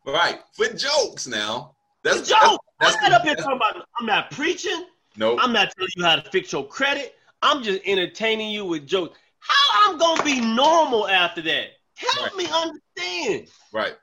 [0.05, 0.41] Right.
[0.53, 1.77] For jokes now.
[2.03, 2.65] That's For jokes.
[2.81, 4.87] That's, that's I'm not up here talking about I'm not preaching.
[5.17, 5.31] No.
[5.31, 5.41] Nope.
[5.43, 7.15] I'm not telling you how to fix your credit.
[7.41, 9.17] I'm just entertaining you with jokes.
[9.39, 11.67] How I'm gonna be normal after that?
[11.95, 12.37] Help right.
[12.37, 13.49] me understand.
[13.73, 13.95] Right.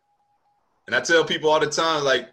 [0.87, 2.29] And I tell people all the time, like,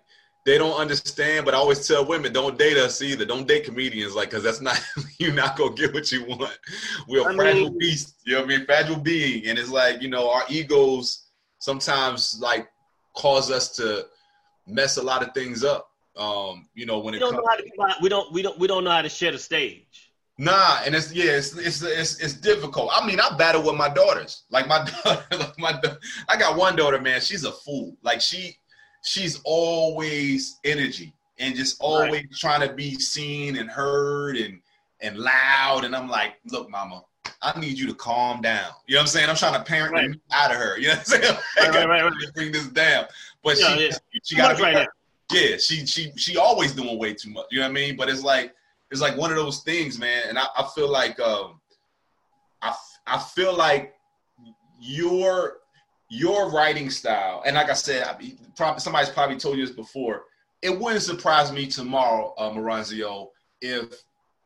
[0.49, 3.27] they don't understand, but I always tell women, don't date us either.
[3.27, 4.81] Don't date comedians, like, cause that's not
[5.19, 6.59] you're not gonna get what you want.
[7.07, 8.65] We're a fragile mean, beast, you know what I mean?
[8.65, 9.47] Fragile being.
[9.47, 11.27] And it's like, you know, our egos
[11.59, 12.67] sometimes like
[13.15, 14.07] cause us to
[14.67, 15.91] mess a lot of things up.
[16.17, 18.59] Um, you know, when we it don't comes, know how to, we don't we don't
[18.59, 20.11] we don't know how to share the stage.
[20.39, 22.91] Nah, and it's yeah, it's, it's it's it's difficult.
[22.93, 24.45] I mean, I battle with my daughters.
[24.51, 25.79] Like my daughter, like my
[26.27, 27.21] I got one daughter, man.
[27.21, 27.99] She's a fool.
[28.03, 28.57] Like she
[29.03, 32.33] she's always energy and just always right.
[32.33, 34.61] trying to be seen and heard and
[35.01, 35.85] and loud.
[35.85, 37.05] And I'm like, look, mama,
[37.43, 38.71] I need you to calm down.
[38.87, 39.31] You know what I'm saying?
[39.31, 40.11] I'm trying to parent right.
[40.33, 40.79] out of her.
[40.79, 41.39] You know what I'm saying?
[41.59, 43.07] Like, right, right, right, Bring this down.
[43.43, 43.97] But yeah, she yeah.
[44.25, 44.89] she got to be right
[45.33, 45.57] yeah.
[45.59, 47.47] She she she always doing way too much.
[47.51, 47.97] You know what I mean?
[47.97, 48.55] But it's like
[48.91, 50.25] it's like one of those things, man.
[50.29, 51.61] And I, I feel like um
[52.63, 52.75] I
[53.07, 53.95] I feel like
[54.81, 55.59] your
[56.09, 60.25] your writing style, and like I said, I, probably, somebody's probably told you this before.
[60.63, 63.29] It wouldn't surprise me tomorrow, uh, Moranzio,
[63.61, 64.03] if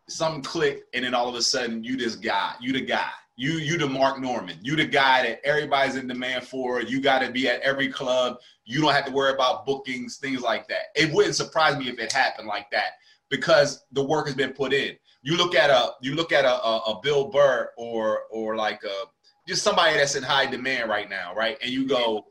[0.08, 3.52] something clicked and then all of a sudden you this guy, you the guy, you
[3.52, 6.82] you the Mark Normand, you the guy that everybody's in demand for.
[6.82, 8.38] You got to be at every club.
[8.64, 10.86] You don't have to worry about bookings, things like that.
[10.94, 12.92] It wouldn't surprise me if it happened like that
[13.30, 14.96] because the work has been put in.
[15.22, 18.82] You look at a you look at a, a, a Bill Burr or or like
[18.84, 19.06] a
[19.46, 21.58] just somebody that's in high demand right now, right?
[21.62, 22.26] And you go,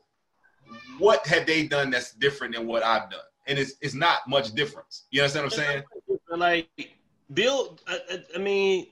[0.98, 3.20] what have they done that's different than what I've done?
[3.46, 5.04] And it's it's not much difference.
[5.10, 5.82] You understand what I'm saying?
[6.30, 6.96] Like
[7.32, 8.86] Bill, I, I mean,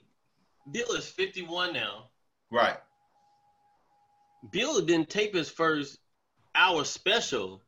[0.71, 2.09] Bill is 51 now.
[2.51, 2.77] Right.
[4.51, 5.99] Bill didn't tape his first
[6.55, 7.63] hour special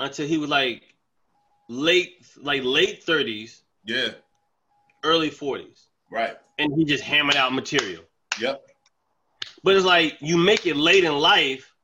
[0.00, 0.82] until he was like
[1.68, 3.62] late, like late 30s.
[3.84, 4.10] Yeah.
[5.02, 5.86] Early 40s.
[6.10, 6.36] Right.
[6.58, 8.02] And he just hammered out material.
[8.40, 8.66] Yep.
[9.66, 11.74] But it's like you make it late in life,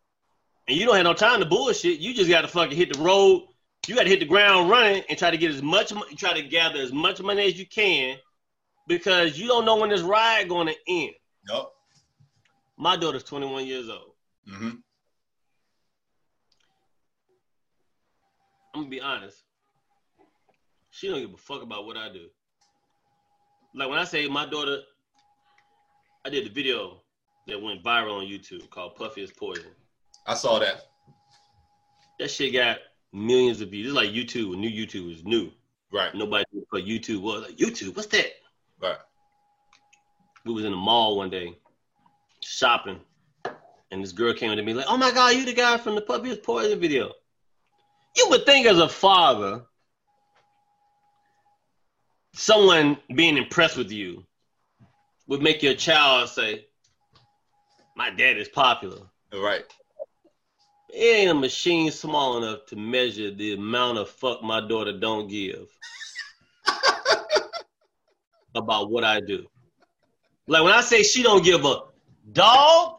[0.69, 1.99] and you don't have no time to bullshit.
[1.99, 3.49] You just got to fucking hit the road.
[3.89, 6.43] You got to hit the ground running and try to get as much, try to
[6.43, 8.19] gather as much money as you can,
[8.87, 11.11] because you don't know when this ride going to end.
[11.49, 11.73] Nope.
[12.77, 14.13] My daughter's 21 years old.
[14.49, 14.77] Mm-hmm.
[18.75, 19.43] I'm gonna be honest.
[20.93, 22.29] She don't give a fuck about what I do.
[23.75, 24.83] Like when I say my daughter,
[26.25, 27.02] I did the video
[27.47, 29.71] that went viral on YouTube called Puffy is Poison.
[30.27, 30.87] I saw that.
[32.19, 32.79] That shit got
[33.13, 33.89] millions of views.
[33.89, 35.51] It's like YouTube when new YouTube is new.
[35.93, 36.15] Right.
[36.15, 37.97] Nobody knew what YouTube was like YouTube.
[37.97, 38.33] What's that?
[38.81, 38.97] Right.
[40.45, 41.57] We was in the mall one day
[42.41, 43.01] shopping,
[43.91, 46.01] and this girl came to me like, "Oh my god, you the guy from the
[46.01, 47.13] Puffy is Poison video."
[48.17, 49.65] You would think as a father,
[52.35, 54.25] someone being impressed with you
[55.27, 56.67] would make your child say,
[57.97, 59.03] my dad is popular.
[59.33, 59.65] Right.
[60.89, 65.27] It ain't a machine small enough to measure the amount of fuck my daughter don't
[65.29, 65.69] give
[68.55, 69.47] about what I do.
[70.47, 71.81] Like when I say she don't give a
[72.33, 72.99] dog,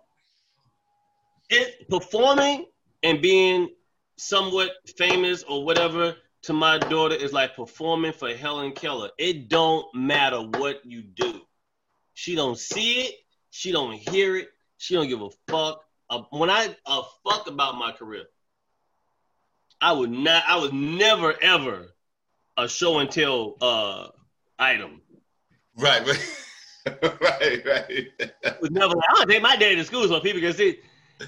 [1.49, 2.65] it performing
[3.03, 3.70] and being
[4.18, 9.10] somewhat famous or whatever to my daughter is like performing for Helen Keller.
[9.18, 11.41] It don't matter what you do.
[12.15, 13.15] She don't see it,
[13.49, 14.49] she don't hear it,
[14.84, 15.81] she don't give a fuck.
[16.10, 18.26] Uh, when I a fuck about my career,
[19.80, 20.43] I would not.
[20.45, 21.88] I was never ever
[22.57, 24.07] a show and tell uh,
[24.60, 25.01] item.
[25.77, 27.85] Right, right, right, right.
[27.89, 30.80] It was never like, gonna take my dad to school so people can see.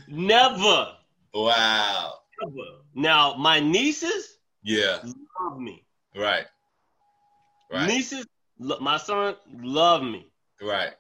[0.10, 0.90] Never.
[1.34, 2.16] Wow.
[2.44, 2.80] Never.
[2.94, 4.38] Now my nieces.
[4.64, 5.00] Yeah.
[5.40, 5.86] Love me.
[6.14, 6.46] Right.
[7.72, 7.88] Right.
[7.88, 8.26] Nieces,
[8.60, 10.28] my son, love me.
[10.62, 10.92] Right.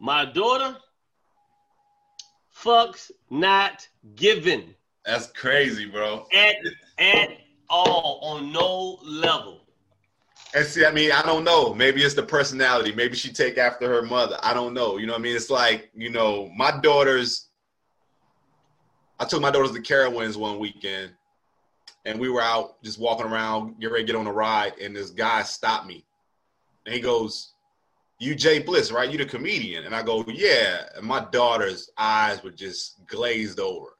[0.00, 0.76] My daughter,
[2.62, 3.86] fucks not
[4.16, 4.74] given.
[5.04, 6.26] That's crazy, bro.
[6.34, 6.56] At
[6.98, 7.30] at
[7.70, 9.60] all on no level.
[10.54, 11.74] And see, I mean, I don't know.
[11.74, 12.92] Maybe it's the personality.
[12.92, 14.38] Maybe she take after her mother.
[14.42, 14.96] I don't know.
[14.96, 15.36] You know what I mean?
[15.36, 17.48] It's like, you know, my daughters.
[19.20, 21.10] I took my daughters to Carowinds one weekend,
[22.04, 24.94] and we were out just walking around, get ready to get on a ride, and
[24.94, 26.04] this guy stopped me,
[26.86, 27.54] and he goes,
[28.18, 29.10] "You Jay Bliss, right?
[29.10, 33.98] You the comedian?" And I go, "Yeah." And my daughter's eyes were just glazed over.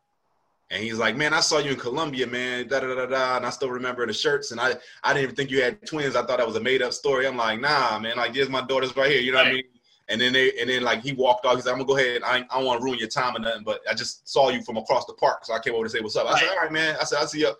[0.70, 3.36] And he's like, man, I saw you in Colombia, man, da da da da.
[3.38, 4.50] And I still remember the shirts.
[4.50, 6.14] And I, I didn't even think you had twins.
[6.14, 7.26] I thought that was a made up story.
[7.26, 9.20] I'm like, nah, man, like, here's my daughters right here.
[9.20, 9.44] You know right.
[9.44, 9.64] what I mean?
[10.10, 11.56] And then they, and then like he walked off.
[11.56, 12.22] He's like, I'm gonna go ahead.
[12.22, 14.62] I, I don't want to ruin your time or nothing, but I just saw you
[14.62, 16.26] from across the park, so I came over to say what's up.
[16.26, 16.40] I right.
[16.40, 16.96] said, all right, man.
[16.98, 17.52] I said, I see you.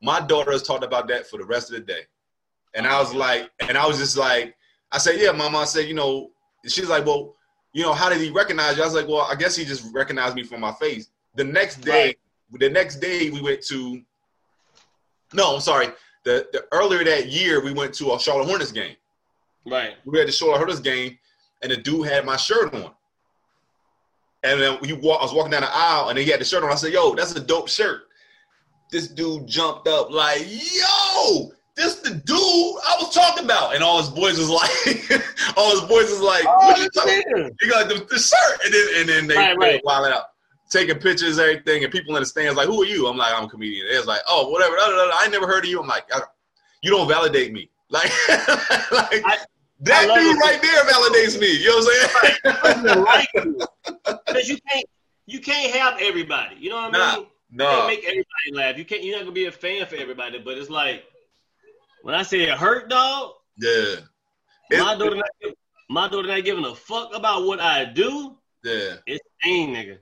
[0.00, 2.02] My daughter has talked about that for the rest of the day,
[2.74, 4.56] and I was like, and I was just like,
[4.90, 5.58] I said, yeah, mama.
[5.58, 6.30] I said, you know,
[6.64, 7.34] she's like, well,
[7.72, 8.82] you know, how did he recognize you?
[8.82, 11.10] I was like, well, I guess he just recognized me from my face.
[11.34, 12.18] The next day, right
[12.52, 14.00] the next day we went to
[15.34, 15.88] no, I'm sorry.
[16.24, 18.96] The, the earlier that year we went to a Charlotte Hornets game.
[19.66, 19.94] Right.
[20.06, 21.18] We had the Charlotte Hornets game,
[21.60, 22.92] and the dude had my shirt on.
[24.42, 26.46] And then he walk, I was walking down the aisle, and then he had the
[26.46, 26.72] shirt on.
[26.72, 28.04] I said, "Yo, that's a dope shirt."
[28.90, 33.98] This dude jumped up like, "Yo, this the dude I was talking about." And all
[33.98, 35.22] his boys was like,
[35.56, 38.64] all his boys was like, oh, "What you oh, talking?" He got the, the, shirt,
[38.64, 39.80] and then and then they, right, right.
[39.84, 40.24] wild out
[40.70, 43.44] taking pictures, everything, and people in the stands like, "Who are you?" I'm like, "I'm
[43.44, 45.80] a comedian." It's like, "Oh, whatever." I never heard of you.
[45.80, 46.08] I'm like,
[46.82, 49.38] "You don't validate me." Like, like I,
[49.80, 51.56] that dude right there validates me.
[51.56, 53.02] You know what I'm saying?
[53.02, 53.28] Right.
[54.26, 54.84] Because you can't,
[55.24, 56.56] you can't have everybody.
[56.56, 57.26] You know what I mean?
[57.50, 57.86] No, nah.
[57.86, 58.76] make everybody laugh.
[58.76, 59.02] You can't.
[59.02, 60.38] You're not gonna be a fan for everybody.
[60.38, 61.04] But it's like
[62.02, 63.32] when I say it hurt, dog.
[63.58, 63.96] Yeah.
[64.70, 65.54] My daughter, not,
[65.88, 68.36] my daughter not giving a fuck about what I do.
[68.64, 68.96] Yeah.
[69.06, 69.98] It's pain, nigga.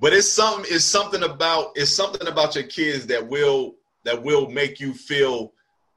[0.00, 0.64] But it's something.
[0.68, 1.72] It's something about.
[1.76, 5.52] It's something about your kids that will that will make you feel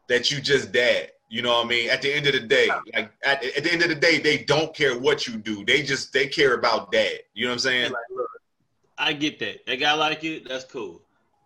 [0.07, 1.11] that you just dad.
[1.29, 1.89] You know what I mean?
[1.89, 4.43] At the end of the day, like at, at the end of the day, they
[4.43, 5.65] don't care what you do.
[5.65, 7.19] They just they care about dad.
[7.33, 7.91] You know what I'm saying?
[7.91, 8.29] Like, look,
[8.97, 9.65] I get that.
[9.65, 10.47] They got like it.
[10.47, 11.01] That's cool.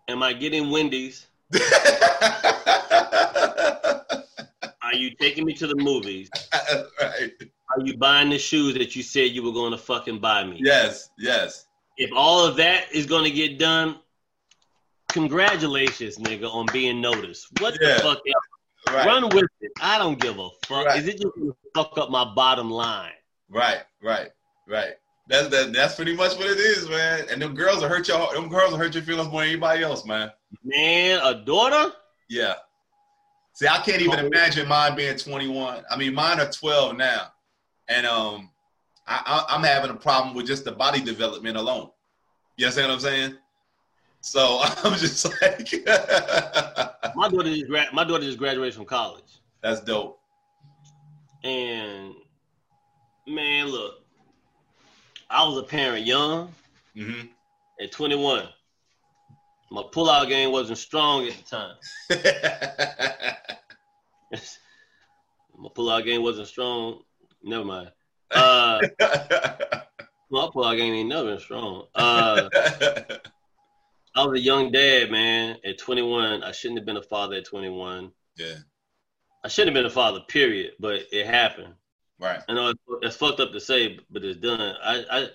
[0.08, 1.28] Am I getting Wendy's?
[4.82, 6.30] Are you taking me to the movies?
[7.02, 7.32] right.
[7.42, 10.60] Are you buying the shoes that you said you were going to fucking buy me?
[10.62, 11.66] Yes, yes
[12.02, 14.00] if all of that is going to get done,
[15.10, 17.48] congratulations, nigga, on being noticed.
[17.60, 17.96] What yeah.
[17.96, 18.20] the fuck?
[18.90, 19.06] Right.
[19.06, 19.72] Run with it.
[19.80, 20.88] I don't give a fuck.
[20.88, 21.00] Right.
[21.00, 23.12] Is it just gonna fuck up my bottom line?
[23.48, 24.30] Right, right,
[24.68, 24.94] right.
[25.28, 27.26] That's that, that's pretty much what it is, man.
[27.30, 29.84] And them girls will hurt your them girls will hurt your feelings more than anybody
[29.84, 30.32] else, man.
[30.64, 31.94] Man, a daughter?
[32.30, 32.56] Yeah.
[33.54, 35.84] See, I can't even imagine mine being 21.
[35.90, 37.28] I mean, mine are 12 now,
[37.88, 38.50] and um,
[39.08, 41.90] I, am having a problem with just the body development alone.
[42.58, 43.38] You understand what I'm saying?
[44.22, 45.72] So I'm just like,
[47.16, 49.40] my daughter just gra- my daughter just graduated from college.
[49.62, 50.20] That's dope.
[51.44, 52.14] And
[53.28, 54.01] man, look,
[55.32, 56.54] I was a parent young.
[56.96, 57.28] Mm-hmm.
[57.82, 58.48] At 21,
[59.72, 61.76] my pullout game wasn't strong at the time.
[65.58, 67.02] my pullout game wasn't strong.
[67.42, 67.92] Never mind.
[68.30, 68.82] Uh,
[70.30, 71.88] my game ain't even nothing strong.
[71.96, 72.50] Uh,
[74.16, 75.58] I was a young dad, man.
[75.66, 78.12] At 21, I shouldn't have been a father at 21.
[78.36, 78.56] Yeah.
[79.44, 80.74] I shouldn't have been a father, period.
[80.80, 81.74] But it happened.
[82.22, 82.40] Right.
[82.48, 84.62] I know it's, it's fucked up to say, but it's done.
[84.62, 85.28] I, I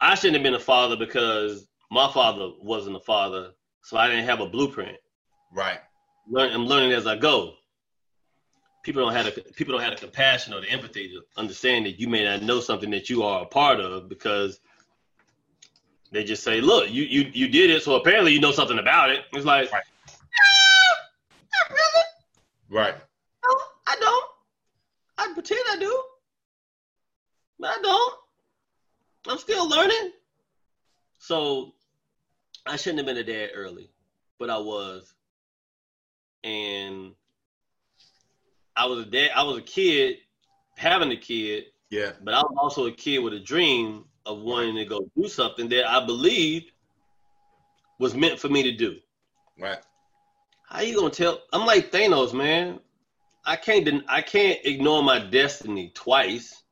[0.00, 3.50] I shouldn't have been a father because my father wasn't a father,
[3.82, 4.96] so I didn't have a blueprint.
[5.52, 5.78] Right.
[6.28, 7.54] Learn, I'm learning as I go
[8.82, 12.00] people don't have a people don't have the compassion or the empathy to understand that
[12.00, 14.60] you may not know something that you are a part of because
[16.12, 19.10] they just say, "Look, you you you did it, so apparently you know something about
[19.10, 19.82] it." It's like, right.
[20.08, 22.04] not really.
[22.68, 22.94] Right.
[23.44, 23.56] No,
[23.86, 24.29] I don't.
[25.20, 26.02] I pretend I do,
[27.58, 28.14] but I don't.
[29.28, 30.12] I'm still learning.
[31.18, 31.74] So
[32.66, 33.90] I shouldn't have been a dad early,
[34.38, 35.12] but I was,
[36.42, 37.12] and
[38.74, 39.30] I was a dad.
[39.36, 40.16] I was a kid
[40.78, 41.64] having a kid.
[41.90, 42.12] Yeah.
[42.22, 45.68] But I was also a kid with a dream of wanting to go do something
[45.68, 46.72] that I believed
[47.98, 48.96] was meant for me to do.
[49.58, 49.80] Right.
[50.66, 51.42] How you gonna tell?
[51.52, 52.80] I'm like Thanos, man.
[53.44, 54.04] I can't.
[54.08, 56.62] I can't ignore my destiny twice.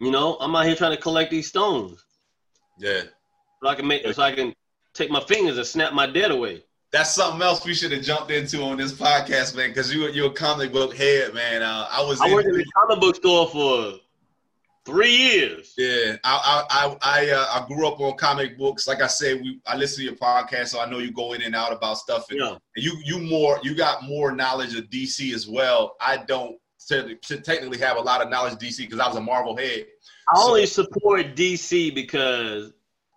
[0.00, 2.04] You know, I'm out here trying to collect these stones.
[2.78, 3.02] Yeah.
[3.62, 4.06] So I can make.
[4.12, 4.54] So I can
[4.94, 8.30] take my fingers and snap my dead away that's something else we should have jumped
[8.30, 9.70] into on this podcast, man.
[9.70, 11.62] Because you you're a comic book head, man.
[11.62, 12.20] Uh, I was.
[12.20, 13.94] I worked in the comic book store for
[14.88, 15.74] three years.
[15.76, 18.88] Yeah, I I I uh, I grew up on comic books.
[18.88, 21.42] Like I said, we I listen to your podcast, so I know you go in
[21.42, 22.30] and out about stuff.
[22.30, 22.50] And, yeah.
[22.50, 25.96] and you you more you got more knowledge of DC as well.
[26.00, 26.56] I don't
[27.44, 29.86] technically have a lot of knowledge of DC because I was a Marvel head.
[30.32, 30.48] I so.
[30.48, 32.72] only support DC because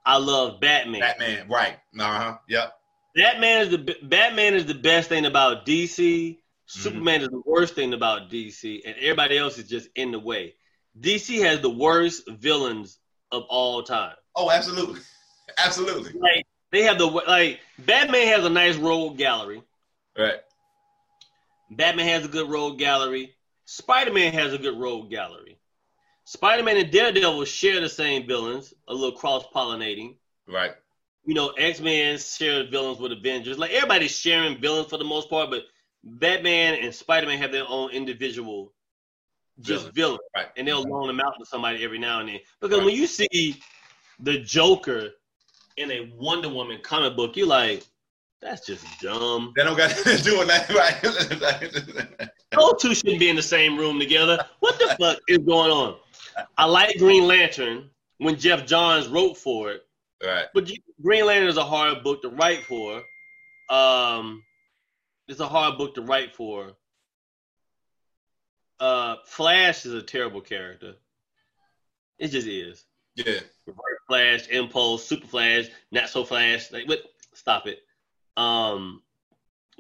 [0.05, 0.99] I love Batman.
[0.99, 1.77] Batman, right?
[1.97, 2.37] Uh huh.
[2.49, 2.73] Yep.
[3.15, 6.37] Batman is the Batman is the best thing about DC.
[6.65, 7.23] Superman mm-hmm.
[7.23, 10.55] is the worst thing about DC, and everybody else is just in the way.
[10.99, 12.99] DC has the worst villains
[13.31, 14.15] of all time.
[14.35, 15.01] Oh, absolutely,
[15.57, 16.19] absolutely.
[16.19, 19.61] Like they have the like Batman has a nice rogue gallery.
[20.17, 20.39] Right.
[21.71, 23.35] Batman has a good rogue gallery.
[23.65, 25.57] Spider Man has a good rogue gallery.
[26.25, 30.17] Spider Man and Daredevil share the same villains, a little cross pollinating.
[30.47, 30.71] Right.
[31.25, 33.57] You know, X Men share villains with Avengers.
[33.57, 35.63] Like everybody's sharing villains for the most part, but
[36.03, 38.73] Batman and Spider Man have their own individual
[39.59, 40.19] just villain, villain.
[40.35, 40.47] Right.
[40.57, 42.39] and they'll loan them out to somebody every now and then.
[42.59, 42.85] Because right.
[42.85, 43.59] when you see
[44.19, 45.09] the Joker
[45.77, 47.83] in a Wonder Woman comic book, you're like,
[48.41, 49.53] that's just dumb.
[49.55, 52.31] They don't got to do with that, right?
[52.51, 54.43] Those two shouldn't be in the same room together.
[54.59, 55.97] What the fuck is going on?
[56.57, 59.83] I like Green Lantern when Geoff Johns wrote for it.
[60.23, 60.45] Right.
[60.53, 60.71] But
[61.01, 63.03] Green Lantern is a hard book to write for.
[63.69, 64.43] Um,
[65.27, 66.73] it's a hard book to write for.
[68.81, 70.95] Uh, Flash is a terrible character.
[72.17, 72.83] It just is.
[73.15, 73.39] Yeah.
[73.67, 76.71] Reverse Flash, Impulse, Super Flash, Not So Flash.
[76.71, 77.03] Like, but
[77.33, 77.79] stop it.
[78.37, 79.03] Um,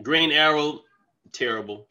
[0.03, 0.81] Green Arrow,
[1.31, 1.87] terrible.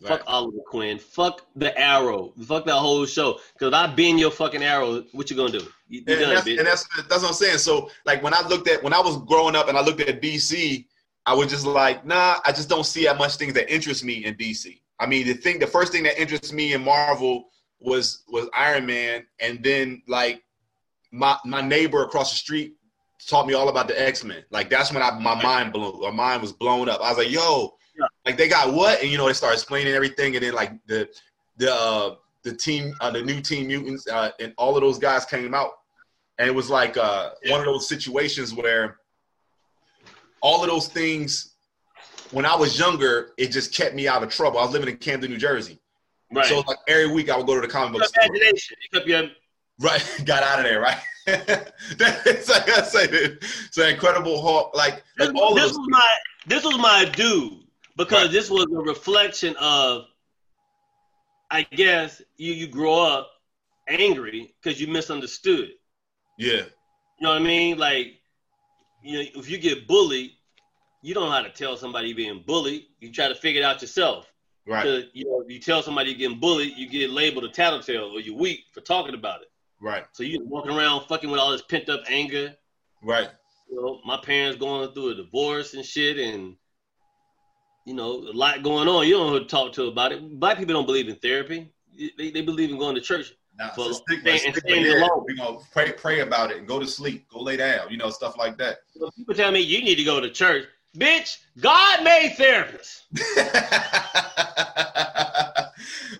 [0.00, 0.08] Right.
[0.08, 0.98] Fuck Oliver Queen.
[0.98, 2.32] Fuck the Arrow.
[2.46, 3.38] Fuck that whole show.
[3.52, 5.04] Because I've been your fucking Arrow.
[5.12, 5.66] What you gonna do?
[5.88, 7.58] You, and, done, that's, and, that's, that's what I'm saying.
[7.58, 10.20] So like when I looked at when I was growing up and I looked at
[10.20, 10.84] DC,
[11.24, 14.24] I was just like, nah, I just don't see that much things that interest me
[14.26, 14.80] in DC.
[14.98, 17.48] I mean, the thing, the first thing that interests me in Marvel
[17.80, 20.42] was was Iron Man, and then like
[21.12, 22.74] my my neighbor across the street
[23.28, 24.44] taught me all about the X Men.
[24.50, 27.00] Like that's when I my mind blew, my mind was blown up.
[27.00, 28.06] I was like, yo, yeah.
[28.24, 29.00] like they got what?
[29.02, 31.08] And you know, they start explaining everything, and then like the
[31.56, 35.24] the uh, the team, uh, the new Team Mutants, uh, and all of those guys
[35.24, 35.70] came out,
[36.38, 37.52] and it was like uh, yeah.
[37.52, 38.98] one of those situations where
[40.40, 41.52] all of those things.
[42.32, 44.58] When I was younger, it just kept me out of trouble.
[44.58, 45.78] I was living in Camden, New Jersey.
[46.32, 46.46] Right.
[46.46, 48.24] So like every week I would go to the comic book store.
[48.24, 48.76] Imagination.
[48.82, 49.28] You kept your
[49.78, 50.98] Right, got out of there, right?
[51.26, 54.74] That's like I said, it's an incredible Hulk.
[54.74, 56.16] Like, like all this was my
[56.46, 57.64] this was my dude
[57.96, 58.30] because right.
[58.30, 60.04] this was a reflection of,
[61.50, 63.30] I guess you you grow up
[63.88, 65.70] angry because you misunderstood.
[66.38, 66.62] Yeah, you
[67.22, 67.76] know what I mean.
[67.76, 68.14] Like,
[69.02, 70.30] you know, if you get bullied,
[71.06, 72.86] you don't know how to tell somebody being bullied.
[72.98, 74.32] You try to figure it out yourself.
[74.66, 75.04] Right.
[75.12, 78.18] You know, if you tell somebody you're getting bullied, you get labeled a tattletale or
[78.18, 79.48] you're weak for talking about it.
[79.80, 80.04] Right.
[80.10, 82.56] So you're walking around fucking with all this pent up anger.
[83.04, 83.28] Right.
[83.70, 86.56] You know, my parents going through a divorce and shit, and
[87.84, 89.06] you know, a lot going on.
[89.06, 90.40] You don't know who to talk to about it.
[90.40, 91.72] Black people don't believe in therapy.
[92.18, 93.32] They, they believe in going to church.
[93.56, 95.24] Nah, for, so stick, stick staying alone.
[95.28, 97.90] You know, pray pray about it and go to sleep, go lay down.
[97.90, 98.78] You know, stuff like that.
[98.98, 100.64] So people tell me you need to go to church.
[100.96, 103.02] Bitch, God made therapists.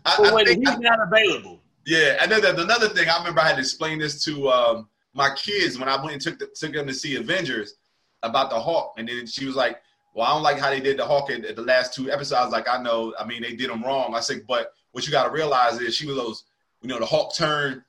[0.05, 1.61] I, when he's I, not available.
[1.87, 5.35] Yeah, and then another thing I remember I had to explain this to um, my
[5.35, 7.75] kids when I went and took the, took them to see Avengers
[8.23, 9.81] about the Hulk, and then she was like,
[10.15, 12.53] "Well, I don't like how they did the Hulk at, at the last two episodes."
[12.53, 14.15] Like, I know, I mean, they did them wrong.
[14.15, 16.45] I said, but what you got to realize is she was those,
[16.83, 17.83] you know, the Hulk turned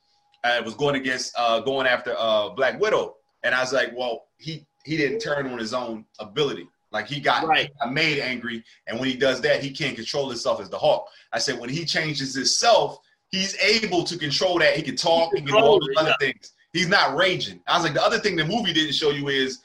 [0.44, 4.28] and was going against uh, going after uh, Black Widow, and I was like, well,
[4.38, 6.68] he he didn't turn on his own ability.
[6.92, 7.70] Like he got, right.
[7.80, 11.08] got made angry, and when he does that, he can't control himself as the Hulk.
[11.34, 13.00] I said when he changes himself,
[13.30, 14.76] he's able to control that.
[14.76, 15.32] He can talk.
[15.34, 16.28] He can do all those other yeah.
[16.32, 16.54] things.
[16.74, 17.60] He's not raging.
[17.68, 19.60] I was like, the other thing the movie didn't show you is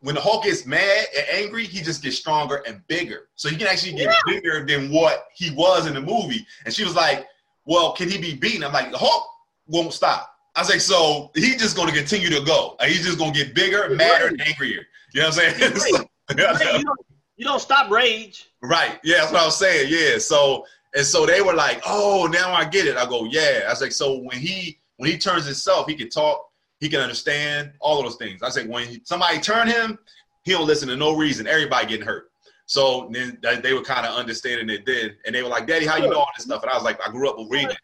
[0.00, 3.28] when the Hulk gets mad and angry, he just gets stronger and bigger.
[3.36, 4.16] So he can actually get yeah.
[4.26, 6.44] bigger than what he was in the movie.
[6.64, 7.26] And she was like,
[7.64, 9.28] "Well, can he be beaten?" I'm like, "The Hulk
[9.66, 12.76] won't stop." I was like, "So he's just going to continue to go.
[12.84, 15.76] he's just going to get bigger, madder, and angrier." You know what I'm saying?
[15.76, 15.98] so,
[16.30, 16.98] you, don't,
[17.36, 18.48] you don't stop rage.
[18.62, 18.98] Right.
[19.04, 19.88] Yeah, that's what I was saying.
[19.90, 20.18] Yeah.
[20.18, 20.64] So
[20.94, 23.80] and so they were like, "Oh, now I get it." I go, "Yeah." I was
[23.80, 26.48] like, "So when he when he turns himself, he can talk,
[26.80, 29.98] he can understand all of those things." I said, "When he, somebody turn him,
[30.44, 31.46] he don't listen to no reason.
[31.46, 32.30] Everybody getting hurt."
[32.66, 35.96] So then they were kind of understanding it then, and they were like, "Daddy, how
[35.96, 37.76] you know all this stuff?" And I was like, "I grew up with reading."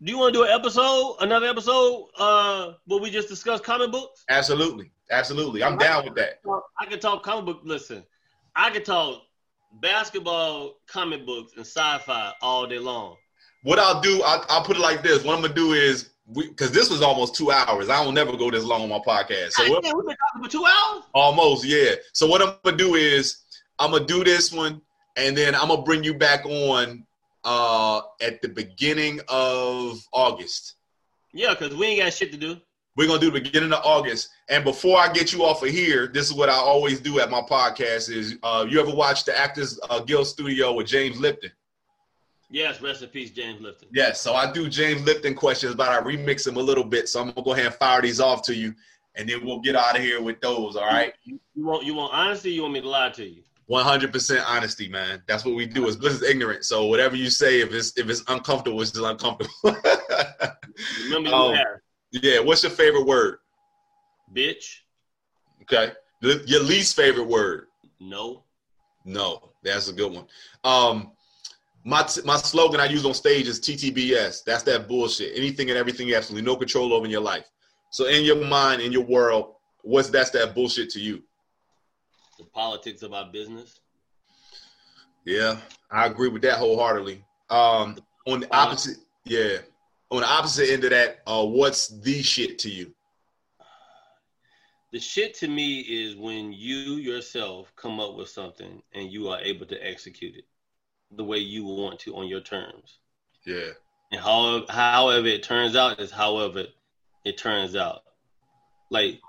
[0.00, 3.90] Do you want to do an episode, another episode, uh, where we just discuss comic
[3.90, 4.24] books?
[4.28, 5.62] Absolutely, absolutely.
[5.62, 6.40] I'm down with that.
[6.78, 7.60] I can talk comic book.
[7.64, 8.04] Listen,
[8.54, 9.22] I can talk
[9.80, 13.16] basketball, comic books, and sci-fi all day long.
[13.62, 16.70] What I'll do, I'll, I'll put it like this: what I'm gonna do is, because
[16.70, 17.88] this was almost two hours.
[17.88, 19.52] I will never go this long on my podcast.
[19.52, 21.04] So we've been talking for two hours.
[21.14, 21.94] Almost, yeah.
[22.12, 23.44] So what I'm gonna do is,
[23.78, 24.80] I'm gonna do this one,
[25.16, 27.04] and then I'm gonna bring you back on
[27.44, 30.76] uh at the beginning of August.
[31.32, 32.58] Yeah, because we ain't got shit to do.
[32.98, 34.30] We're gonna do the beginning of August.
[34.48, 37.30] And before I get you off of here, this is what I always do at
[37.30, 41.52] my podcast: is uh, you ever watch the Actors uh, Guild Studio with James Lipton?
[42.50, 43.86] Yes, rest in peace, James Lipton.
[43.92, 47.08] Yes, so I do James Lipton questions, but I remix them a little bit.
[47.08, 48.74] So I'm gonna go ahead and fire these off to you,
[49.14, 50.74] and then we'll get out of here with those.
[50.74, 51.14] All right.
[51.22, 52.50] You, you want you want honesty?
[52.50, 53.44] You want me to lie to you?
[53.70, 55.22] 100% honesty, man.
[55.28, 55.86] That's what we do.
[55.86, 56.64] Is bliss is ignorant.
[56.64, 59.52] So whatever you say, if it's if it's uncomfortable, it's just uncomfortable.
[61.04, 61.66] Remember, you Um, have
[62.10, 62.40] yeah.
[62.40, 63.38] What's your favorite word?
[64.34, 64.80] bitch.
[65.62, 65.92] Okay.
[66.20, 67.66] Your least favorite word?
[68.00, 68.44] No.
[69.04, 69.50] No.
[69.62, 70.26] That's a good one.
[70.64, 71.12] Um,
[71.84, 74.44] my t- my slogan I use on stage is TTBS.
[74.44, 75.36] That's that bullshit.
[75.36, 77.46] Anything and everything, you absolutely no control over in your life.
[77.90, 81.22] So in your mind, in your world, what's that's that bullshit to you?
[82.38, 83.80] The politics of our business.
[85.24, 85.58] Yeah,
[85.90, 87.24] I agree with that wholeheartedly.
[87.50, 89.58] Um, on the opposite, yeah,
[90.10, 92.92] on the opposite end of that, uh, what's the shit to you?
[94.92, 99.38] The shit to me is when you yourself come up with something and you are
[99.40, 100.44] able to execute it
[101.10, 102.98] the way you want to on your terms.
[103.44, 103.72] Yeah,
[104.12, 106.64] And how, however it turns out is however
[107.24, 108.02] it turns out.
[108.90, 109.20] Like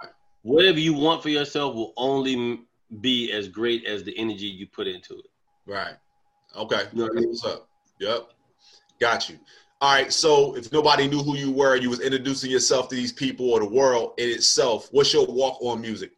[0.44, 2.62] whatever you want for yourself will only
[3.02, 5.26] be as great as the energy you put into it.
[5.66, 5.96] right.
[6.56, 7.30] Okay, You know what I mean?
[7.30, 7.68] what's up?
[8.00, 8.30] Yep,
[9.00, 9.38] got you.
[9.82, 10.12] All right.
[10.12, 13.60] So if nobody knew who you were, you was introducing yourself to these people or
[13.60, 14.90] the world in itself.
[14.92, 16.12] What's your walk on music?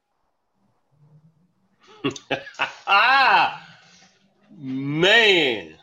[2.87, 3.67] ah,
[4.57, 5.75] man.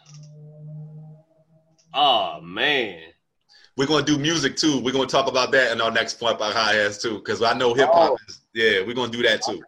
[1.95, 3.01] Oh man.
[3.77, 4.81] We're gonna do music too.
[4.81, 7.53] We're gonna talk about that in our next point by high ass too, because I
[7.53, 8.13] know hip hop.
[8.13, 8.19] Oh.
[8.27, 9.63] is Yeah, we're gonna do that too.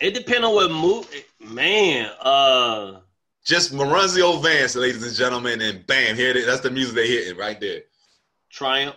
[0.00, 1.08] It depends on what move.
[1.40, 3.00] Man, uh,
[3.44, 6.46] Just Moranzio Vance, ladies and gentlemen, and bam, here it is.
[6.46, 7.80] That's the music they're hitting right there.
[8.50, 8.96] Triumph.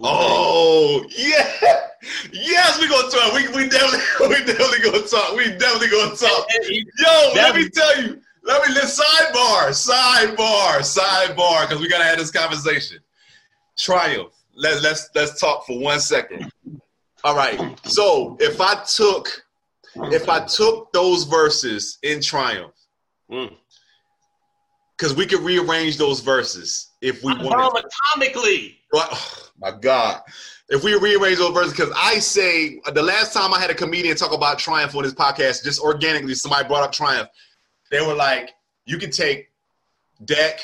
[0.00, 1.52] Oh yeah,
[2.32, 3.32] yes, we gonna talk.
[3.34, 5.36] We we definitely we definitely gonna talk.
[5.36, 6.46] We definitely gonna talk.
[6.98, 8.20] Yo, let me tell you.
[8.44, 12.98] Let me let sidebar, sidebar, sidebar, because we gotta have this conversation.
[13.76, 14.32] Triumph.
[14.54, 16.50] Let let's let's talk for one second.
[17.22, 17.78] All right.
[17.84, 19.28] So if I took
[19.94, 22.72] if I took those verses in Triumph,
[23.32, 23.56] Mm.
[24.98, 27.74] because we could rearrange those verses if we want.
[27.74, 28.76] Atomically.
[28.92, 29.08] Right.
[29.10, 30.20] Oh, my God.
[30.68, 34.16] If we rearrange those verses, because I say the last time I had a comedian
[34.16, 37.30] talk about Triumph on this podcast, just organically, somebody brought up Triumph.
[37.90, 38.50] They were like,
[38.84, 39.50] you could take
[40.26, 40.60] Deck,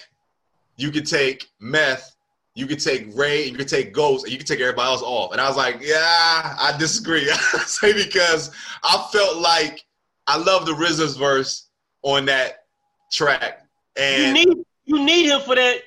[0.76, 2.16] you could take Meth,
[2.54, 5.32] you could take Rae, you could take Ghost, and you could take everybody else off.
[5.32, 7.30] And I was like, yeah, I disagree.
[7.30, 7.36] I
[7.66, 8.50] say because
[8.84, 9.84] I felt like
[10.26, 11.67] I love the RZA's verse
[12.02, 12.64] on that
[13.12, 13.66] track.
[13.96, 15.82] And You need you need him for that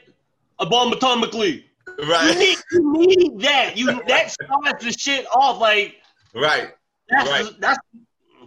[0.59, 1.63] abomatomically.
[1.99, 3.77] You right, need you need that.
[3.77, 5.95] You that starts the shit off like
[6.35, 6.71] right.
[7.09, 7.49] that's Right.
[7.59, 7.79] that's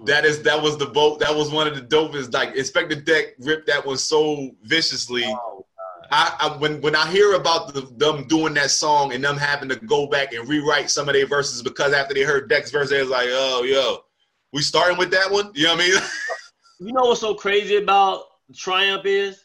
[0.06, 1.20] That is that was the boat.
[1.20, 2.32] That was one of the dopest.
[2.32, 5.24] Like Inspectah Deck ripped that one so viciously.
[5.26, 5.66] oh,
[6.10, 9.68] I, I when when I hear about the, them doing that song and them having
[9.70, 12.90] to go back and rewrite some of their verses because after they heard Deck's verse,
[12.90, 13.98] they was like, "Oh, yo,
[14.52, 15.98] we starting with that one." You know what I mean?
[16.80, 18.24] You know what's so crazy about
[18.54, 19.44] Triumph is?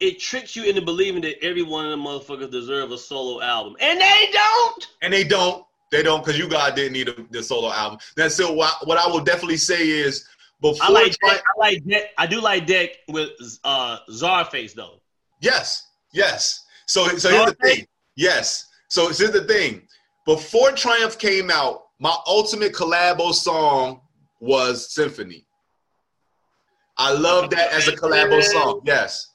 [0.00, 3.76] It tricks you into believing that every one of them motherfuckers deserve a solo album.
[3.80, 4.88] And they don't!
[5.02, 5.64] and they don't.
[5.90, 7.98] They don't because you guys didn't need a, the solo album.
[8.16, 10.26] That's still what, what I will definitely say is
[10.60, 10.86] before.
[10.86, 12.02] I like Tri- Deck, I like Deck.
[12.18, 13.30] I do like Deck with
[13.64, 15.00] uh Czarface though.
[15.40, 16.64] Yes, yes.
[16.86, 17.86] So, so here's the thing.
[18.16, 18.66] Yes.
[18.88, 19.82] So here's the thing.
[20.26, 24.00] Before Triumph came out, my ultimate collabo song
[24.40, 25.46] was Symphony.
[26.98, 28.80] I love that as a collabo song.
[28.84, 29.28] Yes.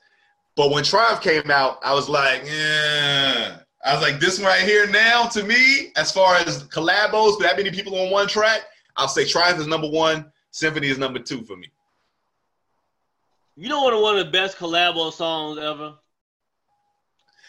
[0.56, 3.60] But when Triumph came out, I was like, yeah.
[3.86, 7.58] I was like, this one right here now, to me, as far as collabos, that
[7.58, 8.62] many people on one track,
[8.96, 11.70] I'll say Triumph is number one, Symphony is number two for me.
[13.56, 15.96] You know what one of the best collabo songs ever?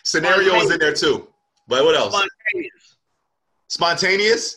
[0.02, 1.28] Scenario is in there too.
[1.66, 2.14] But what else?
[2.14, 2.96] Spontaneous.
[3.68, 4.56] Spontaneous?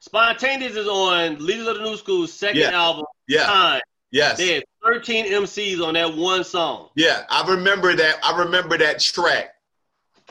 [0.00, 2.70] Spontaneous is on Leaders of the New School's second Yeah.
[2.70, 3.46] album, Yeah.
[3.46, 3.80] Time.
[4.10, 4.38] Yes.
[4.38, 6.88] They had 13 MCs on that one song.
[6.96, 8.16] Yeah, I remember that.
[8.22, 9.54] I remember that track.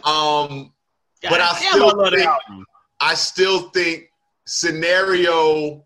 [0.03, 0.73] Um,
[1.21, 2.65] But I God still love think-
[2.99, 4.11] I still think
[4.45, 5.83] scenario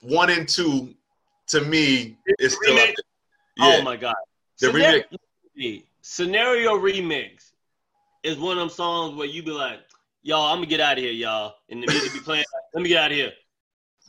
[0.00, 0.94] one and two
[1.48, 2.94] to me is still up there.
[3.56, 4.14] Yeah, Oh my god.
[4.60, 5.04] The Scenario,
[6.02, 7.52] Scenario Remix
[8.22, 9.80] is one of them songs where you be like,
[10.22, 11.54] y'all, I'm gonna get out of here, y'all.
[11.68, 12.44] And the music be playing.
[12.74, 13.32] Let me get out of here.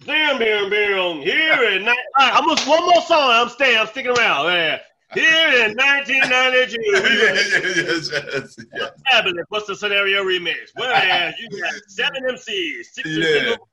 [0.06, 1.22] Bam, bam, bam.
[1.22, 1.98] Here and night.
[2.18, 3.30] All right, I'm gonna, one more song.
[3.32, 3.78] I'm staying.
[3.78, 4.46] I'm sticking around.
[4.46, 4.80] Yeah.
[5.14, 8.92] Here in 1992, we were yes, yes, yes.
[9.10, 9.46] fabulous.
[9.50, 10.56] What's the scenario remix?
[10.76, 13.28] Whereas you got seven MCs, six in Yeah.
[13.40, 13.68] single,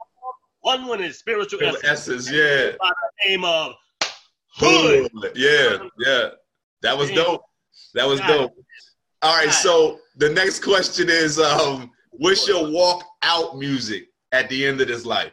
[0.60, 1.84] one winning spiritual Feel essence.
[2.28, 2.70] Essence, yeah.
[2.80, 2.88] By
[3.24, 3.74] the name of
[4.56, 5.10] Hood.
[5.34, 6.28] Yeah, yeah.
[6.82, 7.42] That was dope.
[7.94, 8.52] That was dope.
[9.22, 14.66] All right, so the next question is um, what's your walk out music at the
[14.66, 15.32] end of this life?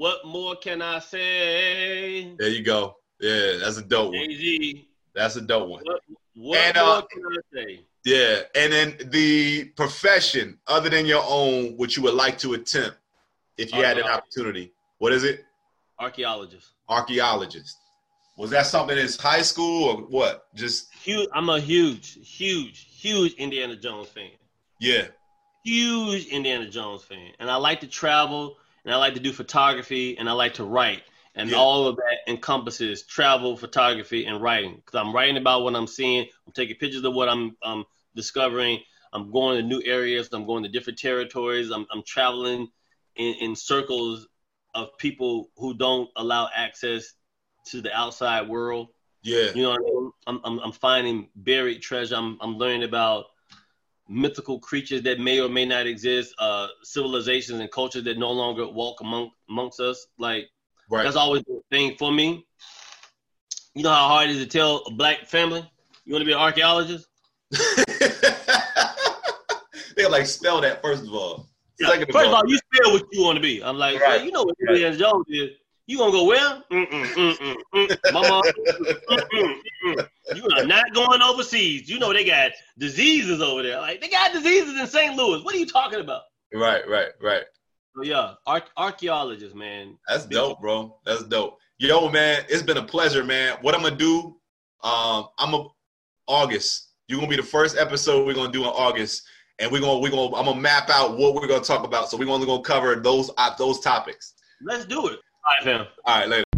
[0.00, 2.32] What more can I say?
[2.38, 2.96] There you go.
[3.20, 4.30] Yeah, that's a dope one.
[4.30, 4.88] Jay Z.
[5.14, 5.82] That's a dope one.
[5.84, 6.00] What,
[6.36, 7.80] what And, more uh, can I say?
[8.06, 12.96] Yeah, and then the profession other than your own, which you would like to attempt
[13.58, 14.72] if you had an opportunity.
[15.00, 15.44] What is it?
[15.98, 16.68] Archaeologist.
[16.88, 17.76] Archaeologist.
[18.38, 20.46] Was that something in high school or what?
[20.54, 21.28] Just Huge.
[21.34, 24.30] I'm a huge, huge, huge Indiana Jones fan.
[24.80, 25.08] yeah,
[25.62, 30.16] Huge Indiana Jones fan, and I like to travel, and I like to do photography,
[30.18, 31.02] and I like to write,
[31.34, 31.56] and Yeah.
[31.58, 34.76] all of that encompasses travel, photography, and writing.
[34.76, 36.26] Because I'm writing about what I'm seeing.
[36.46, 37.84] I'm taking pictures of what I'm um,
[38.14, 38.80] discovering.
[39.12, 40.28] I'm going to new areas.
[40.32, 41.70] I'm going to different territories.
[41.70, 42.68] I'm, I'm traveling
[43.16, 44.26] in, in circles
[44.74, 47.12] of people who don't allow access
[47.66, 48.88] to the outside world.
[49.22, 50.12] yeah, You know what I mean?
[50.26, 52.14] I'm, I'm, I'm finding buried treasure.
[52.16, 53.26] I'm, I'm learning about
[54.10, 58.66] mythical creatures that may or may not exist, uh, civilizations and cultures that no longer
[58.66, 60.06] walk among, amongst us.
[60.18, 60.50] Like,
[60.90, 61.04] right.
[61.04, 62.44] that's always the thing for me.
[63.74, 65.64] You know how hard it is to tell a black family
[66.04, 67.06] you want to be an archaeologist?
[69.96, 71.48] they like spell that first of all.
[71.80, 73.62] Second First of all, you spell what you want to be.
[73.62, 74.16] I'm like, Right.
[74.16, 74.74] well, you know what Right.
[74.74, 75.50] Indiana Jones is.
[75.90, 76.62] You gonna go where?
[76.70, 78.12] Mm-mm, mm-mm, mm.
[78.12, 78.42] Mama,
[79.10, 79.56] mm-mm,
[79.86, 80.08] mm-mm.
[80.36, 81.90] you are not going overseas.
[81.90, 83.80] You know they got diseases over there.
[83.80, 85.16] Like they got diseases in St.
[85.16, 85.42] Louis.
[85.42, 86.22] What are you talking about?
[86.54, 87.42] right, right, right.
[87.96, 89.98] So yeah, ar- archaeologists, man.
[90.06, 90.96] That's dope, bro.
[91.04, 91.58] That's dope.
[91.78, 93.56] Yo, man, it's been a pleasure, man.
[93.60, 94.36] What I'm gonna do,
[94.84, 95.66] um, I'm a
[96.28, 96.92] August.
[97.08, 99.24] You're gonna be the first episode we're gonna do in August,
[99.58, 102.10] and we're gonna we're gonna I'm gonna map out what we're gonna talk about.
[102.10, 104.34] So we're only gonna cover those uh, those topics.
[104.62, 105.18] Let's do it.
[105.50, 105.86] All right, fam.
[106.04, 106.49] All right, later.